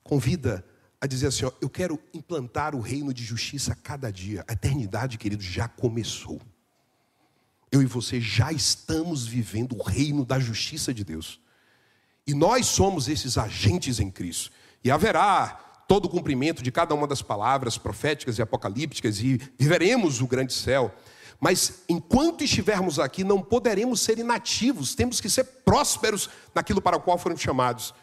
Convida 0.03 0.57
a 0.59 0.78
dizer 1.07 1.27
assim: 1.27 1.45
ó, 1.45 1.51
eu 1.62 1.69
quero 1.69 1.99
implantar 2.13 2.75
o 2.75 2.79
reino 2.79 3.13
de 3.13 3.23
justiça 3.23 3.73
a 3.73 3.75
cada 3.75 4.12
dia. 4.12 4.43
A 4.47 4.53
eternidade, 4.53 5.17
querido, 5.17 5.41
já 5.41 5.67
começou. 5.67 6.41
Eu 7.71 7.81
e 7.81 7.85
você 7.85 8.19
já 8.19 8.51
estamos 8.51 9.25
vivendo 9.25 9.77
o 9.77 9.83
reino 9.83 10.25
da 10.25 10.39
justiça 10.39 10.93
de 10.93 11.03
Deus. 11.03 11.39
E 12.25 12.33
nós 12.33 12.65
somos 12.65 13.07
esses 13.07 13.38
agentes 13.38 13.99
em 13.99 14.09
Cristo. 14.09 14.51
E 14.83 14.91
haverá 14.91 15.83
todo 15.88 16.05
o 16.05 16.09
cumprimento 16.09 16.62
de 16.62 16.71
cada 16.71 16.93
uma 16.93 17.07
das 17.07 17.21
palavras 17.21 17.77
proféticas 17.77 18.38
e 18.38 18.41
apocalípticas, 18.41 19.19
e 19.19 19.41
viveremos 19.57 20.21
o 20.21 20.27
grande 20.27 20.53
céu. 20.53 20.93
Mas 21.39 21.83
enquanto 21.88 22.43
estivermos 22.43 22.99
aqui, 22.99 23.23
não 23.23 23.41
poderemos 23.41 24.01
ser 24.01 24.19
inativos, 24.19 24.93
temos 24.93 25.21
que 25.21 25.30
ser 25.30 25.43
prósperos 25.43 26.30
naquilo 26.53 26.82
para 26.82 26.97
o 26.97 27.01
qual 27.01 27.17
foram 27.17 27.38
chamados. 27.38 27.93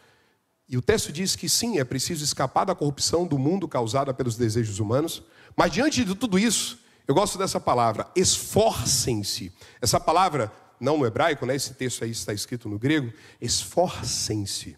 E 0.68 0.76
o 0.76 0.82
texto 0.82 1.12
diz 1.12 1.36
que 1.36 1.48
sim, 1.48 1.78
é 1.78 1.84
preciso 1.84 2.24
escapar 2.24 2.64
da 2.64 2.74
corrupção 2.74 3.26
do 3.26 3.38
mundo 3.38 3.68
causada 3.68 4.12
pelos 4.12 4.36
desejos 4.36 4.80
humanos, 4.80 5.22
mas 5.56 5.70
diante 5.72 6.04
de 6.04 6.14
tudo 6.14 6.38
isso, 6.38 6.78
eu 7.06 7.14
gosto 7.14 7.38
dessa 7.38 7.60
palavra, 7.60 8.10
esforcem-se. 8.16 9.52
Essa 9.80 10.00
palavra 10.00 10.52
não 10.80 10.98
no 10.98 11.06
hebraico, 11.06 11.46
né? 11.46 11.54
esse 11.54 11.74
texto 11.74 12.02
aí 12.02 12.10
está 12.10 12.32
escrito 12.32 12.68
no 12.68 12.78
grego, 12.78 13.12
esforcem-se. 13.40 14.76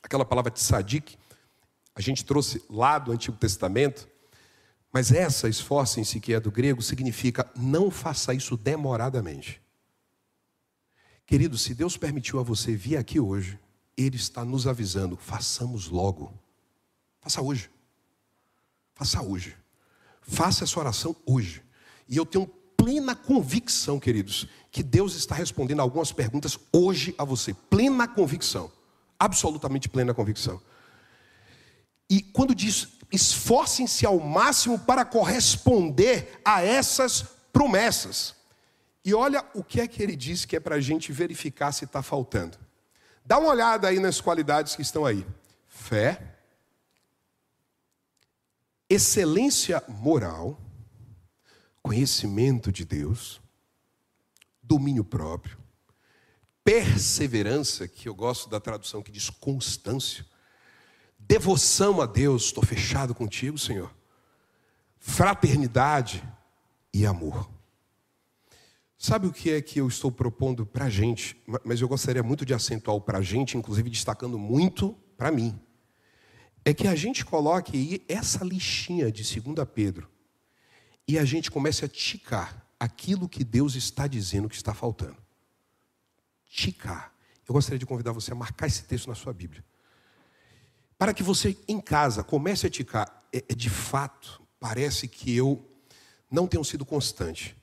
Aquela 0.00 0.24
palavra 0.24 0.50
tzadik, 0.52 1.18
a 1.94 2.00
gente 2.00 2.24
trouxe 2.24 2.62
lá 2.70 2.98
do 2.98 3.10
Antigo 3.10 3.36
Testamento, 3.36 4.08
mas 4.92 5.10
essa 5.10 5.48
esforcem-se, 5.48 6.20
que 6.20 6.32
é 6.32 6.40
do 6.40 6.50
grego, 6.50 6.80
significa 6.80 7.50
não 7.56 7.90
faça 7.90 8.32
isso 8.32 8.56
demoradamente. 8.56 9.60
Querido, 11.26 11.58
se 11.58 11.74
Deus 11.74 11.96
permitiu 11.96 12.38
a 12.38 12.42
você 12.42 12.74
vir 12.74 12.96
aqui 12.96 13.20
hoje, 13.20 13.58
Ele 13.98 14.16
está 14.16 14.44
nos 14.44 14.66
avisando: 14.66 15.16
façamos 15.16 15.88
logo. 15.88 16.32
Faça 17.20 17.42
hoje. 17.42 17.68
Faça 18.94 19.20
hoje. 19.20 19.56
Faça 20.22 20.64
essa 20.64 20.78
oração 20.78 21.14
hoje. 21.26 21.62
E 22.08 22.16
eu 22.16 22.24
tenho 22.24 22.46
plena 22.76 23.14
convicção, 23.14 23.98
queridos, 23.98 24.46
que 24.70 24.82
Deus 24.82 25.14
está 25.14 25.34
respondendo 25.34 25.80
algumas 25.80 26.12
perguntas 26.12 26.58
hoje 26.72 27.14
a 27.18 27.24
você. 27.24 27.52
Plena 27.52 28.06
convicção. 28.06 28.70
Absolutamente 29.18 29.88
plena 29.88 30.14
convicção. 30.14 30.62
E 32.08 32.22
quando 32.22 32.54
diz 32.54 32.98
esforcem-se 33.10 34.04
ao 34.04 34.18
máximo 34.20 34.78
para 34.78 35.04
corresponder 35.04 36.40
a 36.44 36.62
essas 36.62 37.22
promessas. 37.52 38.34
E 39.04 39.14
olha 39.14 39.44
o 39.54 39.64
que 39.64 39.80
é 39.80 39.88
que 39.88 40.02
ele 40.02 40.14
diz 40.14 40.44
que 40.44 40.56
é 40.56 40.60
para 40.60 40.76
a 40.76 40.80
gente 40.80 41.12
verificar 41.12 41.72
se 41.72 41.84
está 41.84 42.02
faltando. 42.02 42.58
Dá 43.28 43.36
uma 43.36 43.50
olhada 43.50 43.86
aí 43.86 44.00
nas 44.00 44.22
qualidades 44.22 44.74
que 44.74 44.80
estão 44.80 45.04
aí: 45.04 45.26
fé, 45.68 46.38
excelência 48.88 49.84
moral, 49.86 50.58
conhecimento 51.82 52.72
de 52.72 52.86
Deus, 52.86 53.38
domínio 54.62 55.04
próprio, 55.04 55.58
perseverança, 56.64 57.86
que 57.86 58.08
eu 58.08 58.14
gosto 58.14 58.48
da 58.48 58.58
tradução 58.58 59.02
que 59.02 59.12
diz 59.12 59.28
constância, 59.28 60.24
devoção 61.18 62.00
a 62.00 62.06
Deus, 62.06 62.44
estou 62.44 62.64
fechado 62.64 63.14
contigo, 63.14 63.58
Senhor, 63.58 63.94
fraternidade 64.98 66.24
e 66.94 67.04
amor. 67.04 67.57
Sabe 69.00 69.28
o 69.28 69.32
que 69.32 69.50
é 69.52 69.62
que 69.62 69.78
eu 69.78 69.86
estou 69.86 70.10
propondo 70.10 70.66
para 70.66 70.86
a 70.86 70.90
gente? 70.90 71.40
Mas 71.64 71.80
eu 71.80 71.86
gostaria 71.86 72.22
muito 72.22 72.44
de 72.44 72.52
acentuar 72.52 73.00
para 73.00 73.18
a 73.18 73.22
gente, 73.22 73.56
inclusive 73.56 73.88
destacando 73.88 74.36
muito 74.36 74.92
para 75.16 75.30
mim. 75.30 75.56
É 76.64 76.74
que 76.74 76.88
a 76.88 76.96
gente 76.96 77.24
coloque 77.24 77.76
aí 77.76 78.04
essa 78.08 78.44
listinha 78.44 79.10
de 79.12 79.22
2 79.40 79.68
Pedro 79.72 80.10
e 81.06 81.16
a 81.16 81.24
gente 81.24 81.48
comece 81.48 81.84
a 81.84 81.88
ticar 81.88 82.66
aquilo 82.78 83.28
que 83.28 83.44
Deus 83.44 83.76
está 83.76 84.08
dizendo 84.08 84.48
que 84.48 84.56
está 84.56 84.74
faltando. 84.74 85.16
Ticar. 86.50 87.14
Eu 87.48 87.54
gostaria 87.54 87.78
de 87.78 87.86
convidar 87.86 88.10
você 88.10 88.32
a 88.32 88.34
marcar 88.34 88.66
esse 88.66 88.82
texto 88.82 89.06
na 89.06 89.14
sua 89.14 89.32
Bíblia. 89.32 89.64
Para 90.98 91.14
que 91.14 91.22
você 91.22 91.56
em 91.68 91.80
casa 91.80 92.24
comece 92.24 92.66
a 92.66 92.70
ticar. 92.70 93.28
É, 93.32 93.44
é 93.48 93.54
de 93.54 93.70
fato, 93.70 94.42
parece 94.58 95.06
que 95.06 95.34
eu 95.34 95.64
não 96.28 96.48
tenho 96.48 96.64
sido 96.64 96.84
constante. 96.84 97.57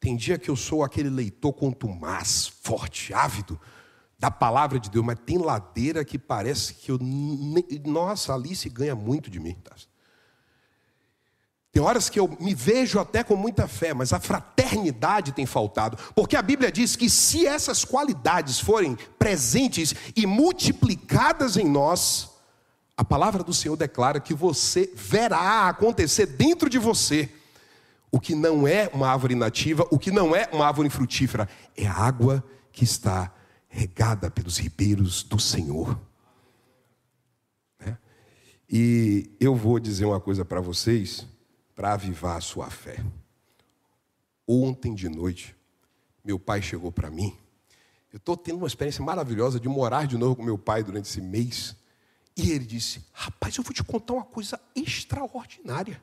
Tem 0.00 0.16
dia 0.16 0.38
que 0.38 0.48
eu 0.48 0.56
sou 0.56 0.82
aquele 0.82 1.10
leitor 1.10 1.52
contumaz, 1.52 2.50
forte, 2.62 3.12
ávido 3.12 3.60
da 4.18 4.30
palavra 4.30 4.80
de 4.80 4.90
Deus, 4.90 5.04
mas 5.04 5.18
tem 5.24 5.38
ladeira 5.38 6.04
que 6.04 6.18
parece 6.18 6.74
que 6.74 6.90
eu. 6.90 6.98
Nossa, 7.84 8.34
Alice 8.34 8.68
ganha 8.68 8.94
muito 8.94 9.30
de 9.30 9.38
mim. 9.38 9.54
Tá? 9.62 9.74
Tem 11.72 11.82
horas 11.82 12.08
que 12.08 12.18
eu 12.18 12.28
me 12.40 12.54
vejo 12.54 12.98
até 12.98 13.22
com 13.22 13.36
muita 13.36 13.68
fé, 13.68 13.94
mas 13.94 14.12
a 14.12 14.18
fraternidade 14.18 15.32
tem 15.32 15.46
faltado, 15.46 15.96
porque 16.14 16.36
a 16.36 16.42
Bíblia 16.42 16.72
diz 16.72 16.96
que 16.96 17.08
se 17.08 17.46
essas 17.46 17.84
qualidades 17.84 18.58
forem 18.58 18.96
presentes 19.18 19.94
e 20.16 20.26
multiplicadas 20.26 21.56
em 21.56 21.68
nós, 21.68 22.30
a 22.96 23.04
palavra 23.04 23.44
do 23.44 23.54
Senhor 23.54 23.76
declara 23.76 24.18
que 24.18 24.34
você 24.34 24.92
verá 24.94 25.68
acontecer 25.68 26.26
dentro 26.26 26.68
de 26.68 26.78
você 26.78 27.30
o 28.12 28.18
que 28.18 28.34
não 28.34 28.66
é 28.66 28.88
uma 28.92 29.08
árvore 29.08 29.34
nativa, 29.34 29.86
o 29.90 29.98
que 29.98 30.10
não 30.10 30.34
é 30.34 30.48
uma 30.52 30.66
árvore 30.66 30.90
frutífera, 30.90 31.48
é 31.76 31.86
a 31.86 31.94
água 31.94 32.44
que 32.72 32.84
está 32.84 33.32
regada 33.68 34.30
pelos 34.30 34.58
ribeiros 34.58 35.22
do 35.22 35.38
Senhor. 35.38 35.98
Né? 37.78 37.96
E 38.68 39.30
eu 39.38 39.54
vou 39.54 39.78
dizer 39.78 40.06
uma 40.06 40.20
coisa 40.20 40.44
para 40.44 40.60
vocês, 40.60 41.26
para 41.74 41.92
avivar 41.92 42.36
a 42.36 42.40
sua 42.40 42.68
fé. 42.68 42.96
Ontem 44.46 44.92
de 44.92 45.08
noite, 45.08 45.54
meu 46.24 46.38
pai 46.38 46.60
chegou 46.60 46.90
para 46.90 47.10
mim. 47.10 47.36
Eu 48.12 48.16
estou 48.16 48.36
tendo 48.36 48.58
uma 48.58 48.66
experiência 48.66 49.04
maravilhosa 49.04 49.60
de 49.60 49.68
morar 49.68 50.08
de 50.08 50.18
novo 50.18 50.34
com 50.34 50.42
meu 50.42 50.58
pai 50.58 50.82
durante 50.82 51.08
esse 51.08 51.20
mês. 51.20 51.76
E 52.36 52.50
ele 52.50 52.66
disse: 52.66 53.04
Rapaz, 53.12 53.56
eu 53.56 53.62
vou 53.62 53.72
te 53.72 53.84
contar 53.84 54.14
uma 54.14 54.24
coisa 54.24 54.60
extraordinária. 54.74 56.00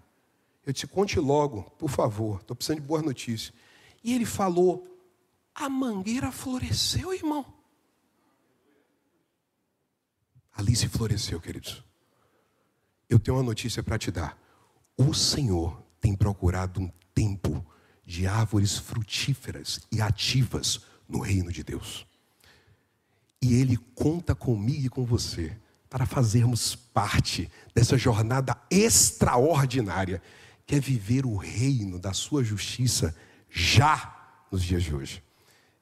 Eu 0.67 0.73
disse: 0.73 0.85
conte 0.85 1.17
logo, 1.17 1.63
por 1.79 1.89
favor, 1.89 2.41
estou 2.41 2.53
precisando 2.53 2.81
de 2.81 2.85
boas 2.85 3.01
notícias. 3.01 3.53
E 4.03 4.13
ele 4.13 4.25
falou: 4.25 4.85
a 5.55 5.69
mangueira 5.69 6.29
floresceu, 6.29 7.13
irmão. 7.13 7.45
Alice 10.51 10.85
floresceu, 10.89 11.39
queridos. 11.39 11.81
Eu 13.09 13.17
tenho 13.17 13.37
uma 13.37 13.43
notícia 13.43 13.81
para 13.81 13.97
te 13.97 14.11
dar. 14.11 14.37
O 14.97 15.13
Senhor 15.13 15.81
tem 16.01 16.13
procurado 16.13 16.81
um 16.81 16.91
tempo 17.15 17.65
de 18.05 18.27
árvores 18.27 18.77
frutíferas 18.77 19.79
e 19.89 20.01
ativas 20.01 20.81
no 21.07 21.21
reino 21.21 21.49
de 21.49 21.63
Deus. 21.63 22.05
E 23.41 23.53
Ele 23.53 23.77
conta 23.95 24.35
comigo 24.35 24.87
e 24.87 24.89
com 24.89 25.05
você 25.05 25.57
para 25.89 26.05
fazermos 26.05 26.75
parte 26.75 27.49
dessa 27.73 27.97
jornada 27.97 28.57
extraordinária 28.69 30.21
quer 30.67 30.81
viver 30.81 31.25
o 31.25 31.37
reino 31.37 31.97
da 31.97 32.11
sua 32.11 32.43
justiça 32.43 33.15
já 33.49 34.45
nos 34.51 34.61
dias 34.61 34.83
de 34.83 34.93
hoje. 34.93 35.23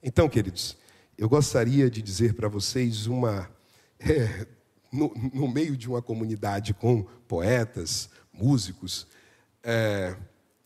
Então, 0.02 0.30
queridos, 0.30 0.78
eu 1.18 1.28
gostaria 1.28 1.90
de 1.90 2.02
dizer 2.02 2.36
para 2.36 2.48
vocês 2.48 3.08
uma. 3.08 3.50
É, 3.98 4.46
no, 4.92 5.12
no, 5.34 5.48
meio 5.48 5.76
de 5.76 5.90
uma 5.90 6.02
comunidade 6.02 6.74
com 6.74 7.04
poetas, 7.28 8.10
músicos, 8.32 9.08
é, 9.64 10.16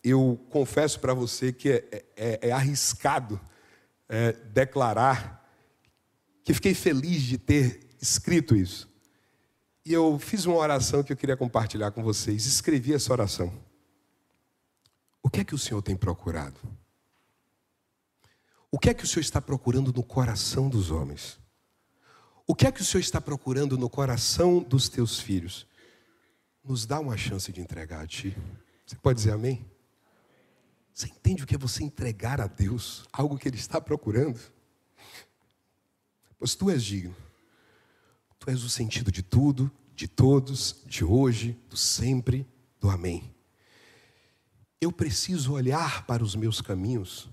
eu 0.02 0.38
confesso 0.50 0.98
para 1.00 1.14
você 1.14 1.52
que 1.52 1.70
é, 1.70 2.04
é, 2.16 2.48
é 2.48 2.52
arriscado 2.52 3.40
é, 4.08 4.32
declarar 4.52 5.48
que 6.44 6.52
fiquei 6.52 6.74
feliz 6.74 7.22
de 7.22 7.38
ter 7.38 7.80
escrito 8.02 8.56
isso. 8.56 8.88
E 9.86 9.92
eu 9.92 10.18
fiz 10.18 10.44
uma 10.44 10.56
oração 10.56 11.02
que 11.02 11.12
eu 11.12 11.16
queria 11.16 11.36
compartilhar 11.36 11.92
com 11.92 12.02
vocês. 12.02 12.46
Escrevi 12.46 12.92
essa 12.92 13.12
oração. 13.12 13.69
O 15.22 15.28
que 15.28 15.40
é 15.40 15.44
que 15.44 15.54
o 15.54 15.58
Senhor 15.58 15.82
tem 15.82 15.96
procurado? 15.96 16.58
O 18.70 18.78
que 18.78 18.88
é 18.88 18.94
que 18.94 19.04
o 19.04 19.06
Senhor 19.06 19.20
está 19.20 19.40
procurando 19.40 19.92
no 19.92 20.02
coração 20.02 20.68
dos 20.68 20.90
homens? 20.90 21.38
O 22.46 22.54
que 22.54 22.66
é 22.66 22.72
que 22.72 22.80
o 22.80 22.84
Senhor 22.84 23.00
está 23.00 23.20
procurando 23.20 23.76
no 23.76 23.90
coração 23.90 24.60
dos 24.60 24.88
teus 24.88 25.20
filhos? 25.20 25.66
Nos 26.64 26.86
dá 26.86 27.00
uma 27.00 27.16
chance 27.16 27.52
de 27.52 27.60
entregar 27.60 28.02
a 28.02 28.06
Ti. 28.06 28.36
Você 28.86 28.96
pode 28.96 29.18
dizer 29.18 29.32
amém? 29.32 29.64
Você 30.92 31.06
entende 31.06 31.44
o 31.44 31.46
que 31.46 31.54
é 31.54 31.58
você 31.58 31.84
entregar 31.84 32.40
a 32.40 32.46
Deus 32.46 33.04
algo 33.12 33.38
que 33.38 33.48
Ele 33.48 33.56
está 33.56 33.80
procurando? 33.80 34.40
Pois 36.38 36.54
Tu 36.54 36.70
és 36.70 36.82
digno. 36.82 37.16
Tu 38.38 38.50
és 38.50 38.62
o 38.62 38.70
sentido 38.70 39.12
de 39.12 39.22
tudo, 39.22 39.70
de 39.94 40.08
todos, 40.08 40.82
de 40.86 41.04
hoje, 41.04 41.58
do 41.68 41.76
sempre, 41.76 42.46
do 42.80 42.88
amém 42.88 43.34
eu 44.80 44.90
preciso 44.90 45.52
olhar 45.52 46.06
para 46.06 46.22
os 46.22 46.34
meus 46.34 46.60
caminhos 46.60 47.28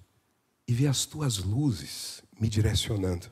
e 0.67 0.73
ver 0.73 0.87
as 0.87 1.05
tuas 1.05 1.37
luzes 1.37 2.21
me 2.39 2.49
direcionando. 2.49 3.27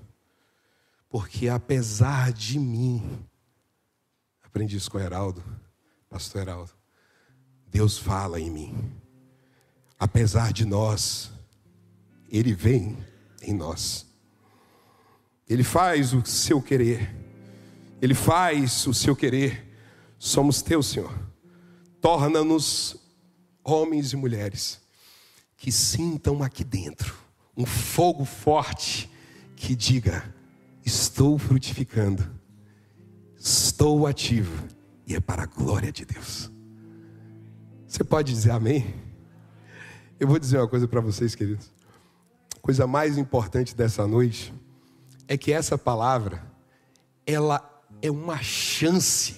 Porque 1.09 1.49
apesar 1.49 2.31
de 2.31 2.57
mim, 2.57 3.19
aprendi 4.41 4.77
isso 4.77 4.89
com 4.89 4.97
o 4.97 5.01
Heraldo, 5.01 5.43
pastor 6.09 6.41
Heraldo, 6.43 6.71
Deus 7.67 7.97
fala 7.97 8.39
em 8.39 8.49
mim. 8.49 8.91
Apesar 9.99 10.53
de 10.53 10.65
nós, 10.65 11.31
Ele 12.29 12.53
vem 12.53 12.97
em 13.41 13.53
nós. 13.53 14.05
Ele 15.47 15.63
faz 15.63 16.13
o 16.13 16.25
seu 16.25 16.61
querer. 16.61 17.13
Ele 18.01 18.13
faz 18.13 18.87
o 18.87 18.93
seu 18.93 19.15
querer. 19.15 19.77
Somos 20.17 20.61
teu, 20.61 20.81
Senhor. 20.81 21.13
Torna-nos 22.01 23.04
homens 23.65 24.13
e 24.13 24.15
mulheres 24.15 24.79
que 25.57 25.71
sintam 25.71 26.43
aqui 26.43 26.63
dentro 26.63 27.25
um 27.57 27.65
fogo 27.65 28.25
forte 28.25 29.09
que 29.55 29.75
diga: 29.75 30.23
estou 30.85 31.37
frutificando, 31.37 32.23
estou 33.37 34.05
ativo 34.05 34.67
e 35.07 35.15
é 35.15 35.19
para 35.19 35.43
a 35.43 35.47
glória 35.47 35.91
de 35.91 36.05
Deus. 36.05 36.51
Você 37.87 38.03
pode 38.03 38.33
dizer 38.33 38.51
amém? 38.51 38.93
Eu 40.19 40.27
vou 40.27 40.37
dizer 40.37 40.57
uma 40.57 40.67
coisa 40.67 40.87
para 40.87 41.01
vocês, 41.01 41.33
queridos. 41.33 41.73
Coisa 42.61 42.85
mais 42.85 43.17
importante 43.17 43.75
dessa 43.75 44.07
noite 44.07 44.53
é 45.27 45.37
que 45.37 45.51
essa 45.51 45.77
palavra 45.77 46.43
ela 47.25 47.83
é 48.01 48.11
uma 48.11 48.41
chance 48.41 49.35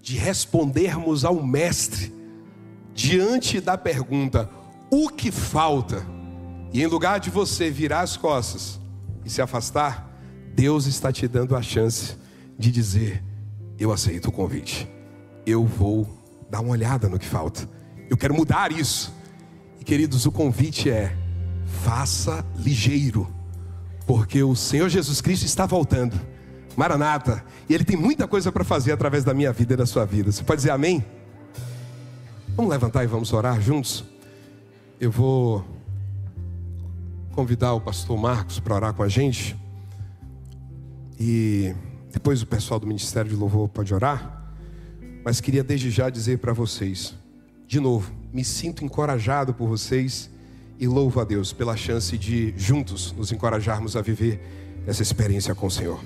de 0.00 0.16
respondermos 0.16 1.24
ao 1.24 1.42
mestre 1.42 2.19
diante 3.00 3.60
da 3.62 3.78
pergunta: 3.78 4.50
o 4.90 5.08
que 5.08 5.32
falta? 5.32 6.04
E 6.70 6.82
em 6.82 6.86
lugar 6.86 7.18
de 7.18 7.30
você 7.30 7.70
virar 7.70 8.02
as 8.02 8.16
costas, 8.16 8.78
e 9.24 9.30
se 9.30 9.40
afastar, 9.40 10.06
Deus 10.54 10.86
está 10.86 11.10
te 11.10 11.26
dando 11.26 11.56
a 11.56 11.62
chance 11.62 12.16
de 12.58 12.70
dizer: 12.70 13.24
Eu 13.78 13.90
aceito 13.90 14.26
o 14.26 14.32
convite, 14.32 14.86
eu 15.46 15.64
vou 15.64 16.06
dar 16.50 16.60
uma 16.60 16.72
olhada 16.72 17.08
no 17.08 17.18
que 17.18 17.24
falta, 17.24 17.66
eu 18.10 18.18
quero 18.18 18.34
mudar 18.34 18.70
isso. 18.70 19.14
E 19.80 19.84
queridos, 19.84 20.26
o 20.26 20.32
convite 20.32 20.90
é: 20.90 21.16
faça 21.82 22.44
ligeiro, 22.54 23.26
porque 24.06 24.42
o 24.42 24.54
Senhor 24.54 24.90
Jesus 24.90 25.22
Cristo 25.22 25.46
está 25.46 25.64
voltando. 25.64 26.20
Maranata, 26.76 27.42
e 27.68 27.74
Ele 27.74 27.84
tem 27.84 27.96
muita 27.96 28.28
coisa 28.28 28.52
para 28.52 28.62
fazer 28.62 28.92
através 28.92 29.24
da 29.24 29.32
minha 29.32 29.52
vida 29.52 29.72
e 29.72 29.76
da 29.76 29.86
sua 29.86 30.04
vida. 30.04 30.30
Você 30.30 30.44
pode 30.44 30.58
dizer 30.58 30.70
amém? 30.70 31.04
Vamos 32.56 32.70
levantar 32.70 33.04
e 33.04 33.06
vamos 33.06 33.32
orar 33.32 33.60
juntos? 33.60 34.04
Eu 35.00 35.10
vou 35.10 35.64
convidar 37.32 37.72
o 37.72 37.80
pastor 37.80 38.18
Marcos 38.18 38.58
para 38.60 38.74
orar 38.74 38.94
com 38.94 39.02
a 39.02 39.08
gente. 39.08 39.56
E 41.18 41.74
depois 42.12 42.42
o 42.42 42.46
pessoal 42.46 42.78
do 42.78 42.86
Ministério 42.86 43.30
de 43.30 43.36
Louvor 43.36 43.68
pode 43.68 43.94
orar. 43.94 44.52
Mas 45.24 45.40
queria 45.40 45.62
desde 45.62 45.90
já 45.90 46.10
dizer 46.10 46.38
para 46.38 46.52
vocês, 46.52 47.14
de 47.66 47.78
novo, 47.78 48.12
me 48.32 48.44
sinto 48.44 48.84
encorajado 48.84 49.54
por 49.54 49.68
vocês 49.68 50.30
e 50.78 50.86
louvo 50.86 51.20
a 51.20 51.24
Deus 51.24 51.52
pela 51.52 51.76
chance 51.76 52.16
de 52.16 52.54
juntos 52.56 53.12
nos 53.12 53.30
encorajarmos 53.32 53.96
a 53.96 54.02
viver 54.02 54.40
essa 54.86 55.02
experiência 55.02 55.54
com 55.54 55.66
o 55.66 55.70
Senhor. 55.70 56.00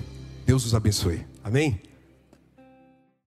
Deus 0.45 0.65
os 0.65 0.75
abençoe. 0.75 1.25
Amém? 1.43 1.81